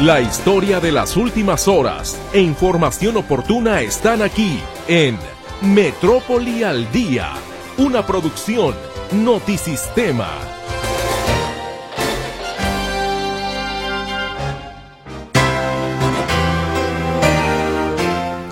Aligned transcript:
La 0.00 0.18
historia 0.22 0.80
de 0.80 0.92
las 0.92 1.14
últimas 1.18 1.68
horas 1.68 2.18
e 2.32 2.40
información 2.40 3.18
oportuna 3.18 3.82
están 3.82 4.22
aquí 4.22 4.58
en 4.88 5.18
Metrópoli 5.60 6.62
al 6.62 6.90
Día, 6.90 7.34
una 7.76 8.06
producción 8.06 8.74
Notisistema. 9.12 10.26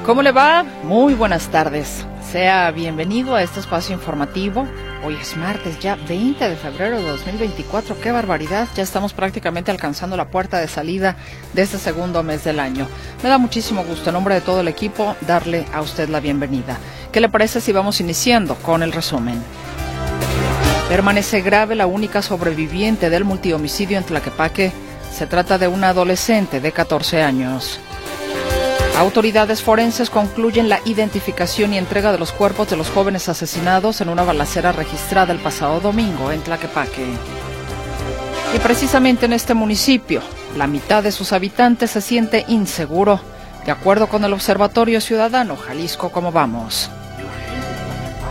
¿Cómo 0.05 0.21
le 0.21 0.33
va? 0.33 0.65
Muy 0.85 1.15
buenas 1.15 1.49
tardes. 1.49 2.05
Sea 2.31 2.71
bienvenido 2.73 3.35
a 3.35 3.43
este 3.43 3.61
espacio 3.61 3.95
informativo. 3.95 4.69
Hoy 5.05 5.15
es 5.15 5.37
martes, 5.37 5.79
ya 5.79 5.95
20 5.95 6.49
de 6.49 6.57
febrero 6.57 6.97
de 6.99 7.05
2024. 7.05 8.01
¡Qué 8.01 8.11
barbaridad! 8.11 8.67
Ya 8.75 8.83
estamos 8.83 9.13
prácticamente 9.13 9.71
alcanzando 9.71 10.17
la 10.17 10.29
puerta 10.29 10.59
de 10.59 10.67
salida 10.67 11.17
de 11.53 11.63
este 11.63 11.79
segundo 11.79 12.25
mes 12.25 12.43
del 12.43 12.59
año. 12.59 12.89
Me 13.23 13.29
da 13.29 13.39
muchísimo 13.39 13.85
gusto, 13.85 14.11
en 14.11 14.15
nombre 14.15 14.35
de 14.35 14.41
todo 14.41 14.61
el 14.61 14.69
equipo, 14.69 15.15
darle 15.21 15.67
a 15.73 15.83
usted 15.83 16.09
la 16.09 16.19
bienvenida. 16.19 16.79
¿Qué 17.13 17.21
le 17.21 17.29
parece 17.29 17.61
si 17.61 17.71
vamos 17.71 18.01
iniciando 18.01 18.57
con 18.57 18.83
el 18.83 18.91
resumen? 18.91 19.41
Permanece 20.89 21.43
grave 21.43 21.77
la 21.77 21.87
única 21.87 22.21
sobreviviente 22.21 23.09
del 23.09 23.25
multihomicidio 23.25 23.99
en 23.99 24.05
Tlaquepaque. 24.05 24.73
Se 25.13 25.27
trata 25.27 25.59
de 25.59 25.69
una 25.69 25.91
adolescente 25.91 26.61
de 26.61 26.73
14 26.73 27.23
años. 27.23 27.81
Autoridades 28.99 29.63
forenses 29.63 30.11
concluyen 30.11 30.69
la 30.69 30.81
identificación 30.85 31.73
y 31.73 31.79
entrega 31.79 32.11
de 32.11 32.19
los 32.19 32.33
cuerpos 32.33 32.69
de 32.69 32.77
los 32.77 32.91
jóvenes 32.91 33.29
asesinados 33.29 34.01
en 34.01 34.09
una 34.09 34.25
balacera 34.25 34.73
registrada 34.73 35.33
el 35.33 35.39
pasado 35.39 35.79
domingo 35.79 36.33
en 36.33 36.41
Tlaquepaque. 36.41 37.07
Y 38.57 38.59
precisamente 38.59 39.27
en 39.27 39.35
este 39.35 39.55
municipio, 39.55 40.21
la 40.57 40.67
mitad 40.67 41.05
de 41.05 41.13
sus 41.13 41.33
habitantes 41.33 41.93
se 41.93 42.01
siente 42.01 42.45
inseguro, 42.49 43.21
de 43.65 43.71
acuerdo 43.71 44.09
con 44.09 44.25
el 44.25 44.33
Observatorio 44.33 45.01
Ciudadano 45.01 45.57
Jalisco 45.57 46.11
Como 46.11 46.33
Vamos 46.33 46.91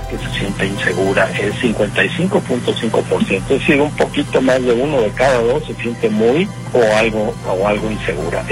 que 0.09 0.17
se 0.17 0.39
siente 0.39 0.65
insegura 0.65 1.29
el 1.37 1.53
55.5%, 1.53 3.29
es 3.29 3.49
decir, 3.49 3.81
un 3.81 3.91
poquito 3.91 4.41
más 4.41 4.61
de 4.63 4.71
uno 4.71 5.02
de 5.02 5.09
cada 5.09 5.41
dos 5.41 5.65
se 5.65 5.75
siente 5.75 6.09
muy 6.09 6.47
o 6.73 6.97
algo 6.97 7.35
o 7.45 7.67
algo 7.67 7.91
insegura. 7.91 8.45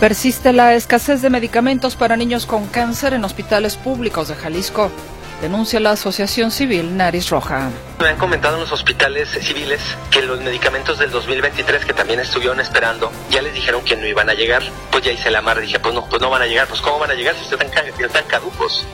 Persiste 0.00 0.52
la 0.52 0.74
escasez 0.74 1.22
de 1.22 1.30
medicamentos 1.30 1.96
para 1.96 2.18
niños 2.18 2.44
con 2.44 2.66
cáncer 2.66 3.14
en 3.14 3.24
hospitales 3.24 3.78
públicos 3.78 4.28
de 4.28 4.34
Jalisco. 4.34 4.90
Denuncia 5.40 5.80
la 5.80 5.92
Asociación 5.92 6.50
Civil 6.50 6.98
Nariz 6.98 7.30
Roja. 7.30 7.70
Me 7.98 8.08
han 8.08 8.18
comentado 8.18 8.56
en 8.56 8.60
los 8.60 8.72
hospitales 8.72 9.30
civiles 9.40 9.80
que 10.10 10.20
los 10.20 10.38
medicamentos 10.42 10.98
del 10.98 11.10
2023 11.10 11.86
que 11.86 11.94
también 11.94 12.20
estuvieron 12.20 12.60
esperando, 12.60 13.10
ya 13.30 13.40
les 13.40 13.54
dijeron 13.54 13.82
que 13.84 13.96
no 13.96 14.06
iban 14.06 14.28
a 14.28 14.34
llegar. 14.34 14.62
Pues 14.90 15.02
ya 15.02 15.12
hice 15.12 15.30
la 15.30 15.40
mar, 15.40 15.58
dije, 15.62 15.80
pues 15.80 15.94
no, 15.94 16.04
pues 16.04 16.20
no 16.20 16.28
van 16.28 16.42
a 16.42 16.46
llegar. 16.46 16.66
Pues 16.68 16.82
¿cómo 16.82 16.98
van 16.98 17.12
a 17.12 17.14
llegar 17.14 17.34
si 17.34 17.44
están, 17.44 17.66
están 17.98 18.24
caducos? 18.24 18.86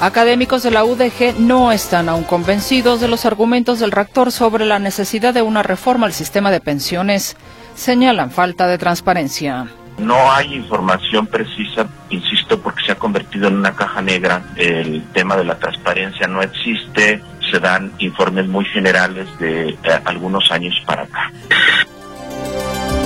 Académicos 0.00 0.62
de 0.62 0.70
la 0.70 0.84
UDG 0.84 1.38
no 1.38 1.72
están 1.72 2.10
aún 2.10 2.24
convencidos 2.24 3.00
de 3.00 3.08
los 3.08 3.24
argumentos 3.24 3.80
del 3.80 3.90
rector 3.90 4.32
sobre 4.32 4.66
la 4.66 4.78
necesidad 4.78 5.32
de 5.32 5.40
una 5.40 5.62
reforma 5.62 6.04
al 6.04 6.12
sistema 6.12 6.50
de 6.50 6.60
pensiones 6.60 7.36
señalan 7.74 8.30
falta 8.30 8.66
de 8.66 8.78
transparencia. 8.78 9.66
No 9.98 10.32
hay 10.32 10.54
información 10.54 11.26
precisa, 11.26 11.86
insisto, 12.10 12.58
porque 12.60 12.84
se 12.84 12.92
ha 12.92 12.96
convertido 12.96 13.48
en 13.48 13.56
una 13.56 13.74
caja 13.74 14.02
negra. 14.02 14.42
El 14.56 15.04
tema 15.12 15.36
de 15.36 15.44
la 15.44 15.56
transparencia 15.56 16.26
no 16.26 16.42
existe, 16.42 17.22
se 17.50 17.60
dan 17.60 17.92
informes 17.98 18.48
muy 18.48 18.64
generales 18.64 19.28
de 19.38 19.68
eh, 19.68 19.76
algunos 20.04 20.50
años 20.50 20.74
para 20.84 21.02
acá. 21.02 21.30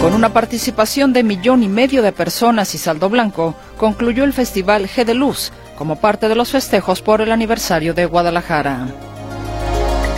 Con 0.00 0.14
una 0.14 0.32
participación 0.32 1.12
de 1.12 1.24
millón 1.24 1.62
y 1.62 1.68
medio 1.68 2.02
de 2.02 2.12
personas 2.12 2.74
y 2.74 2.78
saldo 2.78 3.10
blanco, 3.10 3.56
concluyó 3.76 4.24
el 4.24 4.32
Festival 4.32 4.88
G 4.88 5.04
de 5.04 5.14
Luz 5.14 5.52
como 5.76 6.00
parte 6.00 6.28
de 6.28 6.34
los 6.34 6.50
festejos 6.50 7.02
por 7.02 7.20
el 7.20 7.32
aniversario 7.32 7.94
de 7.94 8.06
Guadalajara. 8.06 8.86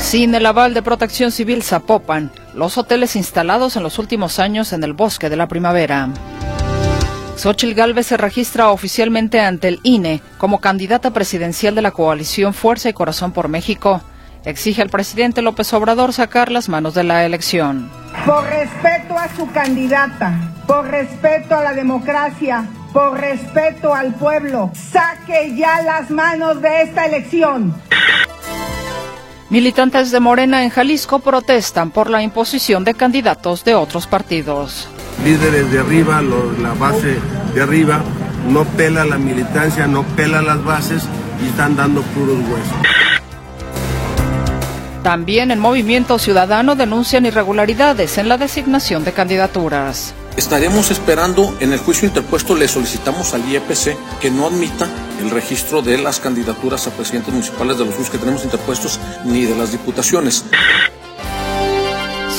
Sin 0.00 0.34
el 0.34 0.46
aval 0.46 0.74
de 0.74 0.82
Protección 0.82 1.30
Civil 1.30 1.62
Zapopan, 1.62 2.32
los 2.54 2.78
hoteles 2.78 3.14
instalados 3.14 3.76
en 3.76 3.84
los 3.84 3.98
últimos 3.98 4.40
años 4.40 4.72
en 4.72 4.82
el 4.82 4.92
bosque 4.92 5.28
de 5.28 5.36
la 5.36 5.46
primavera. 5.46 6.08
Xochil 7.36 7.74
Gálvez 7.74 8.08
se 8.08 8.16
registra 8.16 8.70
oficialmente 8.70 9.40
ante 9.40 9.68
el 9.68 9.78
INE 9.84 10.20
como 10.36 10.60
candidata 10.60 11.12
presidencial 11.12 11.74
de 11.74 11.82
la 11.82 11.92
coalición 11.92 12.54
Fuerza 12.54 12.88
y 12.88 12.92
Corazón 12.92 13.32
por 13.32 13.48
México. 13.48 14.02
Exige 14.44 14.82
al 14.82 14.90
presidente 14.90 15.42
López 15.42 15.72
Obrador 15.74 16.12
sacar 16.12 16.50
las 16.50 16.68
manos 16.68 16.94
de 16.94 17.04
la 17.04 17.24
elección. 17.24 17.88
Por 18.26 18.44
respeto 18.44 19.16
a 19.16 19.28
su 19.36 19.48
candidata, 19.52 20.32
por 20.66 20.88
respeto 20.88 21.54
a 21.54 21.62
la 21.62 21.72
democracia, 21.72 22.68
por 22.92 23.20
respeto 23.20 23.94
al 23.94 24.14
pueblo, 24.14 24.72
saque 24.74 25.54
ya 25.56 25.82
las 25.82 26.10
manos 26.10 26.60
de 26.60 26.82
esta 26.82 27.06
elección. 27.06 27.74
Militantes 29.50 30.12
de 30.12 30.20
Morena 30.20 30.62
en 30.62 30.70
Jalisco 30.70 31.18
protestan 31.18 31.90
por 31.90 32.08
la 32.08 32.22
imposición 32.22 32.84
de 32.84 32.94
candidatos 32.94 33.64
de 33.64 33.74
otros 33.74 34.06
partidos. 34.06 34.86
Líderes 35.24 35.72
de 35.72 35.80
arriba, 35.80 36.22
la 36.22 36.72
base 36.74 37.16
de 37.52 37.60
arriba, 37.60 38.00
no 38.48 38.64
pela 38.64 39.04
la 39.04 39.18
militancia, 39.18 39.88
no 39.88 40.04
pela 40.04 40.40
las 40.40 40.62
bases 40.62 41.02
y 41.42 41.48
están 41.48 41.74
dando 41.74 42.02
puros 42.02 42.38
huesos. 42.48 42.76
También 45.02 45.50
en 45.50 45.58
Movimiento 45.58 46.20
Ciudadano 46.20 46.76
denuncian 46.76 47.26
irregularidades 47.26 48.18
en 48.18 48.28
la 48.28 48.38
designación 48.38 49.02
de 49.02 49.12
candidaturas. 49.12 50.14
Estaremos 50.36 50.90
esperando 50.90 51.56
en 51.60 51.72
el 51.72 51.78
juicio 51.78 52.06
interpuesto, 52.06 52.54
le 52.54 52.68
solicitamos 52.68 53.34
al 53.34 53.46
IEPC 53.48 53.96
que 54.20 54.30
no 54.30 54.46
admita 54.46 54.86
el 55.20 55.30
registro 55.30 55.82
de 55.82 55.98
las 55.98 56.20
candidaturas 56.20 56.86
a 56.86 56.90
presidentes 56.92 57.32
municipales 57.32 57.78
de 57.78 57.84
los 57.84 57.94
juicios 57.94 58.10
que 58.10 58.18
tenemos 58.18 58.44
interpuestos 58.44 59.00
ni 59.24 59.44
de 59.44 59.56
las 59.56 59.72
diputaciones. 59.72 60.44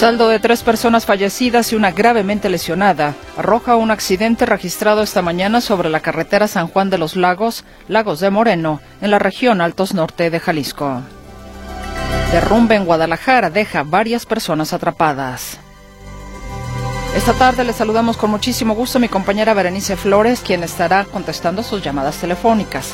Saldo 0.02 0.29
de 0.29 0.40
tres 0.40 0.63
personas 0.63 1.06
fallecidas 1.06 1.72
y 1.72 1.75
una 1.75 1.91
gravemente 1.91 2.50
lesionada 2.50 3.13
arroja 3.38 3.75
un 3.75 3.91
accidente 3.91 4.47
registrado 4.47 5.03
esta 5.03 5.22
mañana 5.22 5.62
sobre 5.62 5.90
la 5.90 6.00
carretera 6.00 6.47
San 6.47 6.69
Juan 6.69 6.90
de 6.90 6.97
los 6.97 7.16
Lagos, 7.16 7.66
Lagos 7.88 8.19
de 8.19 8.31
Moreno, 8.31 8.81
en 9.02 9.12
la 9.12 9.19
región 9.19 9.62
Altos 9.62 9.94
Norte 9.94 10.31
de 10.31 10.40
Jalisco. 10.40 11.03
Derrumbe 12.31 12.75
en 12.75 12.85
Guadalajara 12.85 13.52
deja 13.52 13.84
varias 13.84 14.25
personas 14.25 14.73
atrapadas. 14.73 15.60
Esta 17.16 17.33
tarde 17.33 17.66
le 17.66 17.73
saludamos 17.73 18.16
con 18.16 18.31
muchísimo 18.31 18.73
gusto 18.73 18.97
a 18.97 19.01
mi 19.01 19.09
compañera 19.09 19.53
Berenice 19.53 19.97
Flores, 19.97 20.39
quien 20.39 20.63
estará 20.63 21.03
contestando 21.03 21.61
sus 21.61 21.83
llamadas 21.83 22.16
telefónicas. 22.16 22.94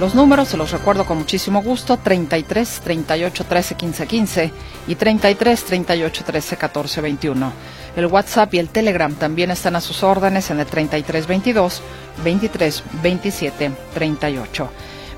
Los 0.00 0.14
números 0.14 0.48
se 0.48 0.56
los 0.56 0.70
recuerdo 0.70 1.04
con 1.04 1.18
muchísimo 1.18 1.60
gusto, 1.60 1.98
33 1.98 2.80
38 2.82 3.44
13 3.44 3.74
15 3.74 4.06
15 4.06 4.52
y 4.86 4.94
33 4.94 5.64
38 5.64 6.24
13 6.24 6.56
14 6.56 7.00
21. 7.02 7.52
El 7.94 8.06
WhatsApp 8.06 8.54
y 8.54 8.58
el 8.58 8.70
Telegram 8.70 9.14
también 9.14 9.50
están 9.50 9.76
a 9.76 9.82
sus 9.82 10.02
órdenes 10.02 10.50
en 10.50 10.60
el 10.60 10.66
33 10.66 11.26
22 11.26 11.82
23 12.24 12.84
27 13.02 13.72
38. 13.92 14.70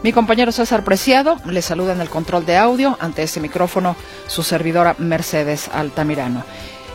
Mi 0.02 0.12
compañero 0.12 0.50
César 0.50 0.82
Preciado 0.82 1.36
le 1.44 1.60
saluda 1.60 1.92
en 1.92 2.00
el 2.00 2.08
control 2.08 2.46
de 2.46 2.56
audio 2.56 2.96
ante 3.00 3.22
este 3.22 3.38
micrófono 3.38 3.96
su 4.28 4.42
servidora 4.42 4.96
Mercedes 4.98 5.68
Altamirano. 5.72 6.42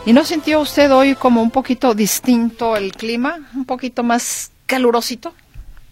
¿Y 0.06 0.12
no 0.12 0.24
sintió 0.24 0.60
usted 0.60 0.92
hoy 0.92 1.16
como 1.16 1.42
un 1.42 1.50
poquito 1.50 1.92
distinto 1.92 2.76
el 2.76 2.92
clima? 2.92 3.50
Un 3.56 3.64
poquito 3.64 4.04
más 4.04 4.52
calurosito, 4.66 5.34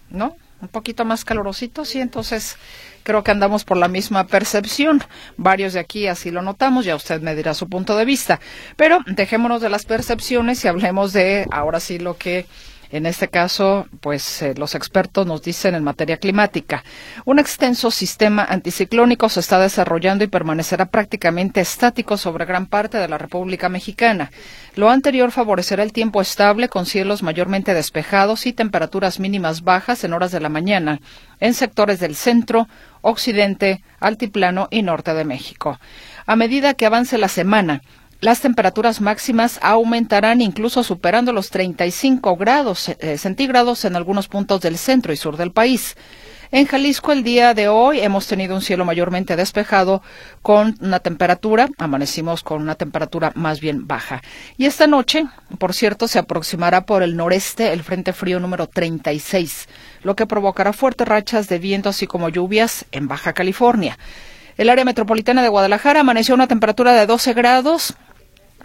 ¿no? 0.08 0.36
Un 0.62 0.69
poquito 0.69 1.04
más 1.04 1.25
calurosito, 1.25 1.84
sí, 1.84 2.00
entonces 2.00 2.56
creo 3.02 3.25
que 3.25 3.32
andamos 3.32 3.64
por 3.64 3.76
la 3.76 3.88
misma 3.88 4.28
percepción. 4.28 5.02
Varios 5.36 5.72
de 5.72 5.80
aquí 5.80 6.06
así 6.06 6.30
lo 6.30 6.42
notamos, 6.42 6.84
ya 6.84 6.94
usted 6.94 7.22
me 7.22 7.34
dirá 7.34 7.55
su 7.55 7.69
punto 7.69 7.96
de 7.96 8.05
vista. 8.05 8.38
Pero 8.76 9.00
dejémonos 9.05 9.61
de 9.61 9.69
las 9.69 9.84
percepciones 9.84 10.64
y 10.64 10.69
hablemos 10.69 11.12
de 11.12 11.49
ahora 11.50 11.81
sí 11.81 11.99
lo 11.99 12.17
que 12.17 12.46
en 12.96 13.06
este 13.06 13.26
caso, 13.26 13.87
pues 14.00 14.41
eh, 14.43 14.55
los 14.56 14.76
expertos 14.76 15.26
nos 15.26 15.43
dicen 15.43 15.75
en 15.75 15.82
materia 15.82 16.17
climática. 16.19 16.85
Un 17.25 17.41
extenso 17.41 17.91
sistema 17.91 18.44
anticiclónico 18.44 19.29
se 19.29 19.41
está 19.41 19.58
desarrollando 19.58 20.23
y 20.23 20.29
permanecerá 20.29 20.87
prácticamente 20.87 21.61
estático 21.61 22.17
sobre 22.17 22.44
gran 22.44 22.67
parte 22.67 22.99
de 22.99 23.08
la 23.08 23.19
República 23.19 23.69
Mexicana. 23.69 24.31
Lo 24.76 24.91
anterior 24.91 25.32
favorecerá 25.32 25.82
el 25.82 25.93
tiempo 25.93 26.20
estable 26.20 26.69
con 26.69 26.87
cielos 26.87 27.25
mayormente 27.25 27.75
despejados 27.75 28.46
y 28.46 28.52
temperaturas 28.52 29.19
mínimas 29.19 29.62
bajas 29.62 30.05
en 30.05 30.12
horas 30.12 30.31
de 30.31 30.38
la 30.38 30.49
mañana 30.49 31.00
en 31.41 31.55
sectores 31.55 31.99
del 31.99 32.14
centro, 32.14 32.69
occidente, 33.02 33.82
altiplano 33.99 34.69
y 34.70 34.82
norte 34.82 35.14
de 35.14 35.25
México. 35.25 35.81
A 36.26 36.37
medida 36.37 36.75
que 36.75 36.87
avance 36.87 37.19
la 37.19 37.29
semana, 37.29 37.82
las 38.25 38.41
temperaturas 38.41 39.03
máximas 39.03 39.59
aumentarán 39.61 40.41
incluso 40.41 40.82
superando 40.82 41.31
los 41.35 41.50
35 41.50 42.37
grados 42.37 42.88
eh, 42.88 43.19
centígrados 43.19 43.85
en 43.85 43.97
algunos 43.97 44.29
puntos 44.29 44.62
del 44.62 44.79
centro 44.79 45.12
y 45.12 45.17
sur 45.19 45.37
del 45.37 45.53
país. 45.53 45.94
En 46.50 46.65
Jalisco 46.65 47.12
el 47.12 47.23
día 47.23 47.53
de 47.53 47.69
hoy 47.69 48.00
hemos 48.00 48.26
tenido 48.26 48.55
un 48.55 48.62
cielo 48.62 48.87
mayormente 48.87 49.37
despejado 49.37 50.00
con 50.41 50.75
una 50.81 51.00
temperatura, 51.00 51.69
amanecimos 51.76 52.43
con 52.43 52.62
una 52.62 52.76
temperatura 52.76 53.31
más 53.35 53.61
bien 53.61 53.87
baja. 53.87 54.23
Y 54.56 54.65
esta 54.65 54.87
noche, 54.87 55.27
por 55.59 55.75
cierto, 55.75 56.09
se 56.09 56.19
aproximará 56.19 56.87
por 56.87 57.03
el 57.03 57.17
noreste 57.17 57.75
el 57.75 57.82
Frente 57.82 58.15
Frío 58.15 58.41
número 58.41 58.69
36, 58.69 59.69
lo 60.03 60.17
que 60.17 60.25
provocará 60.25 60.73
fuertes 60.73 61.06
rachas 61.06 61.47
de 61.49 61.59
viento 61.59 61.91
así 61.91 62.06
como 62.06 62.31
lluvias 62.31 62.87
en 62.91 63.06
Baja 63.06 63.35
California. 63.35 63.99
El 64.56 64.70
área 64.70 64.85
metropolitana 64.85 65.43
de 65.43 65.49
Guadalajara 65.49 66.00
amaneció 66.00 66.32
a 66.32 66.37
una 66.37 66.47
temperatura 66.47 66.93
de 66.93 67.06
12 67.06 67.35
grados, 67.35 67.97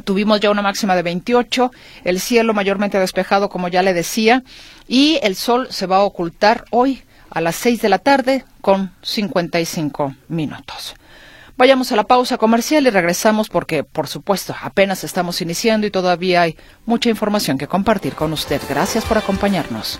Tuvimos 0.04 0.40
ya 0.40 0.52
una 0.52 0.62
máxima 0.62 0.96
de 0.96 1.04
28, 1.04 1.72
el 2.04 2.20
cielo 2.20 2.54
mayormente 2.54 3.00
despejado, 3.00 3.50
como 3.50 3.68
ya 3.68 3.84
le 3.84 3.94
decía, 3.94 4.44
y 4.88 5.20
el 5.24 5.36
sol 5.36 5.68
se 5.72 5.86
va 5.86 5.98
a 5.98 6.04
ocultar 6.04 6.66
hoy 6.72 7.04
a 7.30 7.42
las 7.42 7.56
6 7.58 7.82
de 7.82 7.90
la 7.90 8.00
tarde 8.00 8.46
con 8.62 8.92
55 9.02 10.16
minutos. 10.28 10.96
Vayamos 11.58 11.92
a 11.92 11.98
la 11.98 12.06
pausa 12.06 12.38
comercial 12.38 12.88
y 12.88 12.90
regresamos 12.90 13.50
porque, 13.50 13.84
por 13.84 14.08
supuesto, 14.08 14.56
apenas 14.62 15.04
estamos 15.04 15.42
iniciando 15.42 15.86
y 15.86 15.92
todavía 15.92 16.44
hay 16.44 16.58
mucha 16.86 17.10
información 17.10 17.58
que 17.58 17.68
compartir 17.68 18.16
con 18.16 18.32
usted. 18.32 18.62
Gracias 18.70 19.04
por 19.04 19.18
acompañarnos. 19.18 20.00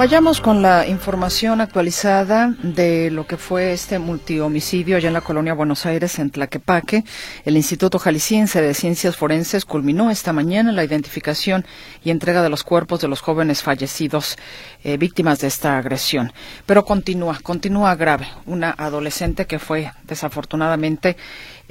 Vayamos 0.00 0.40
con 0.40 0.62
la 0.62 0.86
información 0.86 1.60
actualizada 1.60 2.54
de 2.62 3.10
lo 3.10 3.26
que 3.26 3.36
fue 3.36 3.74
este 3.74 3.98
multihomicidio 3.98 4.96
allá 4.96 5.08
en 5.08 5.12
la 5.12 5.20
colonia 5.20 5.52
Buenos 5.52 5.84
Aires, 5.84 6.18
en 6.18 6.30
Tlaquepaque. 6.30 7.04
El 7.44 7.58
Instituto 7.58 7.98
Jalisciense 7.98 8.62
de 8.62 8.72
Ciencias 8.72 9.18
Forenses 9.18 9.66
culminó 9.66 10.10
esta 10.10 10.32
mañana 10.32 10.72
la 10.72 10.84
identificación 10.84 11.66
y 12.02 12.08
entrega 12.08 12.42
de 12.42 12.48
los 12.48 12.64
cuerpos 12.64 13.02
de 13.02 13.08
los 13.08 13.20
jóvenes 13.20 13.62
fallecidos 13.62 14.38
eh, 14.84 14.96
víctimas 14.96 15.40
de 15.40 15.48
esta 15.48 15.76
agresión. 15.76 16.32
Pero 16.64 16.86
continúa, 16.86 17.38
continúa 17.42 17.94
grave. 17.94 18.26
Una 18.46 18.70
adolescente 18.70 19.46
que 19.46 19.58
fue 19.58 19.92
desafortunadamente 20.04 21.18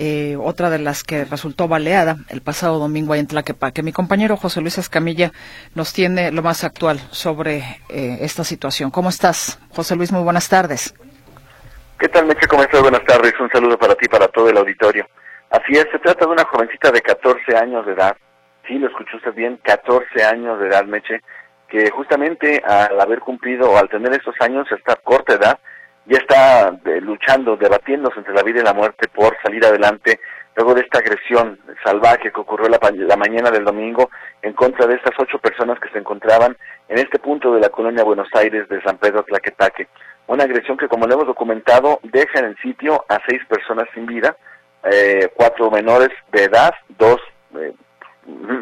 eh, 0.01 0.37
otra 0.41 0.69
de 0.69 0.79
las 0.79 1.03
que 1.03 1.25
resultó 1.25 1.67
baleada 1.67 2.15
el 2.29 2.41
pasado 2.41 2.79
domingo 2.79 3.11
ahí 3.11 3.19
en 3.19 3.27
Tlaquepaque. 3.27 3.83
Mi 3.83 3.91
compañero 3.91 4.37
José 4.37 4.61
Luis 4.61 4.77
Escamilla 4.77 5.33
nos 5.75 5.91
tiene 5.91 6.31
lo 6.31 6.41
más 6.41 6.63
actual 6.63 6.99
sobre 7.11 7.57
eh, 7.89 8.19
esta 8.21 8.45
situación. 8.45 8.91
¿Cómo 8.91 9.09
estás, 9.09 9.59
José 9.75 9.97
Luis? 9.97 10.13
Muy 10.13 10.23
buenas 10.23 10.47
tardes. 10.47 10.95
¿Qué 11.99 12.07
tal, 12.07 12.27
Meche? 12.27 12.47
¿Cómo 12.47 12.63
estás? 12.63 12.81
Buenas 12.81 13.03
tardes. 13.03 13.33
Un 13.41 13.49
saludo 13.49 13.77
para 13.77 13.93
ti 13.95 14.07
para 14.07 14.29
todo 14.29 14.49
el 14.49 14.57
auditorio. 14.57 15.05
Así 15.49 15.73
es, 15.73 15.85
se 15.91 15.99
trata 15.99 16.25
de 16.25 16.31
una 16.31 16.45
jovencita 16.45 16.91
de 16.91 17.01
14 17.01 17.57
años 17.57 17.85
de 17.85 17.91
edad. 17.91 18.15
Sí, 18.69 18.79
lo 18.79 18.87
escuchó 18.87 19.17
usted 19.17 19.33
bien, 19.33 19.59
14 19.63 20.23
años 20.23 20.61
de 20.61 20.67
edad, 20.67 20.85
Meche, 20.85 21.19
que 21.67 21.89
justamente 21.89 22.63
al 22.65 23.01
haber 23.01 23.19
cumplido 23.19 23.69
o 23.69 23.77
al 23.77 23.89
tener 23.89 24.13
estos 24.13 24.35
años, 24.39 24.65
esta 24.71 24.95
corta 24.95 25.33
edad, 25.33 25.59
ya 26.09 26.17
está 26.17 26.69
eh, 26.85 27.01
luchando, 27.01 27.55
debatiéndose 27.55 28.19
entre 28.19 28.33
la 28.33 28.41
vida 28.41 28.59
y 28.59 28.63
la 28.63 28.73
muerte 28.73 29.07
por 29.07 29.37
salir 29.43 29.63
adelante 29.63 30.19
luego 30.55 30.73
de 30.73 30.81
esta 30.81 30.99
agresión 30.99 31.59
salvaje 31.83 32.31
que 32.31 32.41
ocurrió 32.41 32.67
la, 32.67 32.79
la, 32.81 33.15
mañana 33.15 33.51
del 33.51 33.63
domingo 33.63 34.09
en 34.41 34.53
contra 34.53 34.87
de 34.87 34.95
estas 34.95 35.13
ocho 35.19 35.37
personas 35.37 35.79
que 35.79 35.89
se 35.89 35.99
encontraban 35.99 36.57
en 36.89 36.97
este 36.97 37.19
punto 37.19 37.53
de 37.53 37.61
la 37.61 37.69
colonia 37.69 38.03
Buenos 38.03 38.27
Aires 38.33 38.67
de 38.67 38.81
San 38.81 38.97
Pedro 38.97 39.23
Tlaquepaque. 39.23 39.87
Una 40.27 40.43
agresión 40.43 40.77
que, 40.77 40.87
como 40.87 41.05
lo 41.05 41.13
hemos 41.13 41.27
documentado, 41.27 41.99
deja 42.03 42.39
en 42.39 42.45
el 42.45 42.57
sitio 42.57 43.05
a 43.07 43.19
seis 43.27 43.41
personas 43.47 43.87
sin 43.93 44.05
vida, 44.05 44.35
eh, 44.83 45.29
cuatro 45.33 45.71
menores 45.71 46.09
de 46.31 46.43
edad, 46.43 46.73
dos 46.89 47.17
eh, 47.55 47.73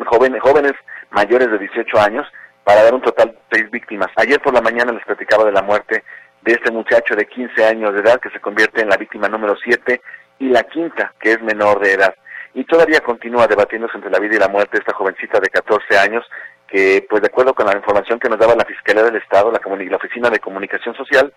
jóvenes, 0.06 0.42
jóvenes 0.42 0.74
mayores 1.12 1.50
de 1.50 1.58
18 1.58 2.00
años, 2.00 2.28
para 2.64 2.84
dar 2.84 2.94
un 2.94 3.02
total 3.02 3.30
de 3.30 3.58
seis 3.58 3.72
víctimas. 3.72 4.10
Ayer 4.18 4.42
por 4.42 4.54
la 4.54 4.62
mañana 4.62 4.92
les 4.92 5.06
platicaba 5.06 5.46
de 5.46 5.54
la 5.54 5.62
muerte 5.62 6.04
de 6.48 6.54
este 6.54 6.72
muchacho 6.72 7.14
de 7.14 7.26
15 7.26 7.66
años 7.66 7.94
de 7.94 8.00
edad 8.00 8.22
que 8.22 8.30
se 8.30 8.40
convierte 8.40 8.82
en 8.82 8.88
la 8.88 8.96
víctima 8.96 9.28
número 9.28 9.58
7 9.62 10.02
y 10.40 10.48
la 10.48 10.64
quinta 10.64 11.14
que 11.20 11.34
es 11.34 11.42
menor 11.42 11.82
de 11.82 11.92
edad. 11.92 12.16
Y 12.54 12.64
todavía 12.64 13.02
continúa 13.02 13.48
debatiéndose 13.48 13.98
entre 13.98 14.10
la 14.10 14.20
vida 14.20 14.38
y 14.38 14.40
la 14.40 14.48
muerte 14.48 14.78
esta 14.78 14.94
jovencita 14.94 15.42
de 15.42 15.50
14 15.50 15.98
años 15.98 16.24
que, 16.66 17.06
pues 17.10 17.22
de 17.22 17.28
acuerdo 17.28 17.54
con 17.54 17.66
la 17.66 17.76
información 17.76 18.18
que 18.18 18.30
nos 18.30 18.40
daba 18.40 18.56
la 18.56 18.64
Fiscalía 18.64 19.04
del 19.04 19.18
Estado, 19.18 19.52
la, 19.52 19.60
la 19.62 19.98
Oficina 19.98 20.30
de 20.30 20.40
Comunicación 20.40 20.96
Social, 20.96 21.34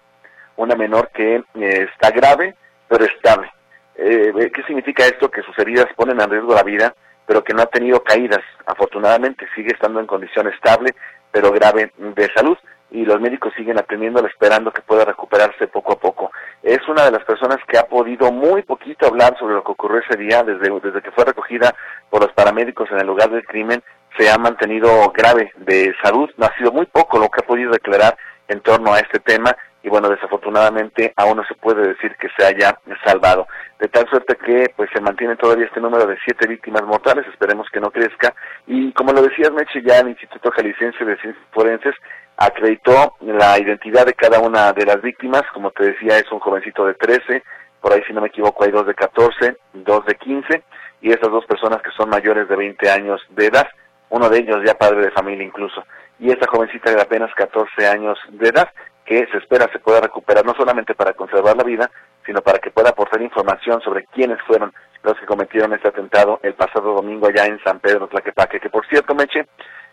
una 0.56 0.76
menor 0.76 1.10
que 1.12 1.42
eh, 1.54 1.88
está 1.92 2.12
grave 2.12 2.54
pero 2.86 3.04
estable. 3.04 3.50
Eh, 3.96 4.32
¿Qué 4.54 4.62
significa 4.62 5.04
esto? 5.06 5.28
Que 5.28 5.42
sus 5.42 5.58
heridas 5.58 5.86
ponen 5.96 6.20
en 6.20 6.30
riesgo 6.30 6.54
la 6.54 6.62
vida, 6.62 6.94
pero 7.26 7.42
que 7.42 7.52
no 7.52 7.62
ha 7.62 7.66
tenido 7.66 8.00
caídas. 8.04 8.44
Afortunadamente 8.64 9.48
sigue 9.56 9.72
estando 9.72 9.98
en 9.98 10.06
condición 10.06 10.46
estable, 10.46 10.94
pero 11.32 11.50
grave 11.50 11.90
de 11.98 12.30
salud 12.32 12.56
y 12.90 13.04
los 13.04 13.20
médicos 13.20 13.52
siguen 13.56 13.78
atendiéndola 13.78 14.28
esperando 14.28 14.72
que 14.72 14.82
pueda 14.82 15.04
recuperarse 15.04 15.68
poco 15.68 15.92
a 15.92 15.98
poco. 15.98 16.30
Es 16.62 16.80
una 16.88 17.04
de 17.04 17.12
las 17.12 17.24
personas 17.24 17.58
que 17.66 17.78
ha 17.78 17.84
podido 17.84 18.32
muy 18.32 18.62
poquito 18.62 19.06
hablar 19.06 19.36
sobre 19.38 19.54
lo 19.54 19.64
que 19.64 19.72
ocurrió 19.72 20.00
ese 20.00 20.18
día, 20.18 20.42
desde, 20.42 20.70
desde 20.80 21.02
que 21.02 21.12
fue 21.12 21.24
recogida 21.24 21.74
por 22.08 22.22
los 22.22 22.32
paramédicos 22.32 22.90
en 22.90 23.00
el 23.00 23.06
lugar 23.06 23.30
del 23.30 23.46
crimen, 23.46 23.82
se 24.18 24.28
ha 24.30 24.36
mantenido 24.38 25.12
grave 25.12 25.52
de 25.56 25.94
salud, 26.02 26.28
no 26.36 26.46
ha 26.46 26.56
sido 26.56 26.72
muy 26.72 26.86
poco 26.86 27.18
lo 27.18 27.28
que 27.28 27.40
ha 27.42 27.46
podido 27.46 27.70
declarar 27.70 28.16
en 28.48 28.60
torno 28.60 28.92
a 28.92 28.98
este 28.98 29.20
tema 29.20 29.56
y 29.82 29.88
bueno, 29.88 30.08
desafortunadamente 30.08 31.12
aún 31.16 31.38
no 31.38 31.44
se 31.44 31.54
puede 31.54 31.88
decir 31.88 32.14
que 32.16 32.28
se 32.36 32.44
haya 32.44 32.78
salvado. 33.04 33.46
De 33.78 33.88
tal 33.88 34.08
suerte 34.08 34.36
que 34.36 34.72
pues 34.76 34.90
se 34.92 35.00
mantiene 35.00 35.36
todavía 35.36 35.66
este 35.66 35.80
número 35.80 36.06
de 36.06 36.18
siete 36.24 36.46
víctimas 36.46 36.82
mortales, 36.82 37.26
esperemos 37.28 37.66
que 37.72 37.80
no 37.80 37.90
crezca. 37.90 38.34
Y 38.66 38.92
como 38.92 39.12
lo 39.12 39.22
decías, 39.22 39.52
Meche, 39.52 39.82
ya 39.82 40.00
el 40.00 40.08
Instituto 40.08 40.50
Jalisciense 40.50 41.04
de 41.04 41.16
Ciencias 41.16 41.46
Forenses 41.52 41.94
acreditó 42.36 43.16
la 43.20 43.58
identidad 43.58 44.06
de 44.06 44.14
cada 44.14 44.40
una 44.40 44.72
de 44.72 44.86
las 44.86 45.00
víctimas, 45.02 45.42
como 45.52 45.70
te 45.70 45.92
decía, 45.92 46.18
es 46.18 46.30
un 46.32 46.40
jovencito 46.40 46.86
de 46.86 46.94
13, 46.94 47.42
por 47.80 47.92
ahí 47.92 48.02
si 48.06 48.14
no 48.14 48.22
me 48.22 48.28
equivoco 48.28 48.64
hay 48.64 48.70
dos 48.70 48.86
de 48.86 48.94
14, 48.94 49.56
dos 49.74 50.04
de 50.06 50.14
15, 50.14 50.62
y 51.02 51.10
estas 51.10 51.30
dos 51.30 51.44
personas 51.44 51.82
que 51.82 51.90
son 51.90 52.08
mayores 52.08 52.48
de 52.48 52.56
20 52.56 52.90
años 52.90 53.20
de 53.30 53.46
edad, 53.46 53.68
uno 54.08 54.28
de 54.30 54.38
ellos 54.38 54.58
ya 54.64 54.74
padre 54.74 55.02
de 55.02 55.10
familia 55.10 55.44
incluso, 55.44 55.84
y 56.18 56.30
esta 56.30 56.46
jovencita 56.50 56.90
de 56.94 57.00
apenas 57.00 57.30
14 57.34 57.86
años 57.86 58.18
de 58.30 58.48
edad, 58.48 58.68
que 59.10 59.26
se 59.26 59.38
espera 59.38 59.68
se 59.72 59.80
pueda 59.80 60.00
recuperar 60.00 60.46
no 60.46 60.54
solamente 60.54 60.94
para 60.94 61.14
conservar 61.14 61.56
la 61.56 61.64
vida, 61.64 61.90
sino 62.24 62.42
para 62.42 62.60
que 62.60 62.70
pueda 62.70 62.90
aportar 62.90 63.20
información 63.20 63.80
sobre 63.80 64.04
quiénes 64.04 64.40
fueron 64.46 64.72
los 65.02 65.18
que 65.18 65.26
cometieron 65.26 65.72
este 65.72 65.88
atentado 65.88 66.38
el 66.44 66.54
pasado 66.54 66.94
domingo 66.94 67.26
allá 67.26 67.44
en 67.46 67.60
San 67.64 67.80
Pedro 67.80 68.06
Tlaquepaque, 68.06 68.60
que 68.60 68.70
por 68.70 68.86
cierto, 68.86 69.12
Meche, 69.16 69.48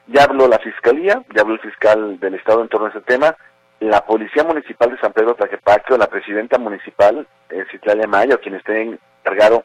ya 0.05 0.25
habló 0.25 0.47
la 0.47 0.59
Fiscalía, 0.59 1.23
ya 1.33 1.41
habló 1.41 1.55
el 1.55 1.61
fiscal 1.61 2.19
del 2.19 2.35
Estado 2.35 2.61
en 2.61 2.67
torno 2.67 2.85
a 2.85 2.89
ese 2.91 3.01
tema, 3.01 3.35
la 3.79 4.05
Policía 4.05 4.43
Municipal 4.43 4.91
de 4.91 4.99
San 4.99 5.13
Pedro 5.13 5.33
Tlaquepaque 5.33 5.95
o 5.95 5.97
la 5.97 6.05
Presidenta 6.05 6.59
Municipal, 6.59 7.27
eh, 7.49 7.65
Citlali 7.71 8.05
Maya, 8.05 8.37
quien 8.37 8.53
esté 8.53 8.83
encargado 8.83 9.63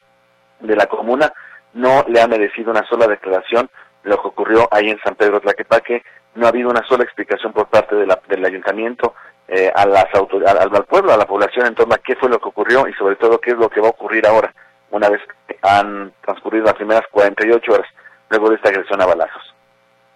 de 0.60 0.76
la 0.76 0.86
comuna, 0.86 1.30
no 1.74 2.06
le 2.08 2.22
ha 2.22 2.26
merecido 2.26 2.70
una 2.70 2.86
sola 2.88 3.06
declaración 3.06 3.68
lo 4.04 4.20
que 4.20 4.28
ocurrió 4.28 4.68
ahí 4.70 4.90
en 4.90 4.98
San 5.00 5.14
Pedro 5.14 5.40
Tlaquepaque, 5.40 6.02
no 6.34 6.46
ha 6.46 6.48
habido 6.48 6.70
una 6.70 6.86
sola 6.86 7.04
explicación 7.04 7.52
por 7.52 7.68
parte 7.68 7.94
de 7.94 8.06
la, 8.06 8.20
del 8.28 8.44
ayuntamiento 8.44 9.14
eh, 9.48 9.70
a 9.74 9.86
las 9.86 10.06
al, 10.14 10.58
al, 10.58 10.84
pueblo, 10.84 11.12
a 11.12 11.16
la 11.16 11.26
población 11.26 11.66
en 11.66 11.74
torno 11.74 11.94
a 11.94 11.98
qué 11.98 12.16
fue 12.16 12.28
lo 12.28 12.38
que 12.38 12.48
ocurrió 12.48 12.88
y 12.88 12.94
sobre 12.94 13.16
todo 13.16 13.38
qué 13.38 13.50
es 13.50 13.56
lo 13.56 13.68
que 13.68 13.80
va 13.80 13.88
a 13.88 13.90
ocurrir 13.90 14.26
ahora, 14.26 14.52
una 14.90 15.08
vez 15.08 15.20
que 15.46 15.58
han 15.62 16.12
transcurrido 16.22 16.64
las 16.64 16.74
primeras 16.74 17.02
48 17.10 17.72
horas 17.72 17.88
luego 18.30 18.48
de 18.48 18.56
esta 18.56 18.70
agresión 18.70 19.02
a 19.02 19.06
balazos. 19.06 19.54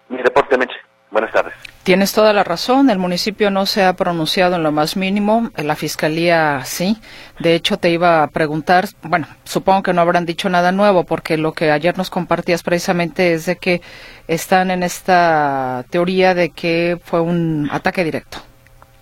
Mi 0.08 0.18
reporte, 0.18 0.56
Meche. 0.56 0.85
Buenas 1.10 1.32
tardes. 1.32 1.54
Tienes 1.82 2.12
toda 2.12 2.32
la 2.32 2.42
razón. 2.42 2.90
El 2.90 2.98
municipio 2.98 3.50
no 3.50 3.64
se 3.64 3.84
ha 3.84 3.92
pronunciado 3.92 4.56
en 4.56 4.64
lo 4.64 4.72
más 4.72 4.96
mínimo. 4.96 5.50
La 5.56 5.76
fiscalía 5.76 6.62
sí. 6.64 6.96
De 7.38 7.54
hecho, 7.54 7.76
te 7.76 7.90
iba 7.90 8.24
a 8.24 8.26
preguntar. 8.26 8.86
Bueno, 9.02 9.28
supongo 9.44 9.84
que 9.84 9.92
no 9.92 10.00
habrán 10.00 10.26
dicho 10.26 10.48
nada 10.48 10.72
nuevo, 10.72 11.04
porque 11.04 11.36
lo 11.36 11.52
que 11.52 11.70
ayer 11.70 11.96
nos 11.96 12.10
compartías 12.10 12.64
precisamente 12.64 13.34
es 13.34 13.46
de 13.46 13.56
que 13.56 13.82
están 14.26 14.72
en 14.72 14.82
esta 14.82 15.84
teoría 15.90 16.34
de 16.34 16.50
que 16.50 16.98
fue 17.04 17.20
un 17.20 17.68
ataque 17.70 18.02
directo. 18.02 18.38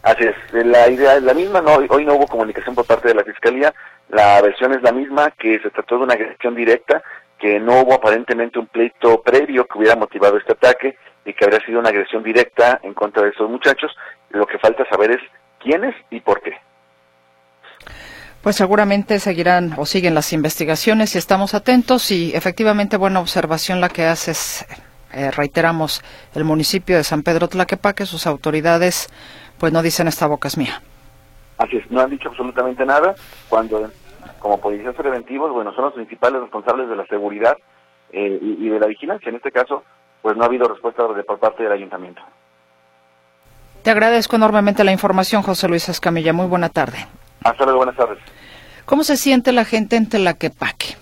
Así 0.03 0.25
es. 0.25 0.67
La 0.67 0.87
idea 0.89 1.17
es 1.17 1.23
la 1.23 1.33
misma. 1.33 1.63
No, 1.63 1.77
hoy 1.89 2.05
no 2.05 2.17
hubo 2.17 2.27
comunicación 2.27 2.75
por 2.75 2.85
parte 2.85 3.09
de 3.09 3.15
la 3.15 3.25
fiscalía. 3.25 3.73
La 4.11 4.43
versión 4.43 4.75
es 4.75 4.83
la 4.83 4.93
misma, 4.93 5.31
que 5.39 5.59
se 5.61 5.71
trató 5.71 5.97
de 5.97 6.05
una 6.05 6.15
agresión 6.15 6.55
directa 6.55 7.03
que 7.39 7.59
no 7.59 7.81
hubo 7.81 7.95
aparentemente 7.95 8.59
un 8.59 8.67
pleito 8.67 9.23
previo 9.23 9.67
que 9.67 9.79
hubiera 9.79 9.97
motivado 9.97 10.37
este 10.37 10.53
ataque 10.53 10.97
y 11.25 11.33
que 11.33 11.45
habría 11.45 11.61
sido 11.61 11.81
una 11.81 11.91
agresión 11.91 12.23
directa 12.23 12.81
en 12.83 12.95
contra 12.95 13.23
de 13.23 13.31
esos 13.31 13.49
muchachos. 13.51 13.95
Lo 14.31 14.47
que 14.47 14.59
falta 14.59 14.85
saber 14.89 15.13
es 15.13 15.21
quiénes 15.59 15.95
y 16.11 16.21
por 16.21 16.43
qué. 16.43 16.53
Pues 18.43 18.57
seguramente 18.57 19.19
seguirán 19.21 19.75
o 19.79 19.87
siguen 19.87 20.15
las 20.15 20.33
investigaciones 20.33 21.15
y 21.15 21.19
estamos 21.19 21.55
atentos 21.55 22.11
y 22.11 22.35
efectivamente 22.35 22.99
buena 22.99 23.21
observación 23.21 23.81
la 23.81 23.89
que 23.89 24.05
haces 24.05 24.67
eh, 25.15 25.31
reiteramos, 25.31 26.03
el 26.35 26.45
municipio 26.45 26.97
de 26.97 27.05
San 27.05 27.23
Pedro 27.23 27.49
Tlaquepaque, 27.49 28.05
sus 28.05 28.27
autoridades, 28.27 29.09
pues 29.59 29.73
no 29.73 29.81
dicen 29.81 30.09
esta 30.09 30.27
boca 30.27 30.49
es 30.49 30.59
mía. 30.59 30.83
Así 31.57 31.77
es, 31.77 31.89
no 31.91 32.01
han 32.01 32.11
dicho 32.11 32.29
absolutamente 32.29 32.85
nada 32.85 33.15
cuando 33.49 33.89
como 34.41 34.61
policías 34.61 34.95
preventivos, 34.95 35.53
bueno, 35.53 35.73
son 35.73 35.85
los 35.85 35.95
principales 35.95 36.41
responsables 36.41 36.89
de 36.89 36.97
la 36.97 37.07
seguridad 37.07 37.57
eh, 38.13 38.39
y, 38.43 38.69
de 38.69 38.79
la 38.79 38.87
vigilancia. 38.87 39.31
En 39.31 39.37
este 39.37 39.51
caso, 39.51 39.85
pues 40.25 40.39
no 40.39 40.45
ha 40.45 40.47
habido 40.47 40.67
respuesta 40.67 41.07
de, 41.07 41.23
por 41.23 41.39
parte 41.39 41.65
del 41.65 41.73
ayuntamiento. 41.73 42.23
Te 43.83 43.91
agradezco 43.91 44.37
enormemente 44.37 44.83
la 44.83 44.91
información, 44.91 45.43
José 45.43 45.69
Luis 45.69 45.87
Escamilla. 45.91 46.33
Muy 46.33 46.47
buena 46.47 46.71
tarde. 46.71 47.07
Hasta 47.43 47.65
luego, 47.65 47.81
buenas 47.81 47.95
tardes. 47.95 48.19
¿Cómo 48.87 49.05
se 49.05 49.19
siente 49.19 49.53
la 49.53 49.67
gente 49.67 49.97
en 49.97 50.09
Tlaquepaque? 50.09 50.97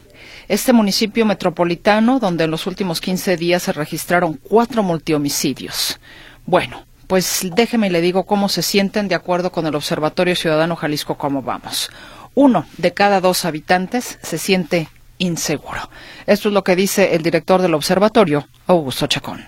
Este 0.49 0.73
municipio 0.73 1.25
metropolitano, 1.25 2.19
donde 2.19 2.43
en 2.43 2.50
los 2.50 2.67
últimos 2.67 3.00
15 3.00 3.37
días 3.37 3.62
se 3.62 3.73
registraron 3.73 4.41
cuatro 4.43 4.83
multihomicidios. 4.83 6.00
Bueno, 6.45 6.83
pues 7.07 7.49
déjeme 7.55 7.87
y 7.87 7.91
le 7.91 8.00
digo 8.00 8.25
cómo 8.26 8.49
se 8.49 8.62
sienten 8.62 9.07
de 9.07 9.14
acuerdo 9.14 9.52
con 9.52 9.69
el 9.69 9.76
Observatorio 9.76 10.35
Ciudadano 10.35 10.75
Jalisco 10.75 11.17
Cómo 11.17 11.43
Vamos. 11.43 11.93
Uno 12.35 12.67
de 12.76 12.93
cada 12.93 13.21
dos 13.21 13.45
habitantes 13.45 14.19
se 14.21 14.37
siente 14.37 14.88
inseguro. 15.23 15.81
Esto 16.26 16.49
es 16.49 16.55
lo 16.55 16.64
que 16.64 16.76
dice 16.76 17.14
el 17.14 17.23
director 17.23 17.62
del 17.62 17.75
observatorio, 17.75 18.47
Augusto 18.67 19.07
Chacón. 19.07 19.41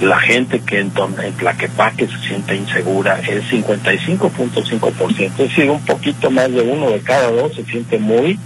La 0.00 0.18
gente 0.18 0.60
que 0.60 0.80
en, 0.80 0.92
en 1.22 1.32
Tlaquepaque 1.34 2.06
se 2.06 2.18
siente 2.18 2.54
insegura 2.54 3.18
es 3.20 3.44
55.5%, 3.50 5.20
es 5.20 5.36
decir, 5.36 5.70
un 5.70 5.84
poquito 5.84 6.30
más 6.30 6.50
de 6.50 6.60
uno 6.62 6.90
de 6.90 7.00
cada 7.00 7.30
dos 7.30 7.54
se 7.54 7.64
siente 7.64 7.98
muy 7.98 8.38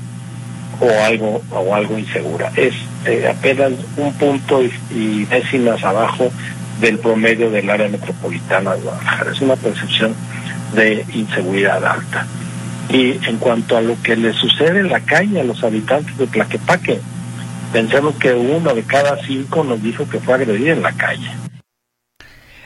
o 0.81 1.05
algo 1.05 1.43
o 1.51 1.75
algo 1.75 1.99
insegura. 1.99 2.53
Es 2.57 2.75
eh, 3.07 3.29
apenas 3.29 3.73
un 3.97 4.13
punto 4.15 4.63
y 4.63 5.25
décimas 5.25 5.83
abajo 5.85 6.31
del 6.81 6.99
promedio 6.99 7.51
del 7.51 7.69
área 7.71 7.89
metropolitana 7.89 8.75
de 8.75 8.83
Guadalajara. 8.83 9.33
Es 9.33 9.41
una 9.41 9.57
percepción 9.57 10.15
de 10.75 11.05
inseguridad 11.15 11.85
alta. 11.85 12.27
Y 12.89 13.27
en 13.27 13.39
cuanto 13.39 13.77
a 13.77 13.81
lo 13.81 13.97
que 14.03 14.17
le 14.17 14.33
sucede 14.33 14.81
en 14.81 14.91
la 14.91 15.01
calle 15.01 15.41
a 15.41 15.45
los 15.45 15.65
habitantes 15.65 16.17
de 16.19 16.27
Tlaquepaque, 16.27 17.01
pensemos 17.73 18.15
que 18.17 18.33
uno 18.33 18.75
de 18.75 18.83
cada 18.83 19.17
cinco 19.25 19.65
nos 19.65 19.83
dijo 19.83 20.09
que 20.09 20.21
fue 20.21 20.35
agredido 20.35 20.73
en 20.73 20.83
la 20.83 20.93
calle. 20.93 21.31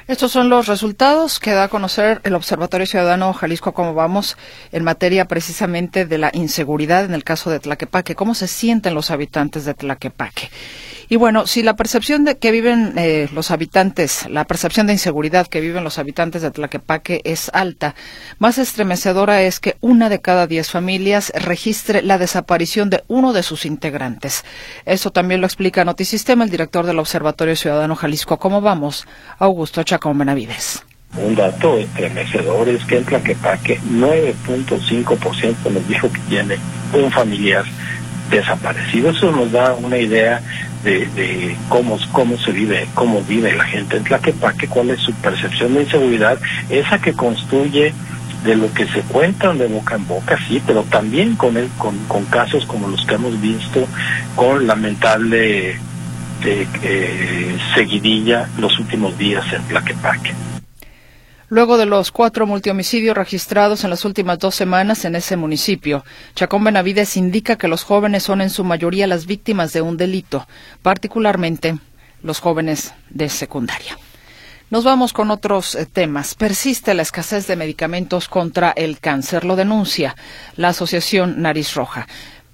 Estos 0.09 0.33
son 0.33 0.49
los 0.49 0.67
resultados 0.67 1.39
que 1.39 1.53
da 1.53 1.65
a 1.65 1.69
conocer 1.69 2.23
el 2.25 2.35
Observatorio 2.35 2.87
Ciudadano 2.87 3.35
Jalisco 3.35 3.75
Cómo 3.75 3.93
Vamos 3.93 4.39
en 4.73 4.83
materia 4.83 5.27
precisamente 5.27 6.07
de 6.07 6.17
la 6.17 6.31
inseguridad 6.33 7.05
en 7.05 7.13
el 7.13 7.25
caso 7.25 7.51
de 7.51 7.61
Tlaquepaque. 7.61 8.15
¿Cómo 8.15 8.35
se 8.35 8.49
sienten 8.49 8.95
los 8.95 9.11
habitantes 9.11 9.67
de 9.67 9.75
Tlaquepaque? 9.75 10.49
Y 11.11 11.17
bueno, 11.17 11.47
si 11.47 11.63
la 11.63 11.75
percepción 11.75 12.25
de 12.25 12.37
que 12.37 12.51
viven 12.51 12.93
eh, 12.97 13.29
los 13.33 13.51
habitantes, 13.51 14.29
la 14.29 14.45
percepción 14.45 14.87
de 14.87 14.93
inseguridad 14.93 15.47
que 15.47 15.61
viven 15.61 15.83
los 15.85 15.99
habitantes 15.99 16.43
de 16.43 16.51
Tlaquepaque 16.51 17.23
es 17.25 17.51
alta, 17.55 17.95
más 18.39 18.59
estremecedora 18.59 19.43
es 19.43 19.59
que 19.59 19.77
una 19.81 20.11
de 20.11 20.21
cada 20.21 20.47
diez 20.47 20.71
familias 20.71 21.33
registre 21.35 22.03
la 22.03 22.19
desaparición 22.19 22.91
de 22.91 23.05
uno 23.09 23.33
de 23.33 23.43
sus 23.43 23.65
integrantes. 23.65 24.45
Eso 24.85 25.11
también 25.11 25.41
lo 25.41 25.47
explica 25.47 25.85
Notisistema, 25.85 26.45
el 26.45 26.51
director 26.51 26.85
del 26.85 26.99
Observatorio 26.99 27.57
Ciudadano 27.57 27.97
Jalisco. 27.97 28.39
¿Cómo 28.39 28.61
vamos? 28.61 29.07
Augusto 29.39 29.83
Chacón 29.83 30.19
Benavides. 30.19 30.83
Un 31.17 31.35
dato 31.35 31.79
estremecedor 31.79 32.69
es 32.69 32.85
que 32.85 32.99
en 32.99 33.05
Tlaquepaque 33.05 33.81
9.5% 33.81 35.71
nos 35.73 35.89
dijo 35.89 36.13
que 36.13 36.21
tiene 36.29 36.59
un 36.93 37.11
familiar 37.11 37.65
desaparecido. 38.31 39.11
Eso 39.11 39.31
nos 39.33 39.51
da 39.53 39.75
una 39.75 39.99
idea 39.99 40.41
de, 40.85 41.57
cómo, 41.69 41.99
cómo 42.13 42.39
se 42.39 42.53
vive, 42.53 42.87
cómo 42.95 43.23
vive 43.23 43.55
la 43.55 43.65
gente 43.65 43.97
en 43.97 44.05
Tlaquepaque, 44.05 44.69
cuál 44.69 44.91
es 44.91 45.01
su 45.01 45.13
percepción 45.15 45.75
de 45.75 45.83
inseguridad, 45.83 46.39
esa 46.69 46.99
que 47.01 47.13
construye 47.13 47.93
de 48.45 48.57
lo 48.57 48.73
que 48.73 48.87
se 48.87 49.01
cuenta 49.03 49.53
de 49.53 49.67
boca 49.67 49.97
en 49.97 50.07
boca, 50.07 50.39
sí, 50.47 50.63
pero 50.65 50.85
también 50.85 51.35
con, 51.35 51.57
el, 51.57 51.69
con, 51.77 51.99
con 52.07 52.25
casos 52.27 52.65
como 52.67 52.87
los 52.87 53.05
que 53.05 53.15
hemos 53.15 53.41
visto, 53.41 53.87
con 54.37 54.67
lamentable 54.67 55.77
eh, 56.45 57.57
seguidilla 57.75 58.49
los 58.59 58.79
últimos 58.79 59.19
días 59.19 59.45
en 59.53 59.63
Tlaquepaque. 59.65 60.33
Luego 61.51 61.79
de 61.79 61.87
los 61.87 62.13
cuatro 62.13 62.47
multihomicidios 62.47 63.17
registrados 63.17 63.83
en 63.83 63.89
las 63.89 64.05
últimas 64.05 64.39
dos 64.39 64.55
semanas 64.55 65.07
en 65.07 65.17
ese 65.17 65.35
municipio, 65.39 66.05
Chacón 66.35 66.63
Benavides 66.63 67.17
indica 67.17 67.57
que 67.57 67.69
los 67.69 67.85
jóvenes 67.85 68.23
son 68.23 68.43
en 68.43 68.51
su 68.51 68.65
mayoría 68.65 69.07
las 69.07 69.25
víctimas 69.25 69.73
de 69.73 69.81
un 69.81 69.97
delito, 69.97 70.47
particularmente 70.83 71.77
los 72.23 72.41
jóvenes 72.41 72.95
de 73.09 73.31
secundaria. 73.31 73.97
Nos 74.71 74.85
vamos 74.85 75.15
con 75.15 75.31
otros 75.31 75.75
eh, 75.75 75.87
temas. 75.87 76.35
Persiste 76.35 76.93
la 76.93 77.01
escasez 77.01 77.47
de 77.47 77.57
medicamentos 77.57 78.29
contra 78.29 78.73
el 78.73 79.01
cáncer. 79.01 79.47
Lo 79.47 79.57
denuncia 79.57 80.17
la 80.57 80.69
Asociación 80.69 81.41
Nariz 81.41 81.75
Roja. 81.75 82.07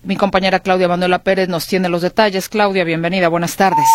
Mi 0.05 0.15
compañera 0.15 0.61
Claudia 0.61 0.87
Manuela 0.87 1.25
Pérez 1.25 1.49
nos 1.49 1.67
tiene 1.67 1.89
los 1.89 2.03
detalles. 2.03 2.49
Claudia, 2.49 2.85
bienvenida. 2.85 3.27
Buenas 3.27 3.57
tardes. 3.57 3.89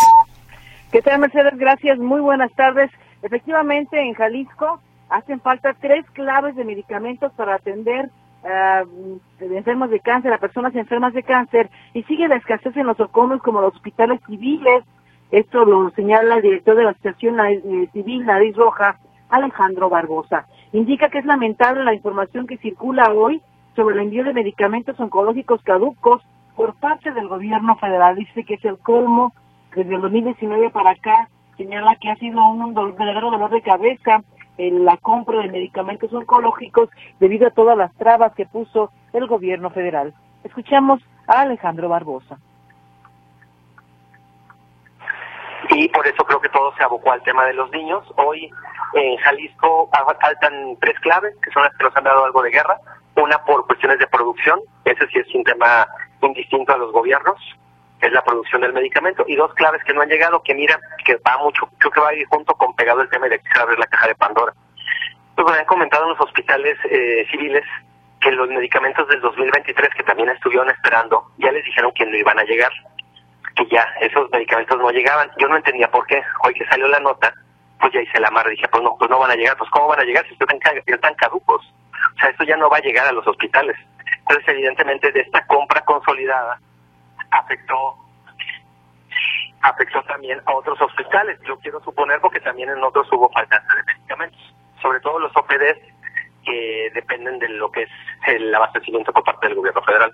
¿Qué 0.91 1.01
tal, 1.01 1.19
Mercedes? 1.19 1.53
Gracias. 1.55 1.97
Muy 1.99 2.19
buenas 2.19 2.51
tardes. 2.55 2.91
Efectivamente, 3.21 3.97
en 3.97 4.13
Jalisco 4.13 4.81
hacen 5.09 5.41
falta 5.41 5.75
tres 5.79 6.05
claves 6.11 6.55
de 6.55 6.63
medicamentos 6.63 7.31
para 7.33 7.55
atender 7.55 8.09
uh, 8.43 9.19
enfermos 9.39 9.89
de 9.89 9.99
cáncer, 9.99 10.31
a 10.31 10.37
personas 10.37 10.75
enfermas 10.75 11.13
de 11.13 11.23
cáncer, 11.23 11.69
y 11.93 12.03
sigue 12.03 12.27
la 12.27 12.35
escasez 12.35 12.75
en 12.77 12.87
los 12.87 12.99
ocomos 12.99 13.41
como 13.41 13.61
los 13.61 13.75
hospitales 13.75 14.21
civiles. 14.27 14.83
Esto 15.31 15.65
lo 15.65 15.89
señala 15.91 16.35
el 16.35 16.41
director 16.41 16.75
de 16.75 16.83
la 16.83 16.91
Asociación 16.91 17.39
eh, 17.39 17.89
Civil 17.93 18.25
Nariz 18.25 18.55
Roja, 18.55 18.97
Alejandro 19.29 19.89
Barbosa. 19.89 20.47
Indica 20.71 21.09
que 21.09 21.19
es 21.19 21.25
lamentable 21.25 21.83
la 21.83 21.93
información 21.93 22.47
que 22.47 22.57
circula 22.57 23.11
hoy 23.11 23.41
sobre 23.75 23.95
el 23.95 24.01
envío 24.01 24.23
de 24.23 24.33
medicamentos 24.33 24.99
oncológicos 24.99 25.61
caducos 25.61 26.23
por 26.55 26.73
parte 26.75 27.11
del 27.11 27.27
gobierno 27.27 27.75
federal. 27.77 28.15
Dice 28.15 28.43
que 28.43 28.55
es 28.55 28.65
el 28.65 28.79
colmo 28.79 29.33
desde 29.75 29.95
el 29.95 30.01
2019 30.01 30.71
para 30.71 30.91
acá. 30.91 31.29
Señala 31.57 31.95
que 31.97 32.09
ha 32.09 32.15
sido 32.15 32.43
un 32.47 32.73
verdadero 32.73 33.29
dolor 33.29 33.51
de 33.51 33.61
cabeza 33.61 34.23
en 34.59 34.83
la 34.83 34.97
compra 34.97 35.41
de 35.41 35.47
medicamentos 35.47 36.13
oncológicos 36.13 36.89
debido 37.19 37.47
a 37.47 37.51
todas 37.51 37.77
las 37.77 37.95
trabas 37.95 38.33
que 38.35 38.45
puso 38.45 38.91
el 39.13 39.25
gobierno 39.25 39.69
federal. 39.69 40.13
Escuchamos 40.43 41.01
a 41.27 41.41
Alejandro 41.41 41.87
Barbosa. 41.87 42.37
Y 45.69 45.87
por 45.89 46.05
eso 46.05 46.25
creo 46.25 46.41
que 46.41 46.49
todo 46.49 46.73
se 46.75 46.83
abocó 46.83 47.11
al 47.11 47.23
tema 47.23 47.45
de 47.45 47.53
los 47.53 47.71
niños. 47.71 48.03
Hoy 48.17 48.51
en 48.95 49.17
Jalisco 49.17 49.89
faltan 50.19 50.75
tres 50.81 50.99
claves, 50.99 51.35
que 51.41 51.51
son 51.51 51.63
las 51.63 51.73
que 51.77 51.85
nos 51.85 51.95
han 51.95 52.03
dado 52.03 52.25
algo 52.25 52.41
de 52.41 52.51
guerra. 52.51 52.77
Una 53.15 53.37
por 53.45 53.65
cuestiones 53.65 53.99
de 53.99 54.07
producción, 54.07 54.59
ese 54.83 55.07
sí 55.07 55.19
es 55.19 55.35
un 55.35 55.43
tema 55.45 55.87
indistinto 56.21 56.73
a 56.73 56.77
los 56.77 56.91
gobiernos, 56.91 57.37
es 58.07 58.13
la 58.13 58.23
producción 58.23 58.61
del 58.61 58.73
medicamento. 58.73 59.23
Y 59.27 59.35
dos 59.35 59.53
claves 59.53 59.83
que 59.83 59.93
no 59.93 60.01
han 60.01 60.09
llegado, 60.09 60.41
que 60.43 60.55
mira, 60.55 60.79
que 61.05 61.15
va 61.17 61.37
mucho, 61.37 61.69
creo 61.77 61.91
que 61.91 61.99
va 61.99 62.09
a 62.09 62.13
ir 62.13 62.25
junto 62.27 62.53
con 62.55 62.75
pegado 62.75 63.01
el 63.01 63.09
tema 63.09 63.27
de 63.27 63.39
que 63.39 63.59
abrir 63.59 63.79
la 63.79 63.87
caja 63.87 64.07
de 64.07 64.15
Pandora. 64.15 64.53
Pues 65.35 65.51
me 65.51 65.59
han 65.59 65.65
comentado 65.65 66.03
en 66.03 66.09
los 66.09 66.21
hospitales 66.21 66.77
eh, 66.89 67.25
civiles 67.31 67.63
que 68.19 68.31
los 68.31 68.49
medicamentos 68.49 69.07
del 69.07 69.21
2023 69.21 69.89
que 69.95 70.03
también 70.03 70.29
estuvieron 70.29 70.69
esperando, 70.69 71.31
ya 71.37 71.51
les 71.51 71.63
dijeron 71.63 71.91
que 71.93 72.05
no 72.05 72.17
iban 72.17 72.37
a 72.37 72.43
llegar, 72.43 72.71
que 73.55 73.65
ya 73.67 73.83
esos 74.01 74.29
medicamentos 74.31 74.77
no 74.77 74.89
llegaban. 74.91 75.31
Yo 75.37 75.47
no 75.47 75.57
entendía 75.57 75.89
por 75.89 76.05
qué. 76.07 76.21
Hoy 76.43 76.53
que 76.53 76.65
salió 76.67 76.87
la 76.87 76.99
nota, 76.99 77.33
pues 77.79 77.93
ya 77.93 78.01
hice 78.01 78.19
la 78.19 78.31
mar, 78.31 78.47
dije, 78.49 78.67
pues 78.67 78.83
no, 78.83 78.95
pues 78.97 79.09
no 79.09 79.19
van 79.19 79.31
a 79.31 79.35
llegar. 79.35 79.57
Pues 79.57 79.69
¿cómo 79.71 79.87
van 79.87 80.01
a 80.01 80.03
llegar 80.03 80.25
si 80.27 80.33
están, 80.33 80.59
están 80.85 81.15
caducos? 81.15 81.73
O 82.15 82.19
sea, 82.19 82.29
esto 82.29 82.43
ya 82.43 82.57
no 82.57 82.69
va 82.69 82.77
a 82.77 82.81
llegar 82.81 83.07
a 83.07 83.11
los 83.11 83.25
hospitales. 83.25 83.77
Entonces, 84.19 84.47
evidentemente, 84.49 85.11
de 85.11 85.21
esta 85.21 85.45
compra 85.47 85.81
consolidada, 85.81 86.59
afectó 87.31 87.95
afectó 89.61 90.01
también 90.03 90.39
a 90.45 90.53
otros 90.53 90.79
hospitales. 90.81 91.39
Yo 91.47 91.57
quiero 91.59 91.81
suponer 91.83 92.19
porque 92.21 92.39
también 92.39 92.69
en 92.69 92.83
otros 92.83 93.11
hubo 93.11 93.29
falta 93.29 93.59
de 93.59 93.83
medicamentos, 93.93 94.55
sobre 94.81 94.99
todo 95.01 95.19
los 95.19 95.35
OPDs 95.35 95.77
que 96.45 96.91
dependen 96.93 97.39
de 97.39 97.49
lo 97.49 97.69
que 97.71 97.83
es 97.83 97.89
el 98.27 98.53
abastecimiento 98.55 99.11
por 99.11 99.23
parte 99.23 99.47
del 99.47 99.57
gobierno 99.57 99.81
federal. 99.81 100.11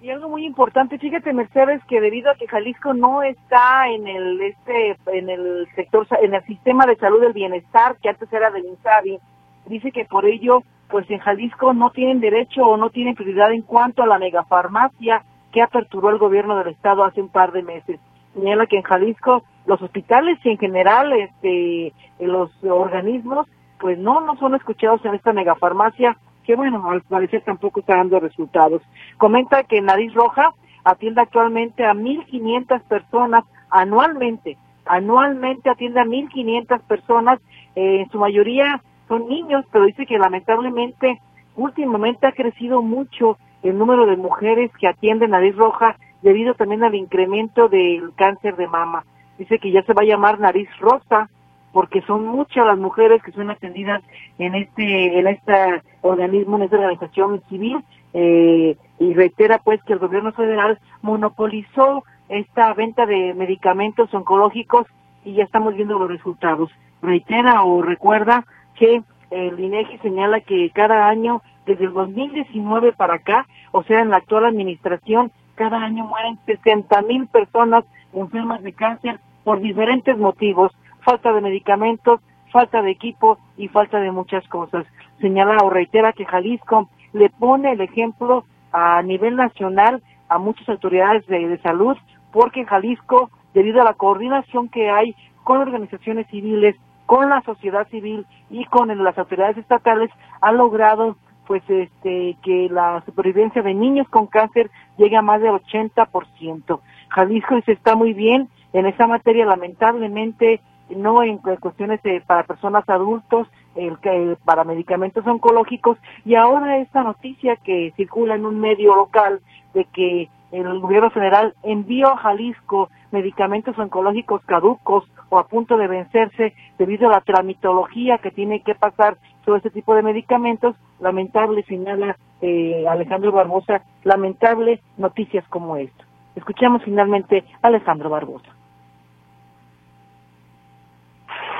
Y 0.00 0.10
algo 0.10 0.28
muy 0.28 0.44
importante, 0.44 0.98
fíjate 0.98 1.32
Mercedes, 1.32 1.80
que 1.84 2.00
debido 2.00 2.30
a 2.30 2.34
que 2.34 2.48
Jalisco 2.48 2.92
no 2.92 3.22
está 3.22 3.88
en 3.88 4.08
el 4.08 4.40
este 4.40 4.96
en 5.06 5.30
el 5.30 5.68
sector 5.76 6.08
en 6.20 6.34
el 6.34 6.44
sistema 6.44 6.86
de 6.86 6.96
salud 6.96 7.20
del 7.20 7.32
bienestar 7.32 7.96
que 8.02 8.08
antes 8.08 8.32
era 8.32 8.50
del 8.50 8.64
INSABI, 8.64 9.20
dice 9.66 9.92
que 9.92 10.04
por 10.04 10.24
ello 10.24 10.64
pues 10.88 11.08
en 11.08 11.20
Jalisco 11.20 11.72
no 11.72 11.90
tienen 11.90 12.18
derecho 12.18 12.66
o 12.66 12.76
no 12.76 12.90
tienen 12.90 13.14
prioridad 13.14 13.52
en 13.52 13.62
cuanto 13.62 14.02
a 14.02 14.06
la 14.06 14.18
megafarmacia 14.18 15.22
que 15.52 15.62
aperturó 15.62 16.10
el 16.10 16.18
gobierno 16.18 16.56
del 16.58 16.68
estado 16.68 17.04
hace 17.04 17.20
un 17.20 17.28
par 17.28 17.52
de 17.52 17.62
meses. 17.62 18.00
Señala 18.34 18.66
que 18.66 18.76
en 18.76 18.82
Jalisco 18.82 19.44
los 19.66 19.80
hospitales 19.80 20.38
y 20.44 20.50
en 20.50 20.58
general 20.58 21.12
este 21.12 21.92
los 22.18 22.50
organismos 22.64 23.46
pues 23.78 23.98
no 23.98 24.20
no 24.20 24.36
son 24.36 24.54
escuchados 24.54 25.04
en 25.04 25.14
esta 25.14 25.32
megafarmacia 25.32 26.16
que 26.44 26.56
bueno, 26.56 26.90
al 26.90 27.02
parecer 27.02 27.42
tampoco 27.44 27.80
está 27.80 27.96
dando 27.96 28.18
resultados. 28.18 28.82
Comenta 29.18 29.62
que 29.64 29.80
Nariz 29.80 30.12
Roja 30.14 30.52
atiende 30.82 31.20
actualmente 31.20 31.84
a 31.84 31.92
1.500 31.92 32.82
personas 32.82 33.44
anualmente 33.70 34.56
anualmente 34.86 35.70
atiende 35.70 36.00
a 36.00 36.04
1.500 36.04 36.80
personas, 36.82 37.40
eh, 37.74 38.00
en 38.00 38.10
su 38.10 38.18
mayoría 38.18 38.82
son 39.08 39.28
niños, 39.28 39.64
pero 39.70 39.84
dice 39.84 40.06
que 40.06 40.18
lamentablemente 40.18 41.20
últimamente 41.56 42.26
ha 42.26 42.32
crecido 42.32 42.82
mucho 42.82 43.36
el 43.62 43.78
número 43.78 44.06
de 44.06 44.16
mujeres 44.16 44.70
que 44.78 44.88
atienden 44.88 45.30
nariz 45.30 45.56
roja 45.56 45.96
debido 46.22 46.54
también 46.54 46.84
al 46.84 46.94
incremento 46.94 47.68
del 47.68 48.12
cáncer 48.14 48.56
de 48.56 48.68
mama. 48.68 49.04
Dice 49.38 49.58
que 49.58 49.72
ya 49.72 49.82
se 49.82 49.92
va 49.92 50.02
a 50.02 50.06
llamar 50.06 50.38
nariz 50.38 50.68
rosa 50.78 51.28
porque 51.72 52.02
son 52.02 52.26
muchas 52.26 52.66
las 52.66 52.78
mujeres 52.78 53.22
que 53.22 53.32
son 53.32 53.50
atendidas 53.50 54.02
en 54.38 54.54
este 54.54 55.18
en 55.18 55.26
este 55.26 55.82
organismo, 56.02 56.56
en 56.56 56.64
esta 56.64 56.76
organización 56.76 57.42
civil 57.48 57.82
eh, 58.12 58.76
y 58.98 59.14
reitera 59.14 59.58
pues 59.58 59.82
que 59.84 59.94
el 59.94 59.98
gobierno 59.98 60.32
federal 60.32 60.78
monopolizó 61.00 62.04
esta 62.28 62.72
venta 62.74 63.06
de 63.06 63.34
medicamentos 63.34 64.12
oncológicos 64.12 64.86
y 65.24 65.34
ya 65.34 65.44
estamos 65.44 65.74
viendo 65.74 65.98
los 65.98 66.08
resultados. 66.08 66.70
Reitera 67.00 67.62
o 67.64 67.82
recuerda 67.82 68.44
que 68.74 69.02
el 69.30 69.58
INEGI 69.58 69.98
señala 69.98 70.40
que 70.40 70.70
cada 70.70 71.08
año, 71.08 71.42
desde 71.66 71.84
el 71.84 71.92
2019 71.92 72.92
para 72.92 73.14
acá, 73.14 73.46
o 73.72 73.82
sea, 73.82 74.00
en 74.00 74.10
la 74.10 74.18
actual 74.18 74.44
administración, 74.44 75.32
cada 75.54 75.78
año 75.78 76.04
mueren 76.04 76.38
60 76.46 77.02
mil 77.02 77.26
personas 77.26 77.84
enfermas 78.12 78.62
de 78.62 78.72
cáncer 78.72 79.18
por 79.44 79.60
diferentes 79.60 80.16
motivos, 80.16 80.72
falta 81.00 81.32
de 81.32 81.40
medicamentos, 81.40 82.20
falta 82.52 82.82
de 82.82 82.90
equipo 82.90 83.38
y 83.56 83.68
falta 83.68 83.98
de 83.98 84.12
muchas 84.12 84.46
cosas. 84.48 84.86
Señala 85.20 85.56
o 85.62 85.70
reitera 85.70 86.12
que 86.12 86.26
Jalisco 86.26 86.88
le 87.12 87.30
pone 87.30 87.72
el 87.72 87.80
ejemplo 87.80 88.44
a 88.72 89.02
nivel 89.02 89.36
nacional 89.36 90.02
a 90.28 90.38
muchas 90.38 90.68
autoridades 90.68 91.26
de, 91.26 91.58
salud, 91.62 91.96
porque 92.30 92.60
en 92.60 92.66
Jalisco, 92.66 93.30
debido 93.52 93.82
a 93.82 93.84
la 93.84 93.94
coordinación 93.94 94.68
que 94.68 94.90
hay 94.90 95.14
con 95.44 95.58
organizaciones 95.58 96.26
civiles, 96.28 96.76
con 97.06 97.28
la 97.28 97.42
sociedad 97.42 97.86
civil 97.88 98.26
y 98.48 98.64
con 98.66 98.88
las 99.02 99.18
autoridades 99.18 99.58
estatales, 99.58 100.10
ha 100.40 100.52
logrado 100.52 101.16
pues 101.46 101.62
este 101.68 102.36
que 102.42 102.68
la 102.70 103.02
supervivencia 103.04 103.62
de 103.62 103.74
niños 103.74 104.08
con 104.08 104.26
cáncer 104.26 104.70
llegue 104.96 105.16
a 105.16 105.22
más 105.22 105.40
del 105.40 105.52
80%. 105.52 106.80
Jalisco 107.08 107.60
se 107.64 107.72
está 107.72 107.94
muy 107.94 108.12
bien 108.12 108.48
en 108.72 108.86
esa 108.86 109.06
materia, 109.06 109.44
lamentablemente 109.44 110.60
no 110.90 111.22
en 111.22 111.38
cuestiones 111.38 112.00
para 112.26 112.44
personas 112.44 112.88
adultos, 112.88 113.48
el, 113.74 113.96
para 114.44 114.64
medicamentos 114.64 115.26
oncológicos 115.26 115.98
y 116.24 116.34
ahora 116.34 116.78
esta 116.78 117.02
noticia 117.02 117.56
que 117.56 117.92
circula 117.96 118.34
en 118.34 118.44
un 118.44 118.60
medio 118.60 118.94
local 118.94 119.40
de 119.72 119.84
que 119.86 120.28
el 120.50 120.80
gobierno 120.80 121.10
federal 121.10 121.54
envió 121.62 122.08
a 122.08 122.18
Jalisco 122.18 122.90
medicamentos 123.10 123.78
oncológicos 123.78 124.42
caducos 124.44 125.04
o 125.30 125.38
a 125.38 125.46
punto 125.46 125.78
de 125.78 125.88
vencerse 125.88 126.54
debido 126.78 127.08
a 127.08 127.12
la 127.12 127.20
tramitología 127.22 128.18
que 128.18 128.30
tiene 128.30 128.60
que 128.60 128.74
pasar 128.74 129.16
sobre 129.44 129.58
este 129.58 129.70
tipo 129.70 129.94
de 129.94 130.02
medicamentos, 130.02 130.76
lamentable 131.00 131.62
señala 131.64 132.16
eh, 132.40 132.84
Alejandro 132.88 133.32
Barbosa, 133.32 133.82
lamentable 134.04 134.80
noticias 134.96 135.44
como 135.48 135.76
esto. 135.76 136.04
Escuchamos 136.36 136.82
finalmente 136.84 137.44
a 137.62 137.68
Alejandro 137.68 138.08
Barbosa. 138.10 138.52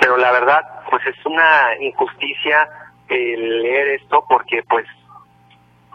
pero 0.02 0.16
la 0.16 0.32
verdad 0.32 0.60
pues 0.90 1.06
es 1.06 1.14
una 1.24 1.76
injusticia 1.80 2.68
leer 3.08 4.00
esto 4.00 4.24
porque 4.28 4.62
pues 4.68 4.84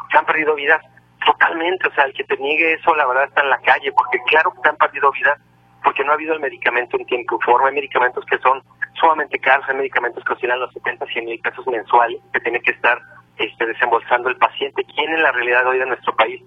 se 0.10 0.18
han 0.18 0.26
perdido 0.26 0.56
vidas 0.56 0.82
totalmente, 1.26 1.88
o 1.88 1.92
sea, 1.92 2.06
el 2.06 2.14
que 2.14 2.24
te 2.24 2.38
niegue 2.38 2.74
eso 2.74 2.96
la 2.96 3.06
verdad 3.06 3.26
está 3.26 3.42
en 3.42 3.50
la 3.50 3.60
calle, 3.60 3.92
porque 3.92 4.20
claro 4.28 4.54
que 4.54 4.70
han 4.70 4.78
perdido 4.78 5.12
vidas 5.12 5.38
porque 5.84 6.04
no 6.04 6.12
ha 6.12 6.16
habido 6.16 6.34
el 6.34 6.40
medicamento 6.40 6.98
en 6.98 7.06
tiempo 7.06 7.38
y 7.40 7.44
forma, 7.44 7.68
hay 7.68 7.76
medicamentos 7.76 8.24
que 8.26 8.38
son 8.38 8.62
sumamente 9.00 9.40
caros, 9.40 9.68
hay 9.70 9.76
medicamentos 9.76 10.24
que 10.24 10.34
oscilan 10.34 10.60
los 10.60 10.74
70, 10.74 11.06
100 11.06 11.26
mil 11.26 11.40
pesos 11.40 11.66
mensuales 11.68 12.20
que 12.34 12.40
tiene 12.40 12.60
que 12.62 12.72
estar 12.72 13.00
este, 13.38 13.66
desembolsando 13.66 14.30
el 14.30 14.38
paciente. 14.38 14.84
¿Quién 14.96 15.14
en 15.14 15.24
la 15.24 15.32
realidad 15.32 15.68
hoy 15.68 15.80
en 15.80 15.90
nuestro 15.90 16.16
país 16.16 16.42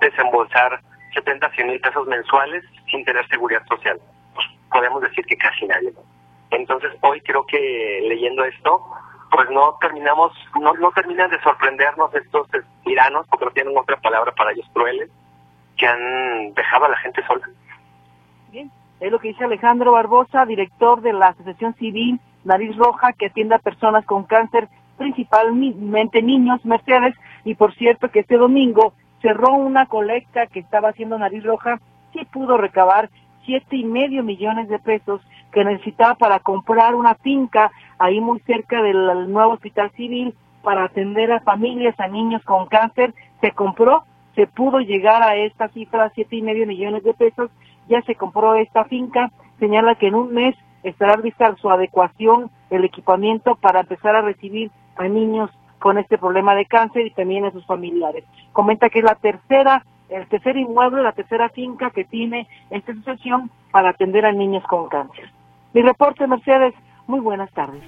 desembolsar 0.00 0.80
70, 1.14 1.50
100 1.50 1.66
mil 1.66 1.80
pesos 1.80 2.06
mensuales 2.06 2.64
sin 2.90 3.04
tener 3.04 3.26
seguridad 3.28 3.64
social? 3.66 3.98
Pues 4.34 4.46
podemos 4.70 5.02
decir 5.02 5.24
que 5.24 5.36
casi 5.36 5.66
nadie. 5.66 5.92
Entonces 6.50 6.92
hoy 7.00 7.20
creo 7.22 7.44
que 7.46 8.04
leyendo 8.08 8.44
esto, 8.44 8.84
pues 9.30 9.50
no 9.50 9.76
terminamos, 9.80 10.32
no, 10.60 10.74
no 10.74 10.90
terminan 10.92 11.30
de 11.30 11.40
sorprendernos 11.42 12.14
estos 12.14 12.48
tiranos, 12.84 13.26
porque 13.28 13.44
no 13.46 13.50
tienen 13.52 13.76
otra 13.76 13.96
palabra 13.96 14.32
para 14.32 14.52
ellos 14.52 14.66
crueles, 14.72 15.10
que 15.76 15.86
han 15.86 16.54
dejado 16.54 16.86
a 16.86 16.90
la 16.90 16.96
gente 16.98 17.24
sola. 17.26 17.48
Bien, 18.50 18.70
es 19.00 19.12
lo 19.12 19.18
que 19.18 19.28
dice 19.28 19.44
Alejandro 19.44 19.92
Barbosa, 19.92 20.46
director 20.46 21.02
de 21.02 21.12
la 21.12 21.28
Asociación 21.28 21.74
Civil 21.74 22.20
Nariz 22.44 22.76
Roja, 22.76 23.12
que 23.12 23.26
atiende 23.26 23.56
a 23.56 23.58
personas 23.58 24.04
con 24.06 24.24
cáncer, 24.24 24.68
principalmente 24.96 26.22
niños, 26.22 26.64
Mercedes, 26.64 27.14
y 27.44 27.54
por 27.54 27.74
cierto 27.74 28.10
que 28.10 28.20
este 28.20 28.36
domingo 28.36 28.94
cerró 29.20 29.52
una 29.52 29.86
colecta 29.86 30.46
que 30.46 30.60
estaba 30.60 30.90
haciendo 30.90 31.18
Nariz 31.18 31.44
Roja, 31.44 31.80
sí 32.12 32.24
pudo 32.32 32.56
recabar 32.56 33.10
siete 33.44 33.76
y 33.76 33.84
medio 33.84 34.22
millones 34.22 34.68
de 34.68 34.78
pesos 34.78 35.20
que 35.52 35.64
necesitaba 35.64 36.14
para 36.14 36.40
comprar 36.40 36.94
una 36.94 37.14
finca 37.16 37.70
ahí 37.98 38.20
muy 38.20 38.40
cerca 38.40 38.82
del 38.82 39.32
nuevo 39.32 39.52
hospital 39.52 39.90
civil 39.92 40.34
para 40.62 40.84
atender 40.84 41.32
a 41.32 41.40
familias, 41.40 41.98
a 41.98 42.08
niños 42.08 42.42
con 42.44 42.66
cáncer, 42.66 43.14
se 43.40 43.52
compró, 43.52 44.04
se 44.34 44.46
pudo 44.46 44.80
llegar 44.80 45.22
a 45.22 45.36
esta 45.36 45.68
cifra, 45.68 46.10
siete 46.14 46.36
y 46.36 46.42
medio 46.42 46.66
millones 46.66 47.04
de 47.04 47.14
pesos, 47.14 47.50
ya 47.88 48.02
se 48.02 48.14
compró 48.14 48.54
esta 48.54 48.84
finca, 48.84 49.30
señala 49.58 49.94
que 49.94 50.08
en 50.08 50.14
un 50.14 50.32
mes 50.32 50.54
estará 50.82 51.16
lista 51.16 51.54
su 51.56 51.70
adecuación, 51.70 52.50
el 52.70 52.84
equipamiento 52.84 53.56
para 53.56 53.80
empezar 53.80 54.16
a 54.16 54.22
recibir 54.22 54.70
a 54.96 55.08
niños 55.08 55.50
con 55.78 55.98
este 55.98 56.18
problema 56.18 56.54
de 56.54 56.66
cáncer 56.66 57.06
y 57.06 57.10
también 57.10 57.44
a 57.44 57.52
sus 57.52 57.64
familiares. 57.66 58.24
Comenta 58.52 58.88
que 58.88 59.00
es 59.00 59.04
la 59.04 59.14
tercera 59.14 59.82
el 60.08 60.26
tercer 60.28 60.56
inmueble, 60.56 61.02
la 61.02 61.12
tercera 61.12 61.48
finca 61.48 61.90
que 61.90 62.04
tiene 62.04 62.46
esta 62.70 62.92
asociación 62.92 63.50
para 63.72 63.90
atender 63.90 64.24
a 64.24 64.32
niños 64.32 64.64
con 64.64 64.88
cáncer. 64.88 65.30
Mi 65.72 65.82
reporte, 65.82 66.26
Mercedes, 66.26 66.74
muy 67.06 67.20
buenas 67.20 67.50
tardes. 67.52 67.82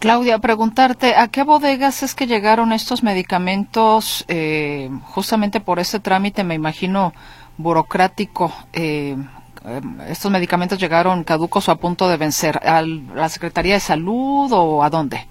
Claudia, 0.00 0.38
preguntarte, 0.38 1.14
¿a 1.14 1.28
qué 1.28 1.44
bodegas 1.44 2.02
es 2.02 2.14
que 2.14 2.26
llegaron 2.26 2.72
estos 2.72 3.02
medicamentos 3.02 4.24
eh, 4.28 4.88
justamente 5.02 5.60
por 5.60 5.78
ese 5.78 6.00
trámite, 6.00 6.42
me 6.42 6.54
imagino, 6.54 7.12
burocrático? 7.58 8.50
Eh, 8.72 9.14
eh, 9.66 9.80
¿Estos 10.08 10.32
medicamentos 10.32 10.78
llegaron 10.78 11.22
caducos 11.22 11.68
o 11.68 11.72
a 11.72 11.76
punto 11.76 12.08
de 12.08 12.16
vencer? 12.16 12.58
¿A 12.66 12.80
la 12.82 13.28
Secretaría 13.28 13.74
de 13.74 13.80
Salud 13.80 14.50
o 14.52 14.82
a 14.82 14.88
dónde? 14.88 15.26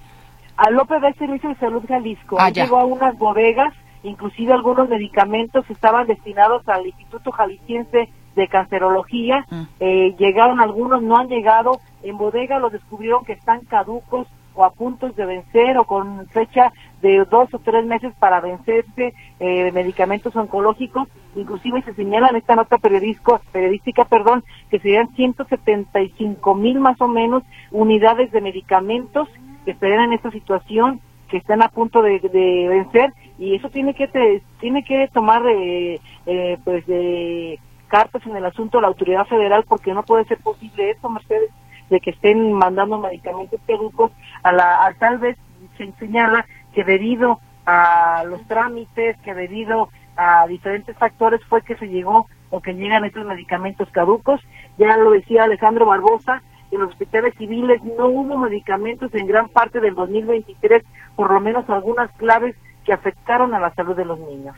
Al 0.55 0.77
OPD 0.79 1.17
Servicio 1.17 1.49
de 1.49 1.55
Salud 1.55 1.83
Jalisco. 1.87 2.37
Ah, 2.39 2.51
llegó 2.51 2.77
a 2.77 2.85
unas 2.85 3.17
bodegas 3.17 3.73
inclusive 4.03 4.53
algunos 4.53 4.89
medicamentos 4.89 5.69
estaban 5.69 6.07
destinados 6.07 6.67
al 6.67 6.85
Instituto 6.85 7.31
Jalisciense 7.31 8.09
de 8.35 8.47
Cancerología, 8.47 9.45
mm. 9.49 9.61
eh, 9.79 10.15
llegaron 10.17 10.59
algunos, 10.59 11.01
no 11.01 11.17
han 11.17 11.27
llegado, 11.27 11.79
en 12.03 12.17
bodega 12.17 12.59
los 12.59 12.71
descubrieron 12.71 13.25
que 13.25 13.33
están 13.33 13.61
caducos 13.65 14.27
o 14.59 14.65
a 14.65 14.71
puntos 14.71 15.15
de 15.15 15.25
vencer 15.25 15.77
o 15.77 15.85
con 15.85 16.27
fecha 16.27 16.73
de 17.01 17.23
dos 17.23 17.47
o 17.53 17.59
tres 17.59 17.85
meses 17.85 18.13
para 18.19 18.41
vencerse 18.41 19.13
eh, 19.39 19.71
medicamentos 19.71 20.35
oncológicos, 20.35 21.07
inclusive 21.37 21.81
se 21.83 21.93
señala 21.93 22.27
en 22.27 22.35
esta 22.35 22.57
nota 22.57 22.77
periodística, 22.77 23.39
periodística 23.53 24.03
perdón, 24.03 24.43
que 24.69 24.79
serían 24.79 25.15
175 25.15 26.55
mil 26.55 26.81
más 26.81 26.99
o 26.99 27.07
menos 27.07 27.43
unidades 27.71 28.33
de 28.33 28.41
medicamentos 28.41 29.29
que 29.63 29.71
estarían 29.71 30.01
en 30.01 30.13
esta 30.13 30.29
situación 30.31 30.99
que 31.29 31.37
están 31.37 31.61
a 31.61 31.69
punto 31.69 32.01
de, 32.01 32.19
vencer. 32.67 33.13
Y 33.37 33.55
eso 33.55 33.69
tiene 33.69 33.93
que 33.93 34.41
tiene 34.59 34.83
que 34.83 35.07
tomar 35.13 35.41
eh, 35.47 36.01
eh, 36.25 36.57
pues 36.65 36.85
de 36.85 37.59
cartas 37.87 38.25
en 38.25 38.35
el 38.35 38.45
asunto 38.45 38.81
la 38.81 38.87
autoridad 38.87 39.25
federal 39.25 39.63
porque 39.67 39.93
no 39.93 40.03
puede 40.03 40.25
ser 40.25 40.39
posible 40.39 40.91
eso 40.91 41.09
Mercedes 41.09 41.49
de 41.89 41.99
que 41.99 42.11
estén 42.11 42.53
mandando 42.53 42.97
medicamentos 42.97 43.59
caducos 43.67 44.11
a 44.43 44.51
la 44.51 44.93
tal 44.99 45.17
vez 45.19 45.37
se 45.77 45.91
señala 45.99 46.45
que 46.73 46.83
debido 46.83 47.39
a 47.65 48.23
los 48.25 48.45
trámites 48.47 49.17
que 49.23 49.33
debido 49.33 49.89
a 50.15 50.47
diferentes 50.47 50.97
factores 50.97 51.41
fue 51.45 51.61
que 51.61 51.75
se 51.75 51.87
llegó 51.87 52.27
o 52.49 52.61
que 52.61 52.73
llegan 52.73 53.05
estos 53.05 53.25
medicamentos 53.25 53.89
caducos 53.91 54.41
ya 54.77 54.97
lo 54.97 55.11
decía 55.11 55.43
Alejandro 55.43 55.85
Barbosa 55.85 56.41
en 56.71 56.79
los 56.79 56.89
hospitales 56.89 57.33
civiles 57.37 57.81
no 57.83 58.07
hubo 58.07 58.37
medicamentos 58.37 59.13
en 59.13 59.27
gran 59.27 59.49
parte 59.49 59.79
del 59.79 59.95
2023, 59.95 60.83
por 61.15 61.31
lo 61.31 61.39
menos 61.39 61.67
algunas 61.69 62.11
claves 62.11 62.55
que 62.85 62.93
afectaron 62.93 63.53
a 63.53 63.59
la 63.59 63.73
salud 63.73 63.95
de 63.95 64.05
los 64.05 64.19
niños. 64.19 64.55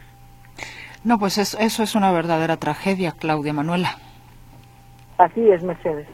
No, 1.03 1.17
pues 1.17 1.37
eso, 1.37 1.57
eso 1.59 1.83
es 1.83 1.95
una 1.95 2.11
verdadera 2.11 2.57
tragedia, 2.57 3.13
Claudia 3.13 3.53
Manuela. 3.53 3.97
Así 5.17 5.49
es, 5.49 5.63
Mercedes. 5.63 6.07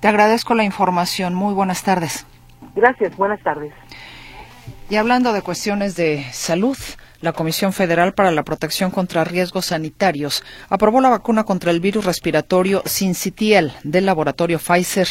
Te 0.00 0.08
agradezco 0.08 0.54
la 0.54 0.64
información. 0.64 1.34
Muy 1.34 1.54
buenas 1.54 1.82
tardes. 1.82 2.26
Gracias, 2.74 3.16
buenas 3.16 3.42
tardes. 3.42 3.72
Y 4.90 4.96
hablando 4.96 5.32
de 5.32 5.42
cuestiones 5.42 5.96
de 5.96 6.26
salud, 6.32 6.76
La 7.22 7.32
Comisión 7.32 7.72
Federal 7.72 8.14
para 8.14 8.30
la 8.30 8.42
Protección 8.42 8.90
contra 8.90 9.24
Riesgos 9.24 9.66
Sanitarios 9.66 10.42
aprobó 10.68 11.00
la 11.00 11.08
vacuna 11.08 11.44
contra 11.44 11.70
el 11.70 11.80
virus 11.80 12.04
respiratorio 12.04 12.82
Sincitiel 12.84 13.72
del 13.84 14.04
laboratorio 14.04 14.58
Pfizer. 14.58 15.08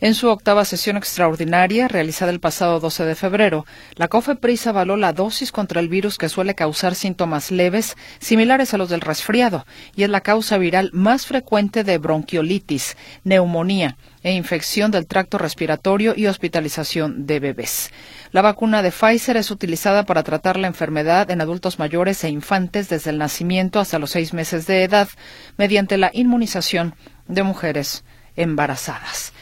En 0.00 0.14
su 0.14 0.28
octava 0.28 0.64
sesión 0.64 0.96
extraordinaria, 0.96 1.88
realizada 1.88 2.30
el 2.30 2.38
pasado 2.40 2.78
12 2.78 3.04
de 3.04 3.14
febrero, 3.14 3.64
la 3.94 4.08
COFEPRIS 4.08 4.66
avaló 4.66 4.96
la 4.96 5.12
dosis 5.12 5.50
contra 5.50 5.80
el 5.80 5.88
virus 5.88 6.18
que 6.18 6.28
suele 6.28 6.54
causar 6.54 6.94
síntomas 6.94 7.50
leves, 7.50 7.96
similares 8.20 8.74
a 8.74 8.78
los 8.78 8.90
del 8.90 9.00
resfriado, 9.00 9.66
y 9.96 10.04
es 10.04 10.10
la 10.10 10.20
causa 10.20 10.58
viral 10.58 10.90
más 10.92 11.26
frecuente 11.26 11.82
de 11.82 11.98
bronquiolitis, 11.98 12.96
neumonía 13.24 13.96
e 14.26 14.32
infección 14.32 14.90
del 14.90 15.06
tracto 15.06 15.38
respiratorio 15.38 16.12
y 16.16 16.26
hospitalización 16.26 17.26
de 17.26 17.38
bebés. 17.38 17.92
La 18.32 18.42
vacuna 18.42 18.82
de 18.82 18.90
Pfizer 18.90 19.36
es 19.36 19.52
utilizada 19.52 20.04
para 20.04 20.24
tratar 20.24 20.56
la 20.56 20.66
enfermedad 20.66 21.30
en 21.30 21.40
adultos 21.40 21.78
mayores 21.78 22.24
e 22.24 22.28
infantes 22.28 22.88
desde 22.88 23.10
el 23.10 23.18
nacimiento 23.18 23.78
hasta 23.78 24.00
los 24.00 24.10
seis 24.10 24.34
meses 24.34 24.66
de 24.66 24.82
edad 24.82 25.08
mediante 25.56 25.96
la 25.96 26.10
inmunización 26.12 26.96
de 27.28 27.44
mujeres 27.44 28.02
embarazadas. 28.34 29.32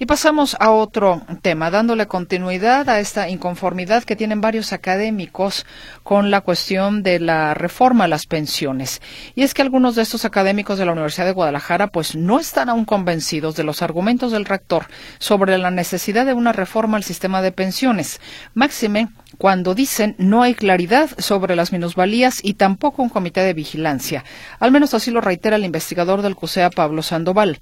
Y 0.00 0.06
pasamos 0.06 0.56
a 0.60 0.70
otro 0.70 1.22
tema, 1.42 1.72
dándole 1.72 2.06
continuidad 2.06 2.88
a 2.88 3.00
esta 3.00 3.28
inconformidad 3.28 4.04
que 4.04 4.14
tienen 4.14 4.40
varios 4.40 4.72
académicos 4.72 5.66
con 6.04 6.30
la 6.30 6.40
cuestión 6.40 7.02
de 7.02 7.18
la 7.18 7.52
reforma 7.54 8.04
a 8.04 8.08
las 8.08 8.26
pensiones. 8.26 9.02
Y 9.34 9.42
es 9.42 9.54
que 9.54 9.62
algunos 9.62 9.96
de 9.96 10.02
estos 10.02 10.24
académicos 10.24 10.78
de 10.78 10.84
la 10.84 10.92
Universidad 10.92 11.26
de 11.26 11.32
Guadalajara 11.32 11.88
pues 11.88 12.14
no 12.14 12.38
están 12.38 12.68
aún 12.68 12.84
convencidos 12.84 13.56
de 13.56 13.64
los 13.64 13.82
argumentos 13.82 14.30
del 14.30 14.44
rector 14.44 14.86
sobre 15.18 15.58
la 15.58 15.72
necesidad 15.72 16.26
de 16.26 16.34
una 16.34 16.52
reforma 16.52 16.96
al 16.96 17.02
sistema 17.02 17.42
de 17.42 17.50
pensiones. 17.50 18.20
Máxime 18.54 19.08
cuando 19.36 19.74
dicen 19.74 20.14
no 20.18 20.42
hay 20.42 20.54
claridad 20.54 21.10
sobre 21.18 21.56
las 21.56 21.72
minusvalías 21.72 22.38
y 22.44 22.54
tampoco 22.54 23.02
un 23.02 23.08
comité 23.08 23.40
de 23.40 23.52
vigilancia. 23.52 24.24
Al 24.60 24.70
menos 24.70 24.94
así 24.94 25.10
lo 25.10 25.20
reitera 25.20 25.56
el 25.56 25.64
investigador 25.64 26.22
del 26.22 26.36
CUSEA 26.36 26.70
Pablo 26.70 27.02
Sandoval. 27.02 27.58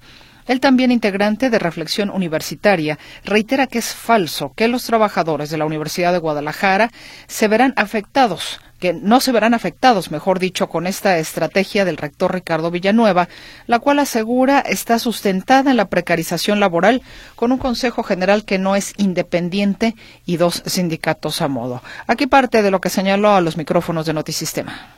El 0.47 0.59
también 0.59 0.91
integrante 0.91 1.49
de 1.49 1.59
Reflexión 1.59 2.09
Universitaria 2.09 2.97
reitera 3.23 3.67
que 3.67 3.79
es 3.79 3.93
falso 3.93 4.53
que 4.55 4.67
los 4.67 4.85
trabajadores 4.85 5.49
de 5.49 5.57
la 5.57 5.65
Universidad 5.65 6.13
de 6.13 6.19
Guadalajara 6.19 6.91
se 7.27 7.47
verán 7.47 7.73
afectados 7.75 8.59
que 8.79 8.93
no 8.93 9.19
se 9.19 9.31
verán 9.31 9.53
afectados, 9.53 10.11
mejor 10.11 10.39
dicho, 10.39 10.69
con 10.69 10.87
esta 10.87 11.17
estrategia 11.17 11.85
del 11.85 11.97
rector 11.97 12.33
Ricardo 12.33 12.69
Villanueva, 12.71 13.27
la 13.65 13.79
cual 13.79 13.99
asegura 13.99 14.59
está 14.59 14.99
sustentada 14.99 15.71
en 15.71 15.77
la 15.77 15.89
precarización 15.89 16.59
laboral 16.59 17.01
con 17.35 17.51
un 17.51 17.57
Consejo 17.57 18.03
General 18.03 18.45
que 18.45 18.59
no 18.59 18.75
es 18.75 18.93
independiente 18.97 19.95
y 20.25 20.37
dos 20.37 20.61
sindicatos 20.65 21.41
a 21.41 21.47
modo. 21.47 21.81
Aquí 22.05 22.27
parte 22.27 22.61
de 22.61 22.71
lo 22.71 22.81
que 22.81 22.89
señaló 22.89 23.31
a 23.31 23.41
los 23.41 23.57
micrófonos 23.57 24.05
de 24.05 24.13
Notisistema. 24.13 24.96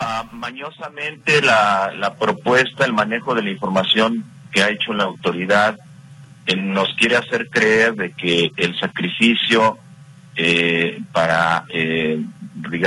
Uh, 0.00 0.32
mañosamente 0.32 1.42
la, 1.42 1.92
la, 1.98 2.14
propuesta, 2.14 2.84
el 2.84 2.92
manejo 2.92 3.34
de 3.34 3.42
la 3.42 3.50
información 3.50 4.24
que 4.52 4.62
ha 4.62 4.70
hecho 4.70 4.92
la 4.92 5.04
autoridad 5.04 5.76
eh, 6.46 6.54
nos 6.54 6.94
quiere 6.94 7.16
hacer 7.16 7.50
creer 7.50 7.94
de 7.94 8.12
que 8.12 8.52
el 8.56 8.78
sacrificio 8.78 9.76
eh, 10.40 11.02
para, 11.12 11.64
eh, 11.68 12.22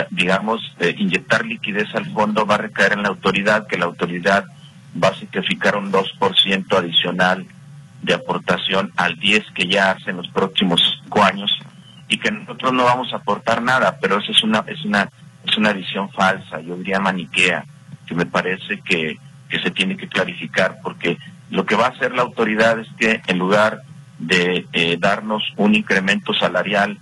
digamos, 0.10 0.62
eh, 0.80 0.96
inyectar 0.98 1.46
liquidez 1.46 1.94
al 1.96 2.06
fondo 2.14 2.46
va 2.46 2.56
a 2.56 2.60
recaer 2.60 2.94
en 2.94 3.04
la 3.04 3.10
autoridad, 3.10 3.68
que 3.68 3.78
la 3.78 3.86
autoridad 3.86 4.46
va 5.04 5.10
a 5.10 5.20
sacrificar 5.20 5.76
un 5.76 5.92
2% 5.92 6.78
adicional 6.78 7.46
de 8.02 8.14
aportación 8.14 8.94
al 8.96 9.20
10 9.20 9.44
que 9.54 9.68
ya 9.68 9.92
hace 9.92 10.12
en 10.12 10.18
los 10.18 10.30
próximos 10.30 10.82
cinco 11.04 11.24
años 11.24 11.52
y 12.08 12.18
que 12.18 12.32
nosotros 12.32 12.72
no 12.72 12.86
vamos 12.86 13.12
a 13.12 13.18
aportar 13.18 13.62
nada, 13.62 13.98
pero 14.02 14.20
eso 14.20 14.32
es 14.32 14.42
una 14.44 14.64
es 14.68 14.86
una 14.86 15.10
es 15.46 15.58
una 15.58 15.74
visión 15.74 16.10
falsa, 16.12 16.62
yo 16.62 16.76
diría 16.78 17.00
maniquea, 17.00 17.66
que 18.06 18.16
me 18.16 18.26
parece 18.26 18.82
que, 18.82 19.18
se 19.50 19.72
tiene 19.72 19.98
que 19.98 20.08
clarificar, 20.08 20.80
porque 20.82 21.18
lo 21.50 21.66
que 21.66 21.76
va 21.76 21.88
a 21.88 21.90
hacer 21.90 22.14
la 22.14 22.22
autoridad 22.22 22.80
es 22.80 22.88
que 22.98 23.22
en 23.28 23.38
lugar 23.38 23.82
de 24.18 24.66
eh, 24.72 24.96
darnos 24.98 25.44
un 25.58 25.76
incremento 25.76 26.34
salarial 26.34 26.98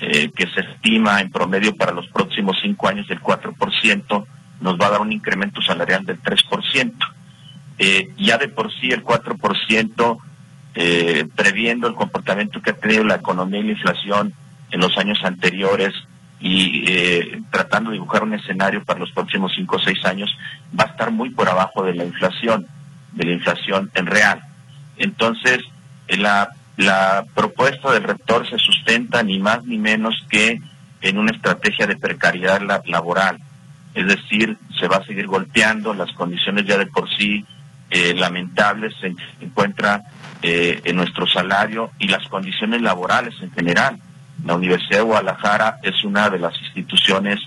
eh, 0.00 0.30
que 0.34 0.46
se 0.46 0.60
estima 0.60 1.20
en 1.20 1.30
promedio 1.30 1.76
para 1.76 1.92
los 1.92 2.06
próximos 2.08 2.56
cinco 2.62 2.88
años 2.88 3.06
del 3.06 3.20
4%, 3.20 4.26
nos 4.60 4.80
va 4.80 4.86
a 4.86 4.90
dar 4.90 5.00
un 5.02 5.12
incremento 5.12 5.60
salarial 5.60 6.06
del 6.06 6.22
3%. 6.22 6.94
Eh, 7.78 8.10
ya 8.16 8.38
de 8.38 8.48
por 8.48 8.72
sí 8.72 8.90
el 8.90 9.04
4%, 9.04 10.18
eh, 10.74 11.26
previendo 11.34 11.88
el 11.88 11.94
comportamiento 11.94 12.60
que 12.62 12.70
ha 12.70 12.76
tenido 12.76 13.04
la 13.04 13.16
economía 13.16 13.60
y 13.60 13.64
la 13.64 13.72
inflación 13.72 14.34
en 14.70 14.80
los 14.80 14.96
años 14.98 15.18
anteriores, 15.24 15.92
y 16.40 16.84
eh, 16.86 17.42
tratando 17.50 17.90
de 17.90 17.94
dibujar 17.94 18.22
un 18.22 18.34
escenario 18.34 18.82
para 18.82 18.98
los 18.98 19.12
próximos 19.12 19.52
cinco 19.54 19.76
o 19.76 19.80
seis 19.80 20.04
años, 20.04 20.34
va 20.78 20.84
a 20.84 20.88
estar 20.88 21.10
muy 21.10 21.30
por 21.30 21.48
abajo 21.48 21.84
de 21.84 21.94
la 21.94 22.04
inflación, 22.04 22.66
de 23.12 23.24
la 23.24 23.32
inflación 23.32 23.90
en 23.94 24.06
real. 24.06 24.42
Entonces, 24.96 25.60
eh, 26.08 26.16
la, 26.16 26.50
la 26.76 27.24
propuesta 27.34 27.92
del 27.92 28.04
rector 28.04 28.48
se 28.48 28.58
sustenta 28.58 29.22
ni 29.22 29.38
más 29.38 29.64
ni 29.64 29.76
menos 29.76 30.14
que 30.30 30.60
en 31.02 31.18
una 31.18 31.32
estrategia 31.32 31.86
de 31.86 31.96
precariedad 31.96 32.60
laboral. 32.86 33.38
Es 33.94 34.06
decir, 34.06 34.56
se 34.78 34.88
va 34.88 34.96
a 34.96 35.04
seguir 35.04 35.26
golpeando, 35.26 35.94
las 35.94 36.12
condiciones 36.12 36.64
ya 36.66 36.78
de 36.78 36.86
por 36.86 37.08
sí 37.16 37.44
eh, 37.90 38.14
lamentables 38.14 38.94
se 39.00 39.14
encuentra 39.40 40.02
eh, 40.42 40.80
en 40.84 40.96
nuestro 40.96 41.26
salario 41.26 41.90
y 41.98 42.06
las 42.06 42.26
condiciones 42.28 42.80
laborales 42.82 43.34
en 43.42 43.50
general 43.50 43.98
la 44.44 44.54
Universidad 44.54 44.98
de 44.98 45.04
Guadalajara 45.04 45.78
es 45.82 46.04
una 46.04 46.30
de 46.30 46.38
las 46.38 46.58
instituciones 46.60 47.40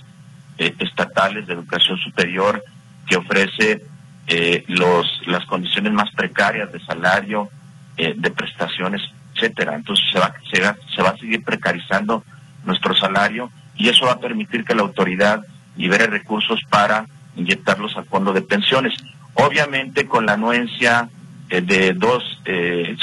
eh, 0.58 0.76
estatales 0.80 1.48
de 1.48 1.54
educación 1.54 1.98
superior 1.98 2.64
que 3.08 3.18
ofrece 3.18 3.84
eh, 4.28 4.64
los, 4.68 5.22
las 5.26 5.46
condiciones 5.46 5.92
más 5.94 6.12
precarias 6.12 6.72
de 6.72 6.80
salario, 6.82 7.50
eh, 7.98 8.14
de 8.16 8.32
prestaciones, 8.32 9.02
etcétera. 9.34 9.76
Entonces 9.76 10.06
se 10.12 10.20
va, 10.20 10.34
se, 10.52 10.62
va, 10.62 10.78
se 10.96 11.02
va 11.02 11.10
a 11.10 11.18
seguir 11.18 11.44
precarizando 11.44 12.24
nuestro 12.66 12.96
salario 12.96 13.52
y 13.76 13.90
eso 13.90 14.06
va 14.06 14.14
a 14.14 14.20
permitir 14.20 14.64
que 14.64 14.76
la 14.76 14.84
autoridad 14.84 15.44
libere 15.76 16.06
recursos 16.08 16.62
para 16.70 17.08
inyectarlos 17.36 17.98
al 17.98 18.06
fondo 18.06 18.32
de 18.32 18.44
pensiones. 18.44 18.94
Obviamente 19.34 20.06
con 20.06 20.28
la 20.28 20.34
anuencia 20.34 21.10
de 21.50 21.94
dos 21.94 22.24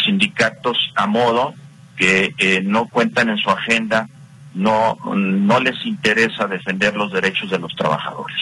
sindicatos 0.05 0.93
a 0.97 1.07
modo, 1.07 1.55
que 2.01 2.35
eh, 2.39 2.63
no 2.65 2.89
cuentan 2.89 3.29
en 3.29 3.37
su 3.37 3.51
agenda, 3.51 4.09
no, 4.55 4.97
no 5.05 5.61
les 5.61 5.85
interesa 5.85 6.47
defender 6.47 6.97
los 6.97 7.13
derechos 7.13 7.51
de 7.51 7.59
los 7.59 7.77
trabajadores. 7.77 8.39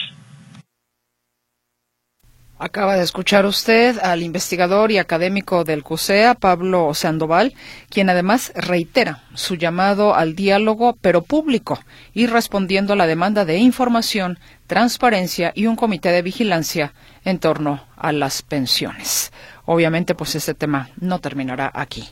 Acaba 2.57 2.95
de 2.95 3.03
escuchar 3.03 3.45
usted 3.45 3.97
al 3.99 4.21
investigador 4.21 4.91
y 4.91 4.97
académico 4.97 5.65
del 5.65 5.83
CUSEA, 5.83 6.35
Pablo 6.35 6.93
Sandoval, 6.93 7.53
quien 7.89 8.09
además 8.09 8.53
reitera 8.55 9.23
su 9.33 9.55
llamado 9.55 10.15
al 10.15 10.35
diálogo, 10.35 10.97
pero 11.01 11.21
público, 11.21 11.79
y 12.13 12.27
respondiendo 12.27 12.93
a 12.93 12.95
la 12.97 13.07
demanda 13.07 13.43
de 13.43 13.57
información, 13.57 14.39
transparencia 14.67 15.51
y 15.53 15.67
un 15.67 15.75
comité 15.75 16.11
de 16.11 16.21
vigilancia 16.21 16.93
en 17.25 17.39
torno 17.39 17.83
a 17.97 18.11
las 18.13 18.41
pensiones. 18.41 19.31
Obviamente, 19.65 20.15
pues 20.15 20.35
este 20.35 20.53
tema 20.53 20.89
no 20.99 21.19
terminará 21.19 21.71
aquí. 21.73 22.09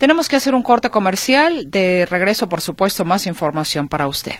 Tenemos 0.00 0.30
que 0.30 0.36
hacer 0.36 0.54
un 0.54 0.62
corte 0.62 0.88
comercial. 0.88 1.70
De 1.70 2.06
regreso, 2.06 2.48
por 2.48 2.62
supuesto, 2.62 3.04
más 3.04 3.26
información 3.26 3.86
para 3.86 4.08
usted. 4.08 4.32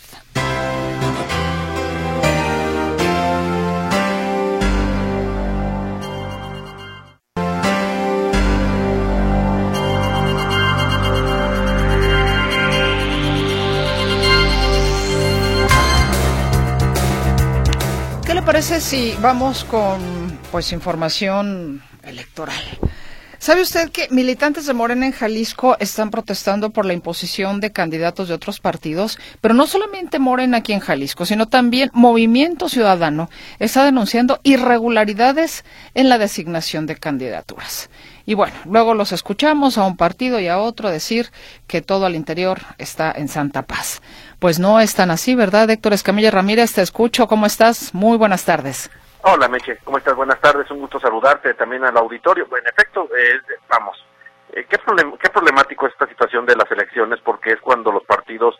¿Qué 18.24 18.32
le 18.32 18.40
parece 18.40 18.80
si 18.80 19.14
vamos 19.20 19.64
con 19.64 20.38
pues 20.50 20.72
información 20.72 21.82
electoral? 22.02 22.64
¿Sabe 23.50 23.62
usted 23.62 23.90
que 23.90 24.06
militantes 24.12 24.66
de 24.66 24.74
Morena 24.74 25.06
en 25.06 25.10
Jalisco 25.10 25.76
están 25.80 26.12
protestando 26.12 26.70
por 26.70 26.86
la 26.86 26.92
imposición 26.92 27.58
de 27.58 27.72
candidatos 27.72 28.28
de 28.28 28.34
otros 28.34 28.60
partidos? 28.60 29.18
Pero 29.40 29.54
no 29.54 29.66
solamente 29.66 30.20
Morena 30.20 30.58
aquí 30.58 30.72
en 30.72 30.78
Jalisco, 30.78 31.26
sino 31.26 31.48
también 31.48 31.90
Movimiento 31.92 32.68
Ciudadano 32.68 33.28
está 33.58 33.84
denunciando 33.84 34.38
irregularidades 34.44 35.64
en 35.94 36.08
la 36.08 36.18
designación 36.18 36.86
de 36.86 36.94
candidaturas. 36.94 37.90
Y 38.24 38.34
bueno, 38.34 38.54
luego 38.66 38.94
los 38.94 39.10
escuchamos 39.10 39.78
a 39.78 39.84
un 39.84 39.96
partido 39.96 40.38
y 40.38 40.46
a 40.46 40.60
otro 40.60 40.88
decir 40.88 41.32
que 41.66 41.82
todo 41.82 42.06
al 42.06 42.14
interior 42.14 42.60
está 42.78 43.10
en 43.10 43.26
santa 43.26 43.62
paz. 43.62 44.00
Pues 44.38 44.60
no 44.60 44.78
es 44.78 44.94
tan 44.94 45.10
así, 45.10 45.34
¿verdad? 45.34 45.68
Héctor 45.70 45.92
Escamilla 45.92 46.30
Ramírez, 46.30 46.74
te 46.74 46.82
escucho. 46.82 47.26
¿Cómo 47.26 47.46
estás? 47.46 47.94
Muy 47.94 48.16
buenas 48.16 48.44
tardes. 48.44 48.90
Hola 49.22 49.48
Meche, 49.48 49.76
¿cómo 49.84 49.98
estás? 49.98 50.16
Buenas 50.16 50.40
tardes, 50.40 50.70
un 50.70 50.80
gusto 50.80 50.98
saludarte 50.98 51.52
también 51.52 51.84
al 51.84 51.96
auditorio. 51.98 52.48
En 52.56 52.66
efecto, 52.66 53.06
eh, 53.14 53.38
vamos, 53.68 54.02
eh, 54.50 54.64
¿qué, 54.66 54.78
¿qué 55.20 55.28
problemático 55.28 55.86
es 55.86 55.92
esta 55.92 56.06
situación 56.06 56.46
de 56.46 56.56
las 56.56 56.70
elecciones? 56.70 57.20
Porque 57.20 57.52
es 57.52 57.60
cuando 57.60 57.92
los 57.92 58.02
partidos, 58.04 58.58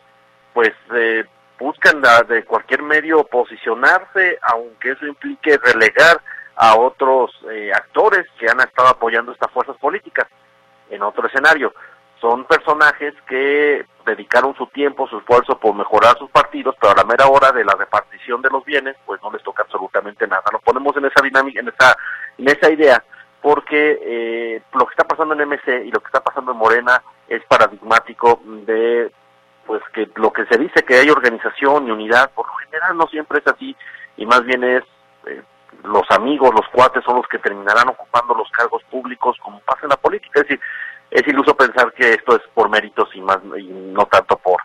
pues, 0.53 0.71
eh, 0.93 1.25
buscan 1.57 1.99
de 2.27 2.45
cualquier 2.45 2.83
medio 2.83 3.23
posicionarse, 3.23 4.37
aunque 4.43 4.91
eso 4.91 5.07
implique 5.07 5.57
relegar 5.57 6.21
a 6.55 6.75
otros 6.75 7.31
eh, 7.49 7.71
actores 7.73 8.27
que 8.37 8.47
han 8.47 8.59
estado 8.59 8.89
apoyando 8.89 9.31
estas 9.31 9.49
fuerzas 9.51 9.77
políticas 9.77 10.27
en 10.91 11.01
otro 11.01 11.27
escenario. 11.27 11.73
Son 12.19 12.45
personajes 12.45 13.15
que 13.27 13.83
dedicaron 14.05 14.55
su 14.55 14.67
tiempo, 14.67 15.07
su 15.07 15.17
esfuerzo 15.17 15.57
por 15.57 15.75
mejorar 15.75 16.17
sus 16.17 16.29
partidos, 16.29 16.75
pero 16.79 16.93
a 16.93 16.95
la 16.95 17.03
mera 17.03 17.27
hora 17.27 17.51
de 17.51 17.63
la 17.63 17.73
repartición 17.73 18.41
de 18.41 18.49
los 18.49 18.63
bienes, 18.65 18.95
pues 19.05 19.21
no 19.21 19.31
les 19.31 19.43
toca 19.43 19.63
absolutamente 19.63 20.27
nada. 20.27 20.43
Nos 20.51 20.61
ponemos 20.61 20.95
en 20.97 21.05
esa 21.05 21.23
dinámica, 21.23 21.59
en 21.59 21.69
esa, 21.69 21.97
en 22.37 22.47
esa 22.47 22.71
idea, 22.71 23.03
porque 23.41 23.99
eh, 24.01 24.61
lo 24.73 24.85
que 24.85 24.91
está 24.91 25.03
pasando 25.03 25.33
en 25.33 25.49
MC 25.49 25.85
y 25.85 25.91
lo 25.91 25.99
que 25.99 26.07
está 26.07 26.21
pasando 26.21 26.51
en 26.51 26.57
Morena 26.57 27.01
es 27.27 27.43
paradigmático 27.45 28.41
de 28.45 29.11
pues 29.65 29.81
que 29.93 30.09
lo 30.15 30.33
que 30.33 30.45
se 30.45 30.57
dice 30.57 30.83
que 30.83 30.95
hay 30.95 31.09
organización 31.09 31.87
y 31.87 31.91
unidad, 31.91 32.31
por 32.31 32.47
lo 32.47 32.53
general 32.55 32.97
no 32.97 33.07
siempre 33.07 33.39
es 33.39 33.47
así, 33.47 33.75
y 34.17 34.25
más 34.25 34.43
bien 34.43 34.63
es 34.63 34.83
eh, 35.27 35.41
los 35.83 36.09
amigos, 36.11 36.53
los 36.53 36.67
cuates 36.69 37.03
son 37.03 37.15
los 37.15 37.27
que 37.27 37.39
terminarán 37.39 37.89
ocupando 37.89 38.33
los 38.33 38.49
cargos 38.51 38.83
públicos 38.83 39.37
como 39.41 39.59
pasa 39.61 39.81
en 39.83 39.89
la 39.89 39.97
política. 39.97 40.41
Es 40.41 40.47
decir, 40.47 40.59
es 41.11 41.27
iluso 41.27 41.55
pensar 41.55 41.93
que 41.93 42.13
esto 42.13 42.35
es 42.35 42.41
por 42.53 42.69
méritos 42.69 43.09
y 43.13 43.21
más 43.21 43.39
y 43.57 43.67
no 43.67 44.05
tanto 44.05 44.37
por 44.37 44.61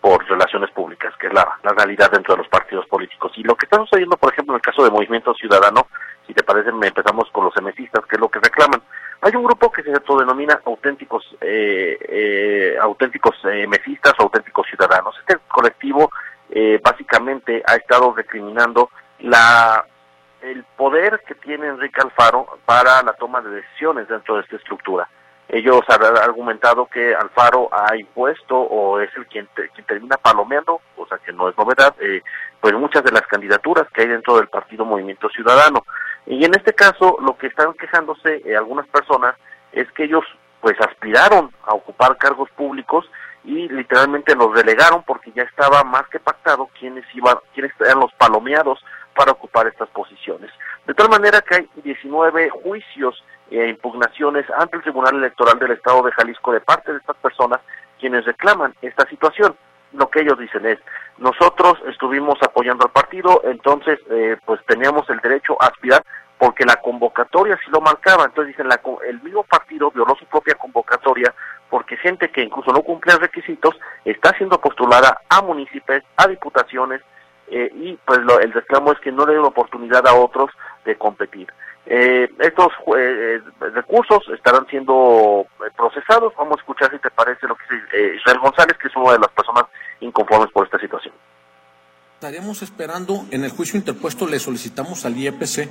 por 0.00 0.24
relaciones 0.28 0.70
públicas, 0.70 1.12
que 1.18 1.26
es 1.26 1.32
la, 1.32 1.58
la 1.64 1.72
realidad 1.72 2.10
dentro 2.12 2.34
de 2.34 2.38
los 2.38 2.48
partidos 2.48 2.86
políticos. 2.86 3.32
Y 3.36 3.42
lo 3.42 3.56
que 3.56 3.66
está 3.66 3.78
sucediendo, 3.78 4.16
por 4.16 4.32
ejemplo, 4.32 4.54
en 4.54 4.58
el 4.58 4.62
caso 4.62 4.84
de 4.84 4.90
Movimiento 4.90 5.34
Ciudadano, 5.34 5.88
si 6.24 6.34
te 6.34 6.44
parece, 6.44 6.70
empezamos 6.70 7.28
con 7.32 7.44
los 7.44 7.56
emesistas, 7.56 8.04
que 8.06 8.14
es 8.14 8.20
lo 8.20 8.28
que 8.28 8.38
reclaman. 8.38 8.80
Hay 9.22 9.34
un 9.34 9.42
grupo 9.42 9.72
que 9.72 9.82
se 9.82 9.90
autodenomina 9.90 10.60
auténticos, 10.64 11.24
eh, 11.40 11.98
eh, 12.00 12.76
auténticos 12.80 13.34
eh, 13.44 13.66
mesistas 13.66 14.12
o 14.18 14.22
auténticos 14.22 14.66
ciudadanos. 14.68 15.16
Este 15.18 15.36
colectivo 15.48 16.10
eh, 16.50 16.80
básicamente 16.82 17.62
ha 17.66 17.74
estado 17.74 18.12
recriminando 18.14 18.90
la 19.20 19.84
el 20.40 20.62
poder 20.76 21.24
que 21.26 21.34
tiene 21.34 21.66
Enrique 21.66 22.00
Alfaro 22.00 22.58
para 22.64 23.02
la 23.02 23.12
toma 23.14 23.40
de 23.40 23.50
decisiones 23.50 24.06
dentro 24.06 24.36
de 24.36 24.42
esta 24.42 24.54
estructura. 24.54 25.08
Ellos 25.48 25.80
han 25.88 26.04
argumentado 26.18 26.86
que 26.86 27.14
Alfaro 27.14 27.70
ha 27.72 27.96
impuesto 27.96 28.54
o 28.54 29.00
es 29.00 29.10
el 29.16 29.26
quien, 29.26 29.48
quien 29.54 29.86
termina 29.86 30.16
palomeando, 30.18 30.80
o 30.96 31.06
sea 31.06 31.16
que 31.18 31.32
no 31.32 31.48
es 31.48 31.56
novedad, 31.56 31.94
eh, 32.00 32.22
pues 32.60 32.74
muchas 32.74 33.02
de 33.02 33.12
las 33.12 33.26
candidaturas 33.26 33.88
que 33.94 34.02
hay 34.02 34.08
dentro 34.08 34.36
del 34.36 34.48
partido 34.48 34.84
Movimiento 34.84 35.30
Ciudadano. 35.30 35.84
Y 36.26 36.44
en 36.44 36.54
este 36.54 36.74
caso, 36.74 37.16
lo 37.20 37.38
que 37.38 37.46
están 37.46 37.72
quejándose 37.74 38.42
eh, 38.44 38.56
algunas 38.56 38.86
personas 38.88 39.36
es 39.72 39.90
que 39.92 40.04
ellos 40.04 40.24
pues 40.60 40.78
aspiraron 40.80 41.50
a 41.64 41.72
ocupar 41.72 42.18
cargos 42.18 42.50
públicos 42.50 43.08
y 43.44 43.68
literalmente 43.68 44.34
los 44.34 44.52
delegaron 44.54 45.02
porque 45.04 45.32
ya 45.32 45.44
estaba 45.44 45.84
más 45.84 46.06
que 46.08 46.20
pactado 46.20 46.68
quiénes 46.78 47.04
iban, 47.14 47.38
quiénes 47.54 47.72
eran 47.80 48.00
los 48.00 48.12
palomeados 48.14 48.84
para 49.14 49.32
ocupar 49.32 49.66
estas 49.66 49.88
posiciones. 49.90 50.50
De 50.86 50.94
tal 50.94 51.08
manera 51.08 51.40
que 51.40 51.54
hay 51.54 51.70
19 51.82 52.50
juicios 52.50 53.22
e 53.50 53.68
impugnaciones 53.68 54.46
ante 54.58 54.76
el 54.76 54.82
Tribunal 54.82 55.16
Electoral 55.16 55.58
del 55.58 55.72
Estado 55.72 56.02
de 56.02 56.12
Jalisco 56.12 56.52
de 56.52 56.60
parte 56.60 56.92
de 56.92 56.98
estas 56.98 57.16
personas 57.16 57.60
quienes 57.98 58.24
reclaman 58.24 58.74
esta 58.82 59.08
situación. 59.08 59.56
Lo 59.92 60.10
que 60.10 60.20
ellos 60.20 60.38
dicen 60.38 60.66
es, 60.66 60.78
nosotros 61.16 61.74
estuvimos 61.88 62.38
apoyando 62.42 62.84
al 62.84 62.92
partido, 62.92 63.40
entonces 63.44 63.98
eh, 64.10 64.36
pues 64.44 64.60
teníamos 64.66 65.08
el 65.10 65.18
derecho 65.20 65.56
a 65.60 65.66
aspirar 65.66 66.02
porque 66.38 66.64
la 66.64 66.76
convocatoria 66.76 67.58
sí 67.64 67.70
lo 67.70 67.80
marcaba, 67.80 68.26
entonces 68.26 68.54
dicen, 68.54 68.68
la, 68.68 68.80
el 69.08 69.20
mismo 69.22 69.42
partido 69.42 69.90
violó 69.90 70.14
su 70.16 70.24
propia 70.26 70.54
convocatoria 70.54 71.34
porque 71.68 71.96
gente 71.96 72.30
que 72.30 72.42
incluso 72.42 72.72
no 72.72 72.82
cumple 72.82 73.16
requisitos 73.16 73.74
está 74.04 74.30
siendo 74.36 74.60
postulada 74.60 75.20
a 75.28 75.42
municipios, 75.42 76.02
a 76.16 76.28
diputaciones, 76.28 77.02
eh, 77.50 77.70
y 77.74 77.98
pues 78.04 78.20
lo, 78.20 78.38
el 78.40 78.52
reclamo 78.52 78.92
es 78.92 79.00
que 79.00 79.12
no 79.12 79.26
le 79.26 79.34
den 79.34 79.44
oportunidad 79.44 80.06
a 80.06 80.14
otros 80.14 80.50
de 80.84 80.96
competir. 80.96 81.48
Eh, 81.90 82.30
estos 82.40 82.68
eh, 82.98 83.40
recursos 83.72 84.22
estarán 84.34 84.66
siendo 84.66 85.46
procesados. 85.74 86.34
Vamos 86.36 86.58
a 86.58 86.60
escuchar 86.60 86.90
si 86.90 86.98
te 86.98 87.10
parece 87.10 87.46
lo 87.46 87.56
que 87.56 87.64
dice 87.74 88.16
Israel 88.16 88.38
González, 88.40 88.76
que 88.76 88.88
es 88.88 88.96
una 88.96 89.12
de 89.12 89.20
las 89.20 89.30
personas 89.30 89.64
inconformes 90.00 90.52
por 90.52 90.66
esta 90.66 90.78
situación. 90.78 91.14
Estaremos 92.14 92.62
esperando, 92.62 93.24
en 93.30 93.44
el 93.44 93.50
juicio 93.50 93.78
interpuesto 93.78 94.26
le 94.26 94.38
solicitamos 94.38 95.06
al 95.06 95.16
IEPC 95.16 95.68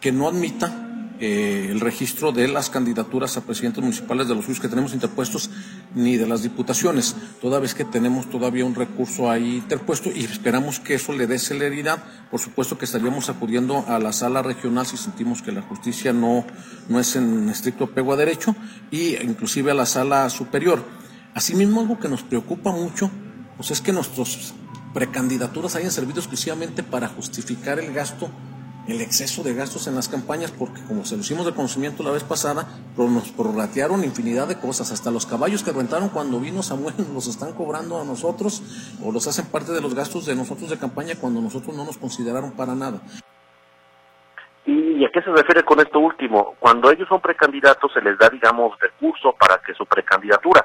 que 0.00 0.12
no 0.12 0.26
admita 0.26 0.93
eh, 1.20 1.68
el 1.70 1.80
registro 1.80 2.32
de 2.32 2.48
las 2.48 2.70
candidaturas 2.70 3.36
a 3.36 3.42
presidentes 3.42 3.82
municipales 3.82 4.26
de 4.26 4.34
los 4.34 4.44
juicios 4.44 4.60
que 4.60 4.68
tenemos 4.68 4.94
interpuestos 4.94 5.48
ni 5.94 6.16
de 6.16 6.26
las 6.26 6.42
diputaciones, 6.42 7.14
toda 7.40 7.60
vez 7.60 7.74
que 7.74 7.84
tenemos 7.84 8.28
todavía 8.28 8.64
un 8.64 8.74
recurso 8.74 9.30
ahí 9.30 9.56
interpuesto 9.56 10.10
y 10.12 10.24
esperamos 10.24 10.80
que 10.80 10.94
eso 10.94 11.12
le 11.12 11.26
dé 11.26 11.38
celeridad. 11.38 12.02
Por 12.30 12.40
supuesto 12.40 12.78
que 12.78 12.84
estaríamos 12.84 13.28
acudiendo 13.28 13.84
a 13.86 13.98
la 13.98 14.12
sala 14.12 14.42
regional 14.42 14.86
si 14.86 14.96
sentimos 14.96 15.40
que 15.40 15.52
la 15.52 15.62
justicia 15.62 16.12
no, 16.12 16.44
no 16.88 16.98
es 16.98 17.14
en 17.14 17.48
estricto 17.48 17.84
apego 17.84 18.12
a 18.12 18.16
derecho 18.16 18.56
y 18.90 19.14
inclusive 19.22 19.70
a 19.70 19.74
la 19.74 19.86
sala 19.86 20.28
superior. 20.30 20.84
Asimismo, 21.34 21.80
algo 21.80 21.98
que 21.98 22.08
nos 22.08 22.22
preocupa 22.22 22.72
mucho 22.72 23.10
pues 23.56 23.70
es 23.70 23.80
que 23.80 23.92
nuestras 23.92 24.54
precandidaturas 24.92 25.76
hayan 25.76 25.90
servido 25.90 26.18
exclusivamente 26.18 26.82
para 26.82 27.08
justificar 27.08 27.78
el 27.78 27.92
gasto 27.92 28.30
el 28.86 29.00
exceso 29.00 29.42
de 29.42 29.54
gastos 29.54 29.86
en 29.86 29.94
las 29.94 30.08
campañas, 30.08 30.50
porque 30.50 30.82
como 30.86 31.04
se 31.04 31.16
lo 31.16 31.22
hicimos 31.22 31.46
de 31.46 31.54
conocimiento 31.54 32.02
la 32.02 32.10
vez 32.10 32.24
pasada, 32.24 32.66
nos 32.96 33.30
prorratearon 33.30 34.04
infinidad 34.04 34.46
de 34.46 34.58
cosas, 34.58 34.92
hasta 34.92 35.10
los 35.10 35.26
caballos 35.26 35.62
que 35.62 35.72
rentaron 35.72 36.10
cuando 36.10 36.38
vino 36.40 36.62
Samuel 36.62 36.94
los 37.14 37.26
están 37.26 37.52
cobrando 37.54 38.00
a 38.00 38.04
nosotros 38.04 38.62
o 39.02 39.12
los 39.12 39.26
hacen 39.26 39.46
parte 39.46 39.72
de 39.72 39.80
los 39.80 39.94
gastos 39.94 40.26
de 40.26 40.34
nosotros 40.34 40.70
de 40.70 40.78
campaña 40.78 41.14
cuando 41.20 41.40
nosotros 41.40 41.74
no 41.76 41.84
nos 41.84 41.98
consideraron 41.98 42.52
para 42.52 42.74
nada. 42.74 43.00
¿Y 44.66 45.04
a 45.04 45.10
qué 45.10 45.20
se 45.20 45.30
refiere 45.30 45.62
con 45.62 45.80
esto 45.80 45.98
último? 45.98 46.54
Cuando 46.58 46.90
ellos 46.90 47.06
son 47.08 47.20
precandidatos 47.20 47.92
se 47.92 48.00
les 48.00 48.16
da, 48.16 48.30
digamos, 48.30 48.78
recurso 48.80 49.34
para 49.38 49.58
que 49.58 49.74
su 49.74 49.84
precandidatura, 49.84 50.64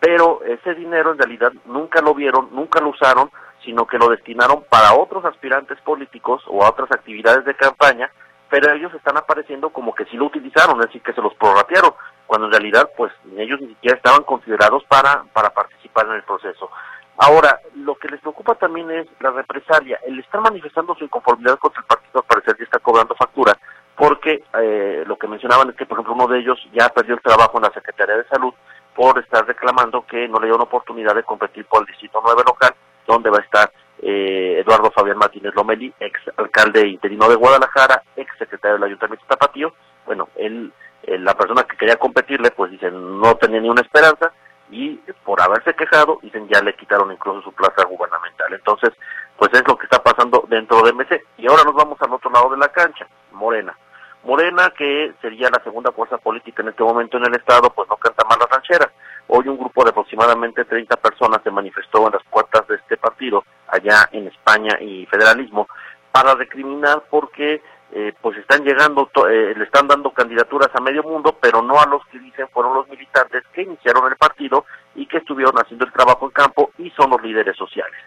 pero 0.00 0.42
ese 0.44 0.74
dinero 0.74 1.12
en 1.12 1.18
realidad 1.18 1.52
nunca 1.66 2.00
lo 2.00 2.14
vieron, 2.14 2.48
nunca 2.52 2.80
lo 2.80 2.90
usaron, 2.90 3.30
sino 3.66 3.86
que 3.86 3.98
lo 3.98 4.08
destinaron 4.08 4.64
para 4.70 4.94
otros 4.94 5.24
aspirantes 5.24 5.78
políticos 5.80 6.42
o 6.46 6.64
a 6.64 6.70
otras 6.70 6.90
actividades 6.92 7.44
de 7.44 7.54
campaña, 7.54 8.10
pero 8.48 8.72
ellos 8.72 8.94
están 8.94 9.16
apareciendo 9.16 9.70
como 9.70 9.92
que 9.92 10.04
sí 10.06 10.16
lo 10.16 10.26
utilizaron, 10.26 10.78
es 10.80 10.86
decir, 10.86 11.02
que 11.02 11.12
se 11.12 11.20
los 11.20 11.34
prorratearon, 11.34 11.92
cuando 12.26 12.46
en 12.46 12.52
realidad 12.52 12.88
pues 12.96 13.12
ellos 13.36 13.60
ni 13.60 13.68
siquiera 13.68 13.96
estaban 13.96 14.22
considerados 14.22 14.84
para, 14.84 15.24
para 15.32 15.50
participar 15.50 16.06
en 16.06 16.12
el 16.12 16.22
proceso. 16.22 16.70
Ahora, 17.18 17.60
lo 17.74 17.96
que 17.96 18.08
les 18.08 18.20
preocupa 18.20 18.54
también 18.54 18.90
es 18.90 19.08
la 19.20 19.30
represalia, 19.30 19.98
el 20.06 20.20
estar 20.20 20.40
manifestando 20.40 20.94
su 20.94 21.04
inconformidad 21.04 21.58
contra 21.58 21.80
el 21.80 21.86
partido 21.86 22.20
al 22.20 22.24
parecer 22.24 22.56
ya 22.58 22.64
está 22.64 22.78
cobrando 22.78 23.16
factura, 23.16 23.58
porque 23.96 24.44
eh, 24.62 25.02
lo 25.06 25.16
que 25.16 25.26
mencionaban 25.26 25.70
es 25.70 25.76
que, 25.76 25.86
por 25.86 25.96
ejemplo, 25.96 26.14
uno 26.14 26.28
de 26.28 26.38
ellos 26.38 26.58
ya 26.72 26.88
perdió 26.90 27.14
el 27.14 27.22
trabajo 27.22 27.58
en 27.58 27.64
la 27.64 27.72
Secretaría 27.72 28.16
de 28.16 28.28
Salud 28.28 28.54
por 28.94 29.18
estar 29.18 29.44
reclamando 29.44 30.06
que 30.06 30.28
no 30.28 30.38
le 30.38 30.52
una 30.52 30.64
oportunidad 30.64 31.14
de 31.14 31.24
competir 31.24 31.66
por 31.66 31.80
el 31.80 31.86
Distrito 31.86 32.20
9 32.22 32.42
local 32.46 32.74
donde 33.06 33.30
va 33.30 33.38
a 33.38 33.42
estar 33.42 33.72
eh, 34.02 34.60
Eduardo 34.60 34.90
Fabián 34.90 35.18
Martínez 35.18 35.54
Lomeli, 35.54 35.92
ex 35.98 36.20
alcalde 36.36 36.86
interino 36.86 37.28
de 37.28 37.36
Guadalajara, 37.36 38.02
ex 38.16 38.30
secretario 38.38 38.74
del 38.74 38.84
Ayuntamiento 38.84 39.24
de 39.24 39.28
Tapatío. 39.28 39.72
Bueno, 40.04 40.28
él, 40.36 40.72
eh, 41.02 41.18
la 41.18 41.34
persona 41.34 41.64
que 41.64 41.76
quería 41.76 41.96
competirle, 41.96 42.50
pues 42.50 42.70
dicen, 42.70 43.20
no 43.20 43.36
tenía 43.36 43.60
ni 43.60 43.68
una 43.68 43.80
esperanza 43.80 44.32
y 44.70 44.96
por 45.24 45.40
haberse 45.40 45.74
quejado, 45.74 46.18
dicen, 46.22 46.48
ya 46.48 46.60
le 46.60 46.74
quitaron 46.74 47.12
incluso 47.12 47.42
su 47.42 47.52
plaza 47.52 47.84
gubernamental. 47.84 48.52
Entonces, 48.52 48.90
pues 49.36 49.52
es 49.54 49.62
lo 49.66 49.76
que 49.76 49.84
está 49.84 50.02
pasando 50.02 50.44
dentro 50.48 50.82
de 50.82 50.92
MC. 50.92 51.22
Y 51.38 51.48
ahora 51.48 51.64
nos 51.64 51.74
vamos 51.74 52.00
al 52.00 52.12
otro 52.12 52.30
lado 52.30 52.50
de 52.50 52.58
la 52.58 52.68
cancha, 52.68 53.06
Morena. 53.32 53.76
Morena, 54.24 54.72
que 54.76 55.14
sería 55.22 55.48
la 55.50 55.62
segunda 55.62 55.92
fuerza 55.92 56.18
política 56.18 56.62
en 56.62 56.70
este 56.70 56.82
momento 56.82 57.16
en 57.16 57.26
el 57.26 57.34
Estado, 57.34 57.70
pues 57.70 57.88
no 57.88 57.96
canta 57.96 58.24
mal 58.28 58.38
las 58.40 58.50
rancheras. 58.50 58.90
Hoy 59.38 59.48
un 59.48 59.58
grupo 59.58 59.84
de 59.84 59.90
aproximadamente 59.90 60.64
30 60.64 60.96
personas 60.96 61.42
se 61.44 61.50
manifestó 61.50 62.06
en 62.06 62.14
las 62.14 62.22
puertas 62.24 62.66
de 62.68 62.76
este 62.76 62.96
partido, 62.96 63.44
allá 63.68 64.08
en 64.10 64.28
España 64.28 64.78
y 64.80 65.04
federalismo, 65.04 65.68
para 66.10 66.34
recriminar 66.34 67.02
porque 67.10 67.60
eh, 67.92 68.14
pues 68.22 68.38
están 68.38 68.64
llegando, 68.64 69.10
eh, 69.28 69.52
le 69.54 69.64
están 69.64 69.88
dando 69.88 70.10
candidaturas 70.12 70.70
a 70.72 70.80
medio 70.80 71.02
mundo, 71.02 71.36
pero 71.38 71.60
no 71.60 71.78
a 71.78 71.84
los 71.84 72.02
que 72.06 72.18
dicen 72.18 72.48
fueron 72.48 72.76
los 72.76 72.88
militantes 72.88 73.42
que 73.52 73.60
iniciaron 73.60 74.10
el 74.10 74.16
partido 74.16 74.64
y 74.94 75.04
que 75.04 75.18
estuvieron 75.18 75.54
haciendo 75.56 75.84
el 75.84 75.92
trabajo 75.92 76.24
en 76.24 76.30
campo 76.30 76.70
y 76.78 76.88
son 76.92 77.10
los 77.10 77.20
líderes 77.20 77.58
sociales. 77.58 77.98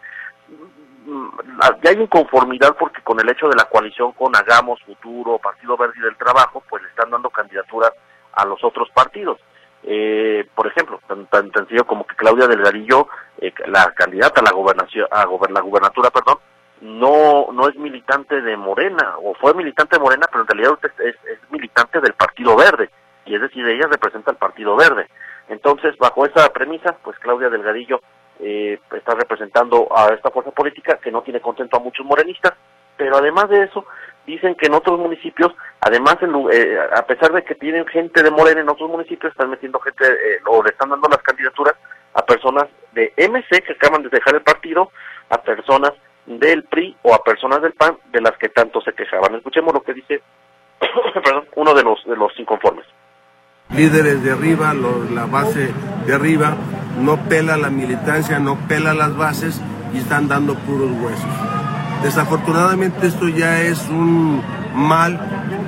Mm, 1.05 1.29
ya 1.83 1.91
hay 1.91 2.01
inconformidad 2.01 2.75
porque 2.75 3.03
con 3.03 3.19
el 3.19 3.29
hecho 3.29 3.47
de 3.49 3.55
la 3.55 3.65
coalición 3.65 4.13
con 4.13 4.35
Hagamos, 4.35 4.81
Futuro, 4.81 5.37
Partido 5.37 5.77
Verde 5.77 5.93
y 5.97 6.01
del 6.01 6.17
Trabajo, 6.17 6.63
pues 6.67 6.81
le 6.81 6.89
están 6.89 7.11
dando 7.11 7.29
candidaturas 7.29 7.91
a 8.33 8.45
los 8.45 8.63
otros 8.63 8.89
partidos. 8.95 9.39
Eh, 9.91 10.47
por 10.53 10.67
ejemplo, 10.67 10.99
tan, 11.07 11.25
tan, 11.27 11.51
sencillo 11.51 11.83
como 11.85 12.05
que 12.05 12.15
Claudia 12.15 12.47
Delgadillo, 12.47 13.07
eh, 13.39 13.51
la 13.65 13.91
candidata 13.95 14.39
a 14.39 14.43
la 14.43 14.51
gobernación, 14.51 15.07
a 15.09 15.25
la 15.49 15.61
gubernatura, 15.61 16.11
perdón, 16.11 16.37
no 16.81 17.47
no 17.51 17.67
es 17.67 17.75
militante 17.75 18.39
de 18.39 18.55
Morena 18.55 19.15
o 19.21 19.33
fue 19.33 19.55
militante 19.55 19.95
de 19.95 20.03
Morena, 20.03 20.27
pero 20.31 20.43
en 20.43 20.47
realidad 20.47 20.79
es, 20.99 21.15
es 21.25 21.51
militante 21.51 21.99
del 22.01 22.13
Partido 22.13 22.55
Verde 22.55 22.89
y 23.25 23.35
es 23.35 23.41
decir, 23.41 23.65
ella 23.67 23.87
representa 23.87 24.31
al 24.31 24.37
Partido 24.37 24.75
Verde. 24.75 25.07
Entonces, 25.47 25.97
bajo 25.97 26.25
esa 26.25 26.49
premisa, 26.51 26.97
pues 27.03 27.17
Claudia 27.19 27.49
Delgadillo 27.49 28.01
eh, 28.39 28.79
está 28.95 29.13
representando 29.15 29.87
a 29.95 30.13
esta 30.13 30.31
fuerza 30.31 30.51
política 30.51 30.97
que 30.97 31.11
no 31.11 31.21
tiene 31.21 31.41
contento 31.41 31.77
a 31.77 31.79
muchos 31.79 32.05
morenistas, 32.05 32.53
pero 32.97 33.17
además 33.17 33.49
de 33.49 33.63
eso, 33.63 33.85
dicen 34.25 34.55
que 34.55 34.67
en 34.67 34.73
otros 34.73 34.99
municipios, 34.99 35.53
además, 35.81 36.17
eh, 36.51 36.77
a 36.95 37.05
pesar 37.05 37.33
de 37.33 37.43
que 37.43 37.55
tienen 37.55 37.85
gente 37.87 38.21
de 38.23 38.31
Morena 38.31 38.61
en 38.61 38.69
otros 38.69 38.89
municipios, 38.89 39.31
están 39.31 39.49
metiendo 39.49 39.79
gente 39.79 40.05
eh, 40.05 40.39
o 40.45 40.63
le 40.63 40.69
están 40.69 40.89
dando 40.89 41.09
las 41.09 41.21
candidaturas 41.21 41.75
a 42.13 42.25
personas 42.25 42.65
de 42.93 43.13
MC 43.17 43.63
que 43.63 43.73
acaban 43.73 44.03
de 44.03 44.09
dejar 44.09 44.35
el 44.35 44.41
partido, 44.41 44.91
a 45.29 45.41
personas 45.41 45.93
del 46.25 46.63
PRI 46.63 46.95
o 47.01 47.13
a 47.13 47.23
personas 47.23 47.61
del 47.61 47.73
PAN 47.73 47.97
de 48.11 48.21
las 48.21 48.37
que 48.37 48.49
tanto 48.49 48.81
se 48.81 48.93
quejaban. 48.93 49.35
Escuchemos 49.35 49.73
lo 49.73 49.81
que 49.81 49.93
dice 49.93 50.21
uno 51.55 51.73
de 51.73 51.83
los, 51.83 52.03
de 52.05 52.15
los 52.15 52.31
inconformes. 52.39 52.85
Líderes 53.75 54.23
de 54.23 54.31
arriba, 54.31 54.73
la 54.73 55.25
base 55.25 55.71
de 56.05 56.13
arriba, 56.13 56.55
no 56.99 57.17
pela 57.29 57.55
la 57.57 57.69
militancia, 57.69 58.39
no 58.39 58.57
pela 58.67 58.93
las 58.93 59.15
bases 59.15 59.61
y 59.93 59.99
están 59.99 60.27
dando 60.27 60.55
puros 60.55 60.89
huesos. 61.01 61.68
Desafortunadamente 62.03 63.07
esto 63.07 63.27
ya 63.27 63.61
es 63.61 63.87
un 63.89 64.41
mal 64.73 65.19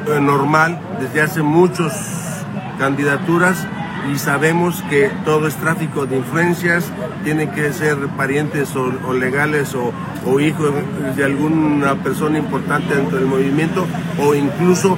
eh, 0.08 0.20
normal 0.22 0.80
desde 1.00 1.22
hace 1.22 1.42
muchas 1.42 2.46
candidaturas 2.80 3.68
y 4.12 4.16
sabemos 4.18 4.82
que 4.90 5.12
todo 5.26 5.48
es 5.48 5.56
tráfico 5.58 6.06
de 6.06 6.18
influencias, 6.18 6.92
tienen 7.24 7.52
que 7.52 7.72
ser 7.74 7.98
parientes 8.18 8.76
o, 8.76 9.14
legales 9.14 9.76
o, 9.76 9.94
o, 10.26 10.40
hijos 10.40 10.74
de 11.16 11.24
alguna 11.24 11.96
persona 11.96 12.40
importante 12.40 12.96
dentro 12.96 13.18
del 13.18 13.28
movimiento 13.28 13.86
o 14.20 14.34
incluso 14.34 14.98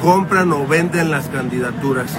compran 0.00 0.52
o 0.52 0.66
venden 0.66 1.10
las 1.10 1.28
candidaturas. 1.28 2.16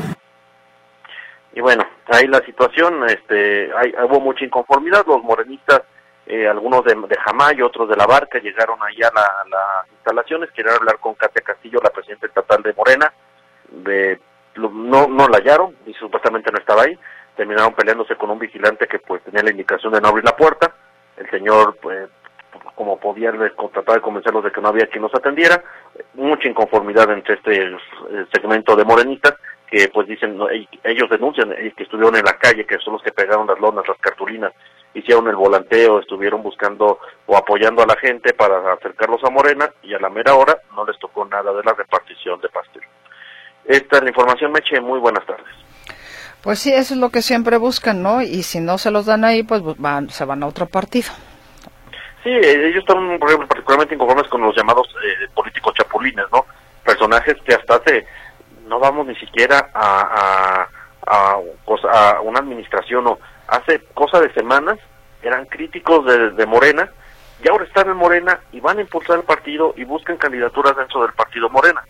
Y 1.53 1.61
bueno, 1.61 1.87
ahí 2.07 2.27
la 2.27 2.39
situación, 2.45 3.07
este, 3.07 3.71
hay, 3.73 3.93
hubo 4.09 4.19
mucha 4.19 4.43
inconformidad, 4.43 5.05
los 5.07 5.23
morenistas, 5.23 5.83
eh, 6.27 6.47
algunos 6.47 6.83
de, 6.83 6.95
de 6.95 7.63
otros 7.63 7.89
de 7.89 7.95
la 7.95 8.07
Barca, 8.07 8.39
llegaron 8.39 8.79
ahí 8.81 8.97
a, 9.03 9.11
las 9.13 9.91
instalaciones, 9.91 10.51
querían 10.51 10.75
hablar 10.75 10.99
con 10.99 11.13
Katia 11.15 11.43
Castillo, 11.43 11.79
la 11.83 11.91
presidenta 11.91 12.27
estatal 12.27 12.63
de 12.63 12.73
Morena, 12.73 13.13
de, 13.69 14.19
no, 14.55 15.07
no 15.07 15.27
la 15.27 15.37
hallaron, 15.37 15.75
y 15.85 15.93
supuestamente 15.93 16.51
no 16.51 16.57
estaba 16.57 16.83
ahí, 16.83 16.97
terminaron 17.35 17.73
peleándose 17.73 18.15
con 18.15 18.31
un 18.31 18.39
vigilante 18.39 18.87
que 18.87 18.99
pues 18.99 19.21
tenía 19.23 19.43
la 19.43 19.51
indicación 19.51 19.93
de 19.93 20.01
no 20.01 20.07
abrir 20.07 20.25
la 20.25 20.35
puerta, 20.35 20.73
el 21.17 21.29
señor 21.29 21.77
pues 21.81 22.09
como 22.73 22.97
podía 22.99 23.31
tratar 23.31 23.95
de 23.95 24.01
convencerlos 24.01 24.43
de 24.43 24.51
que 24.51 24.61
no 24.61 24.69
había 24.69 24.87
quien 24.87 25.01
nos 25.01 25.13
atendiera, 25.13 25.61
mucha 26.13 26.47
inconformidad 26.47 27.11
entre 27.11 27.35
este 27.35 27.67
eh, 27.67 28.25
segmento 28.31 28.75
de 28.75 28.85
morenistas 28.85 29.35
que 29.67 29.89
pues 29.89 30.07
dicen, 30.07 30.39
ellos 30.83 31.09
denuncian 31.09 31.51
eh, 31.53 31.73
que 31.75 31.83
estuvieron 31.83 32.15
en 32.15 32.25
la 32.25 32.37
calle, 32.37 32.65
que 32.65 32.77
son 32.79 32.93
los 32.93 33.03
que 33.03 33.11
pegaron 33.11 33.47
las 33.47 33.59
lonas, 33.59 33.87
las 33.87 33.97
cartulinas, 33.97 34.53
hicieron 34.95 35.27
el 35.27 35.35
volanteo, 35.35 35.99
estuvieron 35.99 36.41
buscando 36.41 36.99
o 37.27 37.37
apoyando 37.37 37.83
a 37.83 37.85
la 37.85 37.95
gente 37.97 38.33
para 38.33 38.73
acercarlos 38.73 39.23
a 39.23 39.29
Morena 39.29 39.69
y 39.83 39.93
a 39.93 39.99
la 39.99 40.09
mera 40.09 40.33
hora 40.35 40.57
no 40.75 40.85
les 40.85 40.97
tocó 40.97 41.25
nada 41.25 41.53
de 41.53 41.63
la 41.63 41.73
repartición 41.73 42.41
de 42.41 42.49
pastel. 42.49 42.81
Esta 43.65 43.97
es 43.97 44.03
la 44.03 44.09
información, 44.09 44.51
Meche, 44.51 44.79
muy 44.79 44.99
buenas 44.99 45.25
tardes. 45.25 45.45
Pues 46.41 46.59
sí, 46.59 46.71
eso 46.71 46.93
es 46.93 46.99
lo 46.99 47.09
que 47.09 47.21
siempre 47.21 47.57
buscan, 47.57 48.03
¿no? 48.03 48.21
Y 48.21 48.43
si 48.43 48.59
no 48.59 48.77
se 48.77 48.91
los 48.91 49.05
dan 49.05 49.25
ahí, 49.25 49.43
pues 49.43 49.61
van, 49.77 50.09
se 50.09 50.25
van 50.25 50.43
a 50.43 50.47
otro 50.47 50.67
partido. 50.67 51.09
Sí, 52.23 52.29
ellos 52.29 52.77
están 52.77 53.19
particularmente 53.19 53.95
inconformes 53.95 54.27
con 54.29 54.41
los 54.41 54.55
llamados 54.55 54.87
eh, 55.03 55.27
políticos 55.33 55.73
chapulines, 55.75 56.25
¿no? 56.31 56.45
Personajes 56.83 57.35
que 57.43 57.53
hasta 57.53 57.75
hace 57.75 58.05
no 58.67 58.79
vamos 58.79 59.07
ni 59.07 59.15
siquiera 59.15 59.69
a, 59.73 60.67
a, 61.05 61.37
a, 61.37 62.21
una 62.21 62.39
administración 62.39 63.07
o 63.07 63.19
hace 63.47 63.79
cosa 63.93 64.19
de 64.19 64.33
semanas 64.33 64.79
eran 65.21 65.45
críticos 65.45 66.05
de, 66.05 66.45
Morena 66.45 66.89
y 67.43 67.49
ahora 67.49 67.65
están 67.65 67.89
en 67.89 67.97
Morena 67.97 68.39
y 68.51 68.59
van 68.59 68.77
a 68.77 68.81
impulsar 68.81 69.17
el 69.17 69.23
partido 69.23 69.73
y 69.75 69.83
buscan 69.83 70.17
candidaturas 70.17 70.75
dentro 70.77 71.01
del 71.01 71.13
partido 71.13 71.49
Morena. 71.49 71.83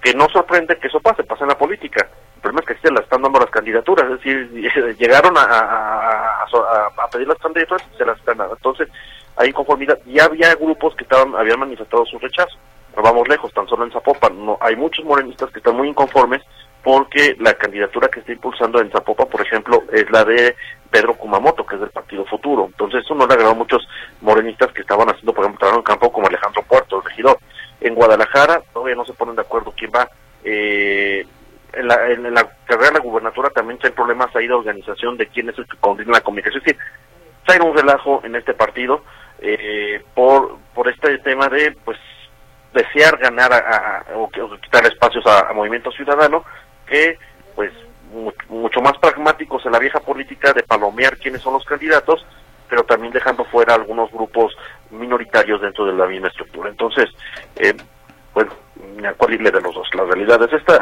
Que 0.00 0.14
no 0.14 0.28
sorprende 0.28 0.78
que 0.78 0.88
eso 0.88 1.00
pase, 1.00 1.22
pasa 1.22 1.44
en 1.44 1.50
la 1.50 1.58
política. 1.58 2.08
El 2.36 2.40
problema 2.42 2.60
es 2.60 2.66
que 2.66 2.86
se 2.86 2.92
las 2.92 3.04
están 3.04 3.22
dando 3.22 3.38
las 3.38 3.50
candidaturas, 3.50 4.10
es 4.10 4.18
decir, 4.18 4.96
llegaron 4.98 5.36
a, 5.38 5.42
a, 5.42 6.44
a, 6.44 7.08
pedir 7.10 7.28
las 7.28 7.38
candidaturas 7.38 7.86
y 7.94 7.96
se 7.96 8.04
las 8.04 8.18
están 8.18 8.38
dando. 8.38 8.54
Entonces, 8.54 8.88
hay 9.36 9.50
inconformidad. 9.50 9.98
Ya 10.06 10.24
había 10.24 10.54
grupos 10.56 10.94
que 10.96 11.04
estaban 11.04 11.34
habían 11.36 11.60
manifestado 11.60 12.04
su 12.04 12.18
rechazo 12.18 12.58
no 12.96 13.02
vamos 13.02 13.28
lejos, 13.28 13.52
tan 13.52 13.66
solo 13.68 13.84
en 13.84 13.92
Zapopan. 13.92 14.44
No, 14.44 14.58
hay 14.60 14.76
muchos 14.76 15.04
morenistas 15.04 15.50
que 15.50 15.58
están 15.58 15.76
muy 15.76 15.88
inconformes 15.88 16.42
porque 16.82 17.36
la 17.38 17.54
candidatura 17.54 18.08
que 18.08 18.20
está 18.20 18.32
impulsando 18.32 18.80
en 18.80 18.90
Zapopan, 18.90 19.28
por 19.28 19.40
ejemplo, 19.40 19.84
es 19.92 20.10
la 20.10 20.24
de 20.24 20.56
Pedro 20.90 21.14
Kumamoto, 21.14 21.64
que 21.64 21.76
es 21.76 21.80
del 21.80 21.90
Partido 21.90 22.24
Futuro. 22.24 22.66
Entonces 22.66 23.04
eso 23.04 23.14
no 23.14 23.26
le 23.26 23.34
agradó 23.34 23.52
a 23.52 23.56
muchos 23.56 23.86
morenistas 24.20 24.72
que 24.72 24.82
estaban 24.82 25.08
haciendo, 25.08 25.32
por 25.32 25.44
ejemplo, 25.44 25.60
trabajo 25.60 25.78
en 25.78 25.84
campo 25.84 26.12
como 26.12 26.26
Alejandro 26.26 26.62
Puerto, 26.62 26.98
el 26.98 27.04
regidor. 27.04 27.38
En 27.80 27.94
Guadalajara 27.94 28.62
todavía 28.72 28.96
no 28.96 29.04
se 29.04 29.14
ponen 29.14 29.36
de 29.36 29.42
acuerdo 29.42 29.72
quién 29.76 29.90
va. 29.94 30.08
Eh, 30.44 31.24
en, 31.72 31.88
la, 31.88 32.10
en 32.10 32.34
la 32.34 32.48
carrera 32.66 32.88
de 32.88 32.98
la 32.98 33.04
gubernatura 33.04 33.50
también 33.50 33.78
hay 33.82 33.90
problemas 33.90 34.34
ahí 34.34 34.46
de 34.46 34.54
organización 34.54 35.16
de 35.16 35.28
quién 35.28 35.48
es 35.48 35.58
el 35.58 35.66
que 35.66 35.76
coordina 35.78 36.12
la 36.12 36.20
comunicación. 36.20 36.62
Es 36.62 36.64
decir, 36.64 36.80
hay 37.46 37.58
un 37.60 37.76
relajo 37.76 38.20
en 38.24 38.36
este 38.36 38.54
partido 38.54 39.02
eh, 39.40 40.02
por, 40.14 40.58
por 40.74 40.88
este 40.88 41.18
tema 41.18 41.48
de, 41.48 41.76
pues, 41.84 41.98
desear 42.72 43.18
ganar 43.18 43.52
a, 43.52 44.04
o, 44.14 44.28
quitar 44.28 44.84
espacios 44.86 45.24
a, 45.26 45.52
Movimiento 45.52 45.90
Ciudadano 45.92 46.44
que 46.92 47.18
pues 47.54 47.72
mucho 48.50 48.82
más 48.82 48.98
pragmáticos 48.98 49.64
en 49.64 49.72
la 49.72 49.78
vieja 49.78 49.98
política 50.00 50.52
de 50.52 50.62
palomear 50.62 51.16
quiénes 51.16 51.40
son 51.40 51.54
los 51.54 51.64
candidatos 51.64 52.24
pero 52.68 52.84
también 52.84 53.12
dejando 53.12 53.44
fuera 53.46 53.74
algunos 53.74 54.10
grupos 54.10 54.54
minoritarios 54.90 55.60
dentro 55.60 55.84
de 55.84 55.92
la 55.92 56.06
misma 56.06 56.28
estructura. 56.28 56.68
Entonces 56.68 57.08
eh, 57.56 57.74
bueno 58.34 58.52
me 58.96 59.08
de 59.08 59.60
los 59.60 59.74
dos. 59.74 59.88
La 59.94 60.04
realidad 60.04 60.42
es 60.42 60.52
esta 60.52 60.78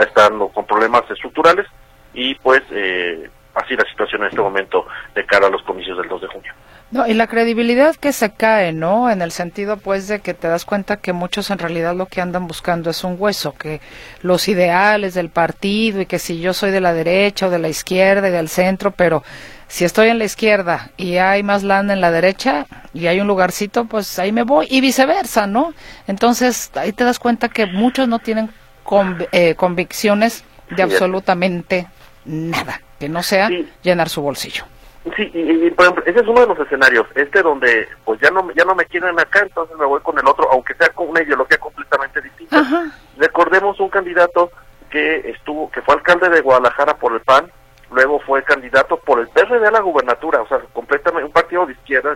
con 0.52 0.66
problemas 0.66 1.08
estructurales 1.08 1.66
y 2.12 2.34
pues 2.36 2.62
eh, 2.70 3.30
así 3.54 3.76
la 3.76 3.84
situación 3.84 4.22
en 4.22 4.28
este 4.28 4.40
momento 4.40 4.86
de 5.14 5.24
cara 5.24 5.46
a 5.46 5.50
los 5.50 5.62
comicios 5.62 5.96
del 5.96 6.08
2 6.08 6.22
de 6.22 6.26
junio 6.26 6.52
no, 6.90 7.06
y 7.06 7.14
la 7.14 7.28
credibilidad 7.28 7.94
que 7.94 8.12
se 8.12 8.30
cae, 8.30 8.72
¿no? 8.72 9.10
En 9.10 9.22
el 9.22 9.30
sentido, 9.30 9.76
pues, 9.76 10.08
de 10.08 10.18
que 10.18 10.34
te 10.34 10.48
das 10.48 10.64
cuenta 10.64 10.96
que 10.96 11.12
muchos 11.12 11.50
en 11.50 11.58
realidad 11.58 11.94
lo 11.94 12.06
que 12.06 12.20
andan 12.20 12.48
buscando 12.48 12.90
es 12.90 13.04
un 13.04 13.14
hueso, 13.16 13.54
que 13.54 13.80
los 14.22 14.48
ideales 14.48 15.14
del 15.14 15.28
partido 15.28 16.00
y 16.00 16.06
que 16.06 16.18
si 16.18 16.40
yo 16.40 16.52
soy 16.52 16.72
de 16.72 16.80
la 16.80 16.92
derecha 16.92 17.46
o 17.46 17.50
de 17.50 17.60
la 17.60 17.68
izquierda 17.68 18.28
y 18.28 18.32
del 18.32 18.48
centro, 18.48 18.90
pero 18.90 19.22
si 19.68 19.84
estoy 19.84 20.08
en 20.08 20.18
la 20.18 20.24
izquierda 20.24 20.90
y 20.96 21.18
hay 21.18 21.44
más 21.44 21.62
lana 21.62 21.92
en 21.92 22.00
la 22.00 22.10
derecha 22.10 22.66
y 22.92 23.06
hay 23.06 23.20
un 23.20 23.28
lugarcito, 23.28 23.84
pues 23.84 24.18
ahí 24.18 24.32
me 24.32 24.42
voy 24.42 24.66
y 24.68 24.80
viceversa, 24.80 25.46
¿no? 25.46 25.72
Entonces, 26.08 26.72
ahí 26.74 26.92
te 26.92 27.04
das 27.04 27.20
cuenta 27.20 27.48
que 27.48 27.66
muchos 27.66 28.08
no 28.08 28.18
tienen 28.18 28.50
eh, 29.30 29.54
convicciones 29.54 30.42
de 30.70 30.82
absolutamente 30.82 31.86
nada, 32.24 32.80
que 32.98 33.08
no 33.08 33.22
sea 33.22 33.48
llenar 33.80 34.08
su 34.08 34.22
bolsillo. 34.22 34.64
Sí, 35.16 35.30
y, 35.32 35.70
por 35.70 35.86
ejemplo, 35.86 36.04
ese 36.04 36.20
es 36.20 36.28
uno 36.28 36.42
de 36.42 36.46
los 36.48 36.58
escenarios, 36.58 37.06
este 37.14 37.40
donde 37.40 37.88
pues 38.04 38.20
ya 38.20 38.30
no 38.30 38.50
ya 38.52 38.66
no 38.66 38.74
me 38.74 38.84
quieren 38.84 39.18
acá, 39.18 39.40
entonces 39.40 39.74
me 39.78 39.86
voy 39.86 40.00
con 40.02 40.18
el 40.18 40.26
otro, 40.26 40.46
aunque 40.52 40.74
sea 40.74 40.90
con 40.90 41.08
una 41.08 41.22
ideología 41.22 41.56
completamente 41.56 42.20
distinta. 42.20 42.62
Recordemos 43.16 43.80
un 43.80 43.88
candidato 43.88 44.50
que 44.90 45.30
estuvo 45.30 45.70
que 45.70 45.80
fue 45.80 45.94
alcalde 45.94 46.28
de 46.28 46.42
Guadalajara 46.42 46.98
por 46.98 47.14
el 47.14 47.20
PAN, 47.20 47.50
luego 47.90 48.20
fue 48.20 48.42
candidato 48.42 48.98
por 48.98 49.20
el 49.20 49.28
PRD 49.28 49.66
a 49.66 49.70
la 49.70 49.80
gubernatura, 49.80 50.42
o 50.42 50.48
sea, 50.48 50.58
completamente 50.74 51.24
un 51.24 51.32
partido 51.32 51.64
de 51.64 51.72
izquierda, 51.72 52.14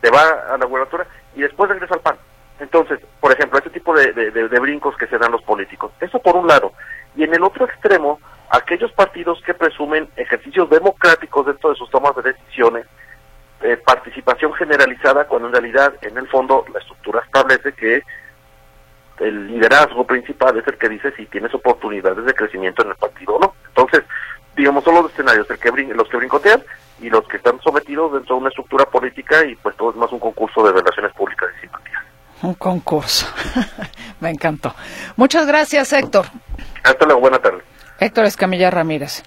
se 0.00 0.10
va 0.10 0.52
a 0.52 0.58
la 0.58 0.66
gubernatura 0.66 1.06
y 1.36 1.42
después 1.42 1.70
regresa 1.70 1.94
al 1.94 2.00
PAN. 2.00 2.16
Entonces, 2.58 2.98
por 3.20 3.30
ejemplo, 3.30 3.60
ese 3.60 3.70
tipo 3.70 3.94
de, 3.94 4.12
de 4.12 4.60
brincos 4.60 4.96
que 4.96 5.06
se 5.06 5.18
dan 5.18 5.32
los 5.32 5.42
políticos. 5.42 5.92
Eso 6.00 6.18
por 6.18 6.36
un 6.36 6.48
lado. 6.48 6.72
Y 7.14 7.22
en 7.24 7.34
el 7.34 7.42
otro 7.42 7.64
extremo, 7.64 8.20
aquellos 8.52 8.92
partidos 8.92 9.40
que 9.44 9.54
presumen 9.54 10.08
ejercicios 10.14 10.68
democráticos 10.68 11.46
dentro 11.46 11.70
de 11.70 11.76
sus 11.76 11.90
tomas 11.90 12.14
de 12.16 12.22
decisiones, 12.22 12.86
eh, 13.62 13.78
participación 13.78 14.52
generalizada, 14.52 15.24
cuando 15.26 15.48
en 15.48 15.54
realidad, 15.54 15.94
en 16.02 16.18
el 16.18 16.28
fondo, 16.28 16.64
la 16.72 16.78
estructura 16.78 17.22
establece 17.24 17.72
que 17.72 18.02
el 19.20 19.46
liderazgo 19.46 20.06
principal 20.06 20.58
es 20.58 20.66
el 20.66 20.76
que 20.76 20.88
dice 20.90 21.12
si 21.16 21.24
tienes 21.26 21.54
oportunidades 21.54 22.24
de 22.26 22.34
crecimiento 22.34 22.82
en 22.82 22.90
el 22.90 22.96
partido 22.96 23.36
o 23.36 23.40
no. 23.40 23.54
Entonces, 23.68 24.02
digamos, 24.54 24.84
son 24.84 24.96
los 24.96 25.10
escenarios, 25.10 25.48
el 25.48 25.58
que 25.58 25.70
los 25.94 26.08
que 26.08 26.16
brincotean 26.18 26.62
y 27.00 27.08
los 27.08 27.26
que 27.28 27.38
están 27.38 27.58
sometidos 27.62 28.12
dentro 28.12 28.34
de 28.34 28.40
una 28.40 28.48
estructura 28.50 28.84
política 28.84 29.44
y 29.46 29.54
pues 29.56 29.74
todo 29.76 29.90
es 29.90 29.96
más 29.96 30.12
un 30.12 30.18
concurso 30.18 30.62
de 30.66 30.72
relaciones 30.72 31.12
públicas 31.14 31.48
y 31.56 31.60
simpatía. 31.62 32.04
Un 32.42 32.54
concurso. 32.54 33.26
Me 34.20 34.28
encantó. 34.28 34.74
Muchas 35.16 35.46
gracias, 35.46 35.92
Héctor. 35.94 36.26
Hasta 36.82 37.06
luego, 37.06 37.22
buena 37.22 37.38
tarde. 37.38 37.62
Héctor 38.02 38.24
Escamilla 38.24 38.70
Ramírez. 38.70 39.22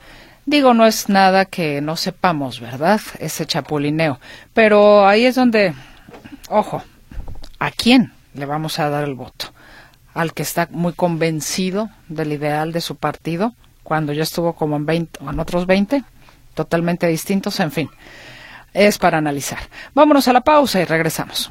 Digo, 0.45 0.73
no 0.73 0.85
es 0.85 1.09
nada 1.09 1.45
que 1.45 1.81
no 1.81 1.95
sepamos, 1.95 2.59
¿verdad? 2.59 3.01
Ese 3.19 3.45
chapulineo. 3.45 4.19
Pero 4.53 5.07
ahí 5.07 5.25
es 5.25 5.35
donde, 5.35 5.73
ojo, 6.49 6.83
¿a 7.57 7.71
quién 7.71 8.13
le 8.33 8.45
vamos 8.45 8.77
a 8.79 8.89
dar 8.89 9.05
el 9.05 9.15
voto? 9.15 9.47
¿Al 10.13 10.33
que 10.33 10.43
está 10.43 10.67
muy 10.71 10.93
convencido 10.93 11.89
del 12.09 12.33
ideal 12.33 12.73
de 12.73 12.81
su 12.81 12.95
partido, 12.95 13.53
cuando 13.83 14.13
ya 14.13 14.23
estuvo 14.23 14.53
como 14.53 14.75
en, 14.75 14.85
20, 14.85 15.19
o 15.23 15.29
en 15.29 15.39
otros 15.39 15.65
20, 15.65 16.03
totalmente 16.53 17.07
distintos, 17.07 17.59
en 17.59 17.71
fin. 17.71 17.89
es 18.73 18.97
para 18.97 19.17
analizar. 19.17 19.59
Vámonos 19.93 20.27
a 20.27 20.33
la 20.33 20.41
pausa 20.41 20.81
y 20.81 20.85
regresamos. 20.85 21.49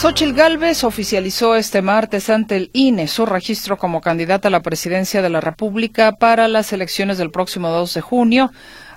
Xochil 0.00 0.32
Gálvez 0.32 0.82
oficializó 0.84 1.56
este 1.56 1.82
martes 1.82 2.30
ante 2.30 2.56
el 2.56 2.70
INE 2.72 3.06
su 3.06 3.26
registro 3.26 3.76
como 3.76 4.00
candidata 4.00 4.48
a 4.48 4.50
la 4.50 4.62
presidencia 4.62 5.20
de 5.20 5.28
la 5.28 5.42
República 5.42 6.12
para 6.12 6.48
las 6.48 6.72
elecciones 6.72 7.18
del 7.18 7.30
próximo 7.30 7.68
2 7.68 7.92
de 7.92 8.00
junio 8.00 8.50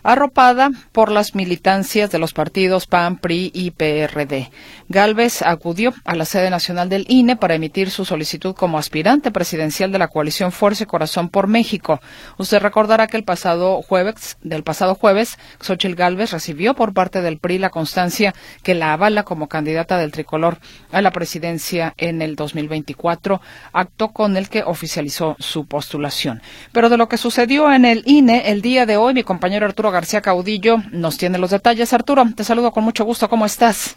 arropada 0.03 0.69
por 0.91 1.11
las 1.11 1.33
militancias 1.33 2.11
de 2.11 2.19
los 2.19 2.33
partidos 2.33 2.87
PAN, 2.87 3.17
PRI 3.17 3.51
y 3.53 3.71
PRD. 3.71 4.51
Galvez 4.89 5.41
acudió 5.41 5.93
a 6.05 6.15
la 6.15 6.25
sede 6.25 6.49
nacional 6.49 6.89
del 6.89 7.05
INE 7.07 7.35
para 7.35 7.55
emitir 7.55 7.89
su 7.89 8.05
solicitud 8.05 8.53
como 8.53 8.77
aspirante 8.77 9.31
presidencial 9.31 9.91
de 9.91 9.99
la 9.99 10.09
coalición 10.09 10.51
Fuerza 10.51 10.83
y 10.83 10.87
Corazón 10.87 11.29
por 11.29 11.47
México. 11.47 12.01
Usted 12.37 12.59
recordará 12.59 13.07
que 13.07 13.17
el 13.17 13.23
pasado 13.23 13.81
jueves, 13.81 14.37
del 14.41 14.63
pasado 14.63 14.95
jueves, 14.95 15.37
Xochitl 15.61 15.95
Galvez 15.95 16.31
recibió 16.31 16.73
por 16.73 16.93
parte 16.93 17.21
del 17.21 17.39
PRI 17.39 17.57
la 17.57 17.69
constancia 17.69 18.33
que 18.61 18.75
la 18.75 18.93
avala 18.93 19.23
como 19.23 19.47
candidata 19.47 19.97
del 19.97 20.11
tricolor 20.11 20.57
a 20.91 21.01
la 21.01 21.11
presidencia 21.11 21.93
en 21.97 22.21
el 22.21 22.35
2024, 22.35 23.41
acto 23.71 24.09
con 24.09 24.37
el 24.37 24.49
que 24.49 24.63
oficializó 24.63 25.35
su 25.39 25.65
postulación. 25.65 26.41
Pero 26.71 26.89
de 26.89 26.97
lo 26.97 27.07
que 27.07 27.17
sucedió 27.17 27.71
en 27.71 27.85
el 27.85 28.03
INE 28.05 28.51
el 28.51 28.61
día 28.61 28.85
de 28.85 28.97
hoy, 28.97 29.13
mi 29.13 29.23
compañero 29.23 29.65
Arturo 29.65 29.92
García 29.93 30.21
Caudillo 30.21 30.77
nos 30.91 31.17
tiene 31.17 31.37
los 31.37 31.51
detalles. 31.51 31.93
Arturo, 31.93 32.23
te 32.35 32.43
saludo 32.43 32.71
con 32.71 32.83
mucho 32.83 33.05
gusto. 33.05 33.29
¿Cómo 33.29 33.45
estás? 33.45 33.95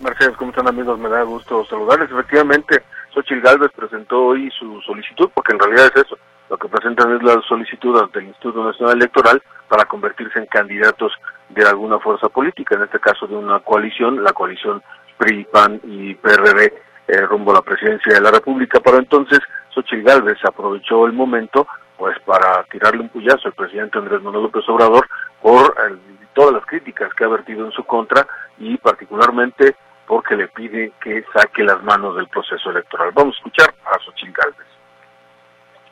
Mercedes, 0.00 0.36
¿cómo 0.36 0.50
están 0.50 0.66
amigos? 0.66 0.98
Me 0.98 1.08
da 1.08 1.22
gusto 1.22 1.64
saludarles. 1.66 2.10
Efectivamente, 2.10 2.82
Xochitl 3.14 3.42
Galvez 3.42 3.70
presentó 3.76 4.26
hoy 4.26 4.50
su 4.58 4.80
solicitud, 4.80 5.30
porque 5.34 5.52
en 5.52 5.58
realidad 5.58 5.92
es 5.94 6.06
eso. 6.06 6.18
Lo 6.48 6.56
que 6.56 6.68
presentan 6.68 7.14
es 7.14 7.22
la 7.22 7.40
solicitud 7.48 7.96
ante 8.00 8.18
el 8.18 8.26
Instituto 8.26 8.64
Nacional 8.64 8.96
Electoral 8.96 9.42
para 9.68 9.84
convertirse 9.84 10.38
en 10.38 10.46
candidatos 10.46 11.12
de 11.50 11.64
alguna 11.64 11.98
fuerza 11.98 12.28
política, 12.28 12.74
en 12.74 12.82
este 12.82 12.98
caso 12.98 13.26
de 13.26 13.36
una 13.36 13.60
coalición, 13.60 14.24
la 14.24 14.32
coalición 14.32 14.82
PRI, 15.18 15.44
PAN 15.52 15.80
y 15.84 16.14
PRD, 16.14 16.72
eh, 17.06 17.20
rumbo 17.22 17.52
a 17.52 17.56
la 17.56 17.62
presidencia 17.62 18.14
de 18.14 18.20
la 18.20 18.30
República. 18.30 18.80
Pero 18.80 18.98
entonces, 18.98 19.38
Xochitl 19.74 20.02
Galvez 20.02 20.38
aprovechó 20.44 21.06
el 21.06 21.12
momento 21.12 21.66
pues 22.00 22.18
para 22.20 22.64
tirarle 22.70 23.02
un 23.02 23.10
puyazo 23.10 23.48
al 23.48 23.52
presidente 23.52 23.98
Andrés 23.98 24.22
Manuel 24.22 24.44
López 24.44 24.66
Obrador 24.70 25.06
por 25.42 25.76
todas 26.32 26.54
las 26.54 26.64
críticas 26.64 27.12
que 27.12 27.24
ha 27.24 27.28
vertido 27.28 27.66
en 27.66 27.72
su 27.72 27.84
contra 27.84 28.26
y 28.56 28.78
particularmente 28.78 29.76
porque 30.06 30.34
le 30.34 30.48
pide 30.48 30.92
que 31.04 31.22
saque 31.34 31.62
las 31.62 31.82
manos 31.82 32.16
del 32.16 32.26
proceso 32.28 32.70
electoral. 32.70 33.10
Vamos 33.12 33.36
a 33.36 33.38
escuchar 33.38 33.74
a 33.84 33.98
Xochitl 33.98 34.32
Gálvez. 34.32 34.66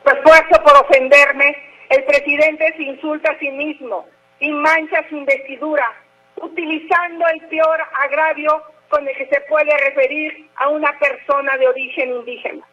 Esfuerzo 0.07 0.63
por 0.65 0.77
ofenderme, 0.87 1.55
el 1.91 2.03
presidente 2.05 2.73
se 2.79 2.85
insulta 2.85 3.31
a 3.31 3.39
sí 3.39 3.51
mismo 3.51 4.07
y 4.41 4.51
mancha 4.51 5.07
su 5.11 5.17
investidura, 5.17 5.93
utilizando 6.37 7.27
el 7.35 7.47
peor 7.49 7.81
agravio 8.01 8.63
con 8.89 9.07
el 9.07 9.15
que 9.15 9.27
se 9.27 9.43
puede 9.43 9.77
referir 9.77 10.49
a 10.57 10.69
una 10.69 10.91
persona 10.99 11.55
de 11.59 11.69
origen 11.69 12.15
indígena. 12.15 12.65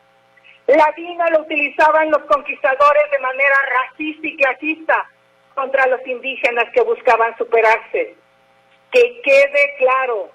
La 0.67 0.91
DINA 0.95 1.29
lo 1.29 1.41
utilizaban 1.41 2.09
los 2.09 2.23
conquistadores 2.23 3.11
de 3.11 3.19
manera 3.19 3.55
racista 3.69 4.27
y 4.27 4.35
clasista 4.35 5.09
contra 5.53 5.85
los 5.87 6.05
indígenas 6.07 6.65
que 6.73 6.81
buscaban 6.81 7.37
superarse. 7.37 8.15
Que 8.91 9.21
quede 9.21 9.75
claro, 9.77 10.31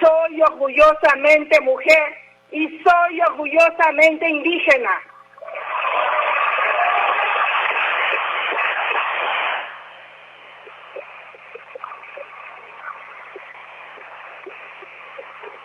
soy 0.00 0.42
orgullosamente 0.42 1.60
mujer 1.60 2.16
y 2.52 2.82
soy 2.82 3.20
orgullosamente 3.20 4.28
indígena. 4.28 5.02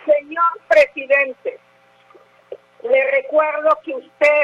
Señor 0.04 0.44
presidente, 0.68 1.57
le 2.98 3.10
recuerdo 3.12 3.78
que 3.84 3.94
usted 3.94 4.42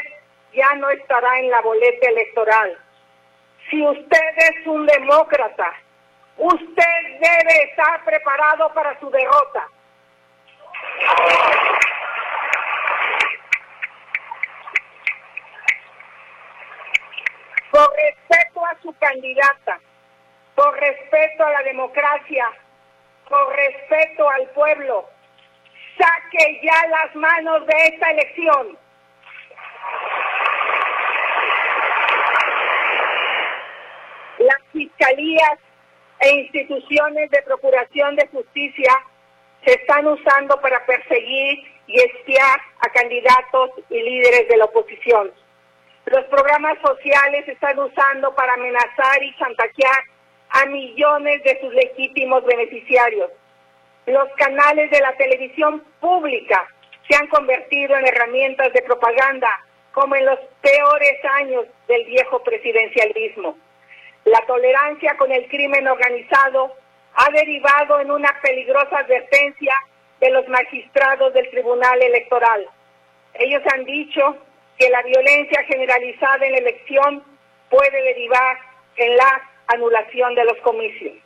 ya 0.53 0.75
no 0.77 0.89
estará 0.91 1.41
en 1.41 1.51
la 1.51 1.61
boleta 1.61 2.09
electoral. 2.09 2.79
Si 3.69 3.85
usted 3.85 4.31
es 4.37 4.67
un 4.67 4.87
demócrata, 4.87 5.73
usted 6.37 7.03
debe 7.21 7.63
estar 7.69 8.05
preparado 8.05 8.73
para 8.73 8.99
su 9.01 9.11
derrota. 9.11 9.69
Por 17.73 17.97
respeto 17.97 18.67
a 18.67 18.77
su 18.83 18.97
candidata, 18.99 19.81
por 20.55 20.79
respeto 20.79 21.45
a 21.45 21.51
la 21.51 21.63
democracia, 21.65 22.47
por 23.29 23.57
respeto 23.57 24.31
al 24.31 24.47
pueblo, 24.51 25.11
saque 25.99 26.61
ya 26.63 26.89
las 26.89 27.15
manos 27.15 27.67
de 27.67 27.75
esta 27.87 28.11
elección. 28.11 28.79
Las 34.39 34.63
fiscalías 34.73 35.59
e 36.21 36.31
instituciones 36.31 37.31
de 37.31 37.43
procuración 37.43 38.17
de 38.17 38.27
justicia 38.29 38.93
se 39.65 39.75
están 39.75 40.07
usando 40.07 40.61
para 40.61 40.85
perseguir 40.87 41.59
y 41.87 42.01
espiar 42.01 42.61
a 42.81 42.89
candidatos 42.91 43.71
y 43.91 44.03
líderes 44.03 44.49
de 44.49 44.57
la 44.57 44.65
oposición. 44.67 45.33
Los 46.07 46.25
programas 46.25 46.77
sociales 46.83 47.45
se 47.47 47.53
están 47.53 47.79
usando 47.79 48.35
para 48.35 48.55
amenazar 48.55 49.23
y 49.23 49.35
chantajear 49.37 50.05
a 50.51 50.67
millones 50.67 51.43
de 51.45 51.59
sus 51.61 51.73
legítimos 51.73 52.45
beneficiarios 52.45 53.31
los 54.07 54.29
canales 54.37 54.91
de 54.91 55.01
la 55.01 55.17
televisión 55.17 55.83
pública 56.01 56.69
se 57.09 57.17
han 57.17 57.27
convertido 57.29 57.97
en 57.97 58.07
herramientas 58.07 58.73
de 58.73 58.83
propaganda, 58.83 59.49
como 59.93 60.17
en 60.17 60.27
los 60.27 60.39
peores 60.61 61.25
años 61.41 61.67
del 61.89 62.05
viejo 62.05 62.43
presidencialismo. 62.43 63.57
La 64.25 64.41
tolerancia 64.47 65.17
con 65.17 65.31
el 65.31 65.47
crimen 65.49 65.87
organizado 65.87 66.75
ha 67.15 67.31
derivado 67.31 68.01
en 68.01 68.11
una 68.11 68.35
peligrosa 68.43 68.99
advertencia 68.99 69.75
de 70.21 70.31
los 70.31 70.49
magistrados 70.49 71.33
del 71.35 71.49
Tribunal 71.51 72.03
Electoral. 72.03 72.67
Ellos 73.35 73.63
han 73.73 73.85
dicho 73.85 74.37
que 74.79 74.91
la 74.91 75.03
violencia 75.03 75.63
generalizada 75.65 76.45
en 76.47 76.53
la 76.53 76.59
elección 76.59 77.23
puede 77.71 78.03
derivar 78.03 78.59
en 78.97 79.17
la 79.17 79.51
anulación 79.69 80.35
de 80.35 80.45
los 80.45 80.57
comicios 80.59 81.24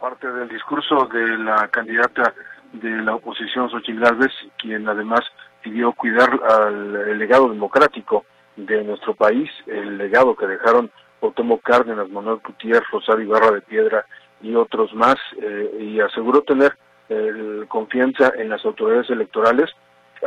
parte 0.00 0.30
del 0.30 0.48
discurso 0.48 1.06
de 1.06 1.38
la 1.38 1.68
candidata 1.68 2.34
de 2.72 2.90
la 3.02 3.14
oposición, 3.14 3.70
Xochitl 3.70 4.00
Gálvez, 4.00 4.32
quien 4.58 4.88
además 4.88 5.20
pidió 5.62 5.92
cuidar 5.92 6.40
al 6.48 7.18
legado 7.18 7.48
democrático 7.48 8.24
de 8.56 8.82
nuestro 8.84 9.14
país, 9.14 9.50
el 9.66 9.98
legado 9.98 10.36
que 10.36 10.46
dejaron 10.46 10.90
Otomo 11.20 11.58
Cárdenas, 11.58 12.08
Manuel 12.10 12.40
Gutiérrez, 12.44 12.88
Rosario 12.90 13.24
Ibarra 13.24 13.52
de 13.52 13.60
Piedra 13.60 14.04
y 14.40 14.54
otros 14.54 14.92
más, 14.94 15.16
eh, 15.40 15.76
y 15.80 16.00
aseguró 16.00 16.42
tener 16.42 16.76
eh, 17.08 17.64
confianza 17.68 18.32
en 18.36 18.50
las 18.50 18.64
autoridades 18.64 19.10
electorales, 19.10 19.70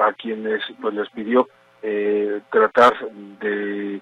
a 0.01 0.13
quienes 0.13 0.61
pues 0.81 0.93
les 0.93 1.09
pidió 1.09 1.47
eh, 1.81 2.41
tratar 2.49 2.93
de 3.39 4.01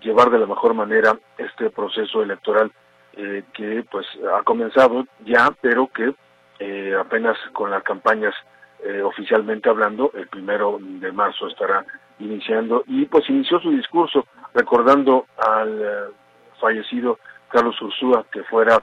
llevar 0.00 0.30
de 0.30 0.38
la 0.40 0.46
mejor 0.46 0.74
manera 0.74 1.16
este 1.36 1.70
proceso 1.70 2.22
electoral 2.22 2.72
eh, 3.20 3.42
que 3.52 3.84
pues 3.90 4.06
ha 4.32 4.44
comenzado 4.44 5.04
ya, 5.24 5.52
pero 5.60 5.88
que 5.88 6.14
eh, 6.60 6.94
apenas 6.96 7.36
con 7.52 7.68
las 7.68 7.82
campañas 7.82 8.32
eh, 8.84 9.02
oficialmente 9.02 9.68
hablando, 9.68 10.12
el 10.14 10.28
primero 10.28 10.78
de 10.80 11.10
marzo 11.10 11.48
estará 11.48 11.84
iniciando. 12.20 12.84
Y 12.86 13.06
pues 13.06 13.28
inició 13.28 13.58
su 13.58 13.72
discurso 13.72 14.24
recordando 14.54 15.26
al 15.36 16.12
fallecido 16.60 17.18
Carlos 17.48 17.80
Ursúa, 17.82 18.24
que 18.30 18.44
fuera 18.44 18.80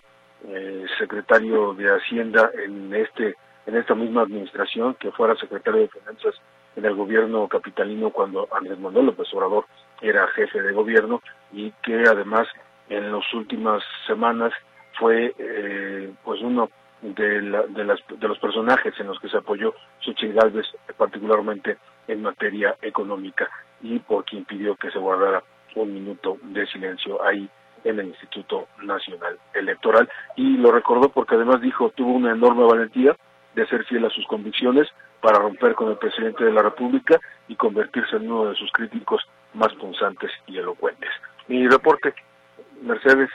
secretario 0.99 1.73
de 1.73 1.87
Hacienda 1.95 2.51
en 2.61 2.93
este 2.93 3.35
en 3.65 3.77
esta 3.77 3.95
misma 3.95 4.23
administración, 4.23 4.95
que 4.95 5.11
fuera 5.13 5.35
secretario 5.35 5.81
de 5.81 5.87
Finanzas 5.87 6.35
en 6.75 6.83
el 6.83 6.93
gobierno 6.93 7.47
capitalino 7.47 8.09
cuando 8.09 8.49
Andrés 8.51 8.77
Manuel 8.79 9.07
López 9.07 9.33
Obrador 9.33 9.65
era 10.01 10.27
jefe 10.27 10.61
de 10.61 10.73
gobierno 10.73 11.21
y 11.53 11.71
que 11.83 12.03
además 12.05 12.47
en 12.89 13.11
las 13.11 13.33
últimas 13.33 13.83
semanas 14.07 14.53
fue 14.99 15.33
eh, 15.37 16.13
pues 16.23 16.41
uno 16.41 16.69
de, 17.01 17.41
de, 17.41 17.83
las, 17.83 17.99
de 18.07 18.27
los 18.27 18.39
personajes 18.39 18.93
en 18.99 19.07
los 19.07 19.19
que 19.19 19.29
se 19.29 19.37
apoyó 19.37 19.73
Xochitl 19.99 20.33
Gálvez, 20.33 20.65
particularmente 20.97 21.77
en 22.07 22.21
materia 22.21 22.75
económica, 22.81 23.49
y 23.81 23.99
por 23.99 24.23
quien 24.25 24.45
pidió 24.45 24.75
que 24.75 24.91
se 24.91 24.99
guardara 24.99 25.43
un 25.75 25.93
minuto 25.93 26.37
de 26.41 26.65
silencio 26.67 27.23
ahí 27.23 27.49
en 27.83 27.99
el 27.99 28.07
Instituto 28.07 28.67
Nacional 28.81 29.37
Electoral. 29.53 30.09
Y 30.35 30.57
lo 30.57 30.71
recordó 30.71 31.09
porque 31.09 31.35
además 31.35 31.61
dijo, 31.61 31.91
tuvo 31.91 32.13
una 32.13 32.31
enorme 32.31 32.63
valentía 32.63 33.15
de 33.53 33.67
ser 33.67 33.85
fiel 33.85 34.05
a 34.05 34.09
sus 34.09 34.25
convicciones 34.27 34.87
para 35.21 35.39
romper 35.39 35.75
con 35.75 35.89
el 35.89 35.97
presidente 35.97 36.43
de 36.43 36.51
la 36.51 36.61
República 36.61 37.19
y 37.47 37.55
convertirse 37.55 38.17
en 38.17 38.31
uno 38.31 38.49
de 38.49 38.55
sus 38.55 38.71
críticos 38.71 39.21
más 39.53 39.73
punzantes 39.75 40.31
y 40.47 40.57
elocuentes. 40.57 41.09
Mi 41.47 41.67
reporte, 41.67 42.13
Mercedes, 42.81 43.29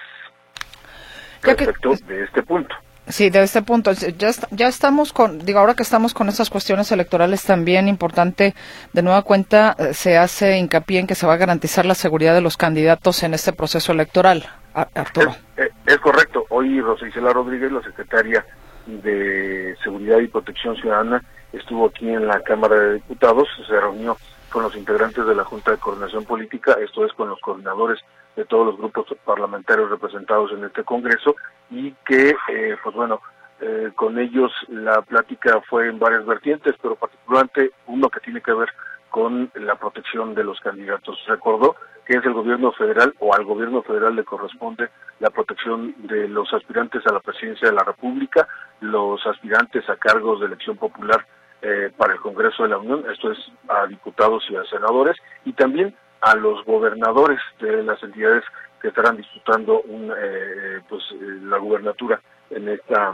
respecto 1.43 1.95
de 2.07 2.25
este 2.25 2.43
punto. 2.43 2.75
Sí, 3.09 3.29
de 3.29 3.43
este 3.43 3.63
punto. 3.63 3.93
Ya, 3.93 4.31
ya 4.51 4.69
estamos 4.69 5.13
con, 5.13 5.41
digo, 5.41 5.59
ahora 5.59 5.75
que 5.75 5.83
estamos 5.83 6.15
con 6.15 6.29
estas 6.29 6.49
cuestiones 6.49 6.93
electorales 6.93 7.45
también 7.45 7.89
importante, 7.89 8.55
de 8.93 9.03
nueva 9.03 9.23
cuenta, 9.23 9.75
eh, 9.79 9.95
se 9.95 10.17
hace 10.17 10.59
hincapié 10.59 11.01
en 11.01 11.07
que 11.07 11.17
se 11.17 11.27
va 11.27 11.35
a 11.35 11.39
garantizar 11.39 11.87
la 11.87 11.95
seguridad 11.95 12.35
de 12.35 12.41
los 12.41 12.57
candidatos 12.57 13.23
en 13.25 13.35
este 13.35 13.53
proceso 13.53 13.93
electoral. 13.93 14.49
Arturo. 14.75 15.31
Es, 15.57 15.67
eh, 15.67 15.73
es 15.87 15.99
correcto. 15.99 16.45
Hoy 16.51 16.81
Rosa 16.81 17.09
Isela 17.09 17.33
Rodríguez, 17.33 17.73
la 17.73 17.83
secretaria 17.83 18.47
de 18.87 19.77
Seguridad 19.83 20.19
y 20.19 20.29
Protección 20.29 20.77
Ciudadana, 20.77 21.23
estuvo 21.53 21.87
aquí 21.87 22.09
en 22.09 22.27
la 22.27 22.41
Cámara 22.41 22.77
de 22.77 22.95
Diputados, 22.95 23.49
se 23.67 23.81
reunió 23.81 24.17
con 24.51 24.63
los 24.63 24.77
integrantes 24.77 25.27
de 25.27 25.35
la 25.35 25.45
Junta 25.45 25.73
de 25.73 25.79
Coordinación 25.79 26.25
Política, 26.25 26.77
esto 26.85 27.05
es 27.05 27.13
con 27.13 27.29
los 27.29 27.41
coordinadores 27.41 27.99
de 28.37 28.45
todos 28.45 28.67
los 28.67 28.77
grupos 28.79 29.07
parlamentarios 29.25 29.91
representados 29.91 30.53
en 30.53 30.65
este 30.65 30.85
Congreso 30.85 31.37
y 31.71 31.93
que, 32.07 32.35
eh, 32.49 32.77
pues 32.83 32.95
bueno, 32.95 33.21
eh, 33.61 33.91
con 33.95 34.19
ellos 34.19 34.53
la 34.69 35.03
plática 35.03 35.61
fue 35.69 35.89
en 35.89 35.99
varias 35.99 36.25
vertientes, 36.25 36.75
pero 36.81 36.97
particularmente 36.97 37.73
uno 37.87 38.09
que 38.09 38.21
tiene 38.21 38.41
que 38.41 38.55
ver 38.55 38.71
con 39.11 39.51
la 39.55 39.75
protección 39.75 40.35
de 40.35 40.45
los 40.45 40.59
candidatos. 40.61 41.19
Recordó 41.27 41.77
que 42.07 42.17
es 42.17 42.25
el 42.25 42.33
gobierno 42.33 42.73
federal 42.73 43.15
o 43.19 43.35
al 43.35 43.45
gobierno 43.45 43.83
federal 43.83 44.17
le 44.17 44.25
corresponde 44.25 44.89
la 45.19 45.31
protección 45.31 45.95
de 45.99 46.29
los 46.29 46.53
aspirantes 46.55 47.07
a 47.07 47.13
la 47.13 47.21
presidencia 47.21 47.69
de 47.69 47.75
la 47.75 47.85
República, 47.85 48.49
los 48.81 49.25
aspirantes 49.27 49.89
a 49.89 49.97
cargos 49.97 50.41
de 50.41 50.47
elección 50.47 50.77
popular 50.77 51.27
eh, 51.63 51.93
para 51.97 52.15
el 52.15 52.21
Congreso 52.21 52.63
de 52.63 52.71
la 52.71 52.79
Unión, 52.79 53.05
esto 53.13 53.31
es 53.31 53.39
a 53.69 53.87
diputados 53.87 54.43
y 54.49 54.57
a 54.57 54.65
senadores, 54.65 55.17
y 55.45 55.53
también 55.53 55.95
a 56.21 56.35
los 56.37 56.65
gobernadores 56.65 57.41
de 57.61 57.83
las 57.83 58.03
entidades 58.03 58.45
que 58.81 58.89
estarán 58.89 59.17
disputando 59.17 59.83
un, 59.83 60.13
eh, 60.17 60.81
pues, 60.89 61.03
la 61.43 61.59
gubernatura 61.59 62.21
en 62.51 62.69
esta 62.69 63.13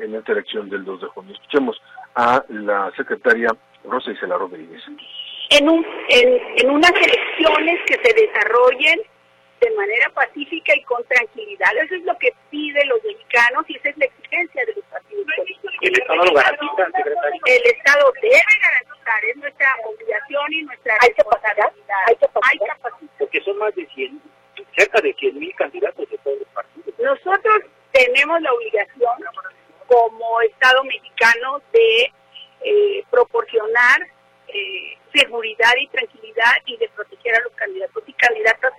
en 0.00 0.14
esta 0.14 0.32
elección 0.32 0.68
del 0.68 0.84
2 0.84 1.02
de 1.02 1.06
junio. 1.08 1.34
Escuchemos 1.34 1.80
a 2.14 2.44
la 2.48 2.90
secretaria 2.96 3.48
Rosa 3.84 4.10
Isela 4.10 4.36
Rodríguez. 4.36 4.82
En, 5.50 5.68
un, 5.68 5.86
en, 6.08 6.40
en 6.56 6.70
unas 6.70 6.92
elecciones 6.92 7.80
que 7.86 7.94
se 8.02 8.14
desarrollen 8.14 9.00
de 9.62 9.70
manera 9.76 10.10
pacífica 10.10 10.74
y 10.74 10.82
con 10.82 11.04
tranquilidad. 11.04 11.70
Eso 11.84 11.94
es 11.94 12.02
lo 12.02 12.18
que 12.18 12.34
piden 12.50 12.88
los 12.88 13.02
mexicanos 13.04 13.64
y 13.68 13.76
esa 13.76 13.90
es 13.90 13.96
la 13.98 14.04
exigencia 14.06 14.64
de 14.66 14.74
los 14.74 14.84
partidos 14.86 15.26
políticos. 15.36 15.72
¿El 15.80 15.98
Estado 15.98 16.24
lo 16.24 16.34
garantiza, 16.34 16.84
secretario? 16.96 17.40
El 17.46 17.66
Estado 17.66 18.12
debe 18.20 18.54
garantizar, 18.60 19.24
es 19.24 19.36
nuestra 19.36 19.76
obligación 19.84 20.52
y 20.52 20.62
nuestra 20.62 20.98
¿Hay 21.00 21.08
responsabilidad. 21.16 21.72
Hay 22.06 22.16
capacidad. 22.16 22.50
Hay 22.50 22.58
capacidad. 22.58 23.08
Porque 23.18 23.40
son 23.42 23.58
más 23.58 23.74
de 23.76 23.86
100, 23.86 24.20
cerca 24.76 25.00
de 25.00 25.14
100 25.14 25.38
mil 25.38 25.54
candidatos 25.54 26.10
de 26.10 26.18
todos 26.18 26.38
los 26.38 26.48
partidos. 26.48 26.94
Nosotros 26.98 27.62
tenemos 27.92 28.40
la 28.42 28.52
obligación 28.52 29.14
como 29.86 30.40
Estado 30.40 30.82
mexicano 30.84 31.62
de 31.72 32.12
eh, 32.64 33.04
proporcionar 33.10 34.00
eh, 34.48 34.98
seguridad 35.14 35.72
y 35.80 35.86
tranquilidad 35.88 36.54
y 36.66 36.76
de 36.78 36.88
proteger 36.88 37.36
a 37.36 37.40
los 37.40 37.52
candidatos 37.54 38.02
y 38.06 38.12
candidatas, 38.14 38.72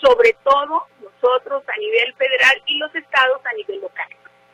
sobre 0.00 0.34
todo 0.42 0.86
nosotros 1.00 1.62
a 1.68 1.78
nivel 1.78 2.14
federal 2.14 2.62
y 2.66 2.78
los 2.78 2.94
estados 2.94 3.40
a 3.44 3.52
nivel 3.54 3.80
local. 3.82 4.08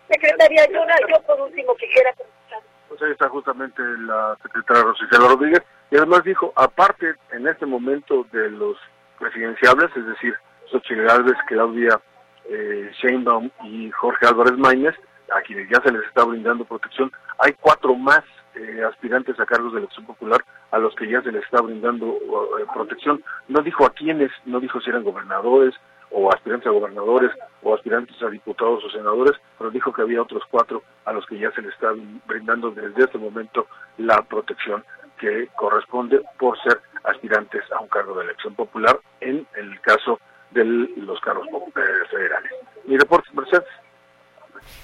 Secretaria, 0.08 0.66
yo, 0.70 0.80
yo 1.08 1.22
por 1.22 1.40
último 1.40 1.74
quisiera 1.76 2.12
contestar. 2.12 2.60
Pues 2.88 3.02
ahí 3.02 3.10
está 3.12 3.28
justamente 3.28 3.82
la 3.82 4.36
secretaria 4.42 4.82
Rosicela 4.82 5.28
Rodríguez 5.28 5.62
y 5.90 5.96
además 5.96 6.24
dijo, 6.24 6.52
aparte 6.56 7.14
en 7.32 7.46
este 7.48 7.66
momento 7.66 8.26
de 8.32 8.50
los 8.50 8.76
presidenciables, 9.18 9.90
es 9.96 10.06
decir, 10.06 10.34
Xochitl 10.70 11.02
Gálvez, 11.02 11.36
Claudia 11.48 12.00
eh, 12.48 12.90
Sheinbaum 13.00 13.50
y 13.64 13.90
Jorge 13.90 14.26
Álvarez 14.26 14.56
Mañez, 14.56 14.94
a 15.34 15.40
quienes 15.42 15.68
ya 15.68 15.80
se 15.82 15.92
les 15.92 16.02
está 16.06 16.24
brindando 16.24 16.64
protección, 16.64 17.10
hay 17.38 17.52
cuatro 17.60 17.94
más 17.94 18.22
eh, 18.54 18.82
aspirantes 18.88 19.38
a 19.40 19.46
cargos 19.46 19.72
de 19.72 19.80
elección 19.80 20.06
popular 20.06 20.40
a 20.70 20.78
los 20.78 20.94
que 20.94 21.08
ya 21.08 21.22
se 21.22 21.32
les 21.32 21.44
está 21.44 21.60
brindando 21.60 22.06
uh, 22.06 22.72
protección. 22.74 23.22
No 23.48 23.62
dijo 23.62 23.86
a 23.86 23.90
quiénes, 23.90 24.30
no 24.44 24.60
dijo 24.60 24.80
si 24.80 24.90
eran 24.90 25.04
gobernadores 25.04 25.74
o 26.10 26.32
aspirantes 26.32 26.66
a 26.68 26.70
gobernadores 26.70 27.30
o 27.62 27.74
aspirantes 27.74 28.20
a 28.22 28.28
diputados 28.28 28.84
o 28.84 28.90
senadores, 28.90 29.36
pero 29.58 29.70
dijo 29.70 29.92
que 29.92 30.02
había 30.02 30.22
otros 30.22 30.42
cuatro 30.50 30.82
a 31.04 31.12
los 31.12 31.26
que 31.26 31.38
ya 31.38 31.50
se 31.52 31.62
les 31.62 31.72
está 31.72 31.88
brindando 32.26 32.70
desde 32.70 33.04
este 33.04 33.18
momento 33.18 33.66
la 33.98 34.22
protección 34.22 34.84
que 35.18 35.48
corresponde 35.56 36.20
por 36.38 36.60
ser 36.62 36.80
aspirantes 37.04 37.62
a 37.72 37.80
un 37.80 37.88
cargo 37.88 38.14
de 38.14 38.24
elección 38.24 38.54
popular 38.54 38.98
en 39.20 39.46
el 39.56 39.80
caso 39.80 40.20
de 40.50 40.64
los 40.64 41.20
cargos 41.20 41.46
eh, 41.48 41.80
federales. 42.10 42.52
Mi 42.84 42.96
reporte, 42.96 43.28
Mercedes. 43.32 43.66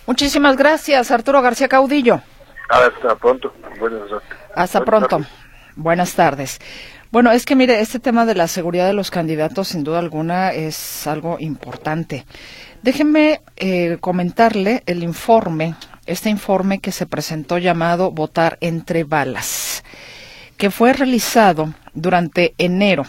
Muchísimas 0.06 0.56
gracias, 0.56 1.10
Arturo 1.10 1.42
García 1.42 1.68
Caudillo. 1.68 2.20
Hasta 2.68 3.14
pronto. 3.16 3.52
Buenas. 3.78 4.02
Hasta 4.54 4.80
Buenas 4.80 4.84
pronto. 4.84 5.08
Tardes. 5.08 5.41
Buenas 5.76 6.14
tardes. 6.14 6.60
Bueno, 7.10 7.32
es 7.32 7.44
que 7.46 7.56
mire, 7.56 7.80
este 7.80 7.98
tema 7.98 8.26
de 8.26 8.34
la 8.34 8.48
seguridad 8.48 8.86
de 8.86 8.92
los 8.92 9.10
candidatos, 9.10 9.68
sin 9.68 9.84
duda 9.84 9.98
alguna, 9.98 10.52
es 10.52 11.06
algo 11.06 11.36
importante. 11.38 12.26
Déjenme 12.82 13.40
eh, 13.56 13.96
comentarle 14.00 14.82
el 14.86 15.02
informe, 15.02 15.74
este 16.06 16.30
informe 16.30 16.80
que 16.80 16.92
se 16.92 17.06
presentó 17.06 17.58
llamado 17.58 18.10
Votar 18.10 18.58
entre 18.60 19.04
balas, 19.04 19.84
que 20.56 20.70
fue 20.70 20.92
realizado 20.92 21.72
durante 21.94 22.54
enero. 22.58 23.04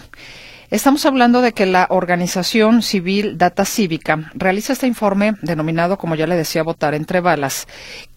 Estamos 0.74 1.06
hablando 1.06 1.44
de 1.44 1.52
que 1.52 1.68
la 1.68 1.86
organización 1.92 2.82
civil 2.82 3.38
Data 3.38 3.64
Cívica 3.64 4.32
realiza 4.34 4.74
este 4.74 4.88
informe 4.88 5.36
denominado, 5.44 6.00
como 6.00 6.16
ya 6.16 6.26
le 6.26 6.36
decía, 6.36 6.64
votar 6.64 6.96
entre 6.96 7.20
balas, 7.20 7.68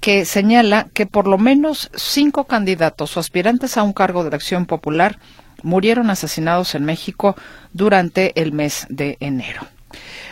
que 0.01 0.25
señala 0.25 0.87
que 0.95 1.05
por 1.05 1.27
lo 1.27 1.37
menos 1.37 1.91
cinco 1.95 2.45
candidatos 2.45 3.15
o 3.15 3.21
aspirantes 3.21 3.77
a 3.77 3.83
un 3.83 3.93
cargo 3.93 4.23
de 4.23 4.29
elección 4.29 4.65
popular 4.65 5.19
murieron 5.63 6.09
asesinados 6.09 6.75
en 6.75 6.87
México 6.87 7.37
durante 7.75 8.33
el 8.41 8.53
mes 8.53 8.87
de 8.89 9.19
enero. 9.21 9.61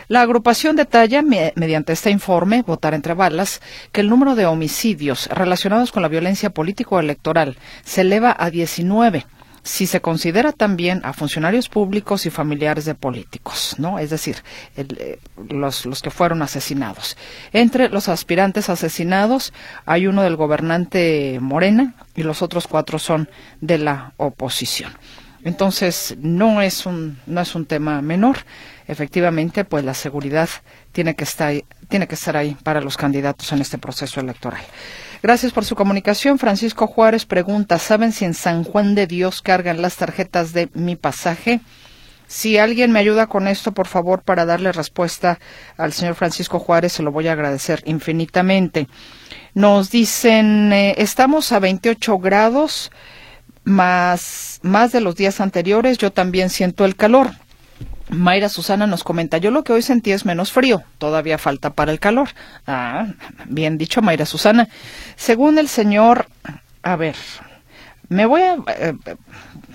La 0.09 0.23
agrupación 0.23 0.77
detalla, 0.77 1.21
mediante 1.21 1.93
este 1.93 2.11
informe, 2.11 2.63
Votar 2.63 2.95
entre 2.95 3.13
balas, 3.13 3.61
que 3.93 4.01
el 4.01 4.09
número 4.09 4.35
de 4.35 4.47
homicidios 4.47 5.27
relacionados 5.27 5.93
con 5.93 6.01
la 6.01 6.09
violencia 6.09 6.49
político-electoral 6.49 7.59
se 7.85 8.01
eleva 8.01 8.35
a 8.39 8.49
19 8.49 9.27
si 9.65 9.87
se 9.87 10.01
considera 10.03 10.53
también 10.53 11.01
a 11.05 11.15
funcionarios 11.15 11.69
públicos 11.71 12.27
y 12.27 12.31
familiares 12.31 12.85
de 12.85 12.95
políticos, 12.95 13.75
¿no? 13.79 13.99
Es 13.99 14.11
decir, 14.11 14.37
el, 14.77 14.97
eh, 15.01 15.19
los, 15.49 15.87
los 15.87 16.03
que 16.03 16.11
fueron 16.11 16.43
asesinados. 16.43 17.17
Entre 17.53 17.89
los 17.89 18.09
aspirantes 18.09 18.69
asesinados 18.69 19.55
hay 19.87 20.07
uno 20.07 20.23
del 20.23 20.37
gobernante 20.37 21.39
Morena 21.41 21.95
y 22.15 22.23
los 22.23 22.43
otros 22.43 22.67
cuatro 22.67 22.99
son 22.99 23.31
de 23.63 23.79
la 23.79 24.13
oposición. 24.19 24.93
Entonces, 25.45 26.17
no 26.19 26.63
es 26.63 26.87
un, 26.87 27.19
no 27.27 27.41
es 27.41 27.55
un 27.55 27.67
tema 27.67 28.01
menor. 28.01 28.39
Efectivamente, 28.87 29.65
pues 29.65 29.85
la 29.85 29.95
seguridad 29.95 30.49
tiene 30.93 31.15
que 31.15 31.25
estar, 31.25 31.55
tiene 31.89 32.07
que 32.07 32.15
estar 32.15 32.37
ahí 32.37 32.57
para 32.63 32.81
los 32.81 32.97
candidatos 32.97 33.53
en 33.53 33.61
este 33.61 33.79
proceso 33.79 34.21
electoral. 34.21 34.63
Gracias 35.25 35.53
por 35.53 35.65
su 35.65 35.75
comunicación. 35.75 36.39
Francisco 36.39 36.87
Juárez 36.87 37.25
pregunta, 37.25 37.79
¿saben 37.79 38.13
si 38.13 38.27
en 38.27 38.35
San 38.35 38.63
Juan 38.63 38.95
de 38.95 39.07
Dios 39.07 39.41
cargan 39.41 39.81
las 39.81 39.97
tarjetas 39.97 40.53
de 40.53 40.69
mi 40.75 40.97
pasaje? 40.97 41.61
Si 42.27 42.59
alguien 42.59 42.93
me 42.93 42.99
ayuda 42.99 43.27
con 43.27 43.49
esto, 43.49 43.73
por 43.73 43.87
favor, 43.87 44.21
para 44.21 44.45
darle 44.45 44.71
respuesta 44.71 45.39
al 45.79 45.95
señor 45.95 46.15
Francisco 46.15 46.59
Juárez, 46.59 46.93
se 46.93 47.03
lo 47.03 47.11
voy 47.11 47.29
a 47.29 47.33
agradecer 47.33 47.83
infinitamente. 47.87 48.87
Nos 49.55 49.91
dicen, 49.91 50.71
eh, 50.75 50.95
estamos 50.99 51.53
a 51.53 51.59
28 51.59 52.19
grados 52.19 52.93
más, 53.65 54.61
más 54.61 54.93
de 54.93 55.01
los 55.01 55.17
días 55.17 55.41
anteriores. 55.41 55.97
Yo 55.97 56.13
también 56.13 56.51
siento 56.51 56.85
el 56.85 56.97
calor. 56.97 57.31
Mayra 58.11 58.49
Susana 58.49 58.87
nos 58.87 59.05
comenta, 59.05 59.39
yo 59.39 59.51
lo 59.51 59.65
que 59.65 59.73
hoy 59.73 59.83
sentí 59.83 60.13
es 60.13 60.25
menos 60.25 60.53
frío, 60.53 60.83
todavía 60.99 61.39
falta 61.39 61.71
para 61.71 61.93
el 61.93 62.01
calor. 62.01 62.29
Ah, 62.67 63.07
bien 63.47 63.79
dicho, 63.79 64.03
Mayra 64.03 64.27
Susana. 64.27 64.69
Según 65.17 65.59
el 65.59 65.69
señor, 65.69 66.27
a 66.83 66.97
ver, 66.97 67.17
me 68.09 68.27
voy 68.27 68.43
a, 68.43 68.57
eh, 68.69 68.95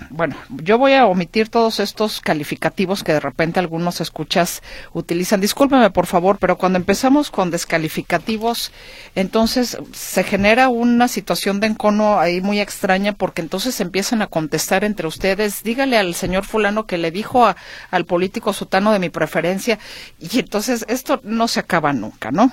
bueno, 0.08 0.36
yo 0.48 0.78
voy 0.78 0.94
a 0.94 1.06
omitir 1.06 1.48
todos 1.48 1.80
estos 1.80 2.20
calificativos 2.20 3.04
que 3.04 3.12
de 3.12 3.20
repente 3.20 3.60
algunos 3.60 4.00
escuchas 4.00 4.62
utilizan. 4.92 5.40
Discúlpeme, 5.40 5.90
por 5.90 6.06
favor, 6.06 6.38
pero 6.38 6.56
cuando 6.56 6.78
empezamos 6.78 7.30
con 7.30 7.50
descalificativos, 7.50 8.72
entonces 9.14 9.76
se 9.92 10.24
genera 10.24 10.68
una 10.68 11.08
situación 11.08 11.60
de 11.60 11.68
encono 11.68 12.18
ahí 12.18 12.40
muy 12.40 12.60
extraña 12.60 13.12
porque 13.12 13.42
entonces 13.42 13.80
empiezan 13.80 14.22
a 14.22 14.26
contestar 14.26 14.84
entre 14.84 15.06
ustedes, 15.06 15.62
dígale 15.62 15.98
al 15.98 16.14
señor 16.14 16.44
fulano 16.44 16.86
que 16.86 16.98
le 16.98 17.10
dijo 17.10 17.46
al 17.90 18.04
político 18.06 18.52
sutano 18.52 18.92
de 18.92 18.98
mi 18.98 19.10
preferencia 19.10 19.78
y 20.18 20.38
entonces 20.38 20.84
esto 20.88 21.20
no 21.24 21.48
se 21.48 21.60
acaba 21.60 21.92
nunca, 21.92 22.30
¿no? 22.30 22.52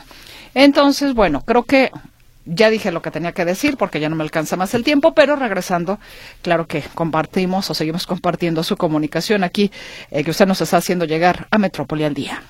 Entonces, 0.54 1.14
bueno, 1.14 1.41
creo 1.41 1.64
que 1.64 1.91
ya 2.48 2.70
dije 2.70 2.91
lo 2.91 3.02
que 3.02 3.12
tenía 3.12 3.34
que 3.34 3.45
decir 3.45 3.78
porque 3.78 4.00
ya 4.00 4.10
no 4.10 4.16
me 4.16 4.24
alcanza 4.24 4.56
más 4.56 4.74
el 4.74 4.84
tiempo, 4.84 5.14
pero 5.14 5.36
regresando, 5.36 6.00
claro 6.41 6.68
que 6.68 6.82
compartimos 6.93 7.70
o 7.70 7.74
seguimos 7.74 8.08
compartiendo 8.08 8.64
su 8.64 8.78
comunicación 8.78 9.43
aquí 9.43 9.72
eh, 10.12 10.24
que 10.24 10.32
usted 10.32 10.48
nos 10.48 10.62
está 10.62 10.78
haciendo 10.78 11.06
llegar 11.06 11.48
a 11.52 11.58
Metrópoli 11.58 12.04
al 12.04 12.14
día. 12.14 12.41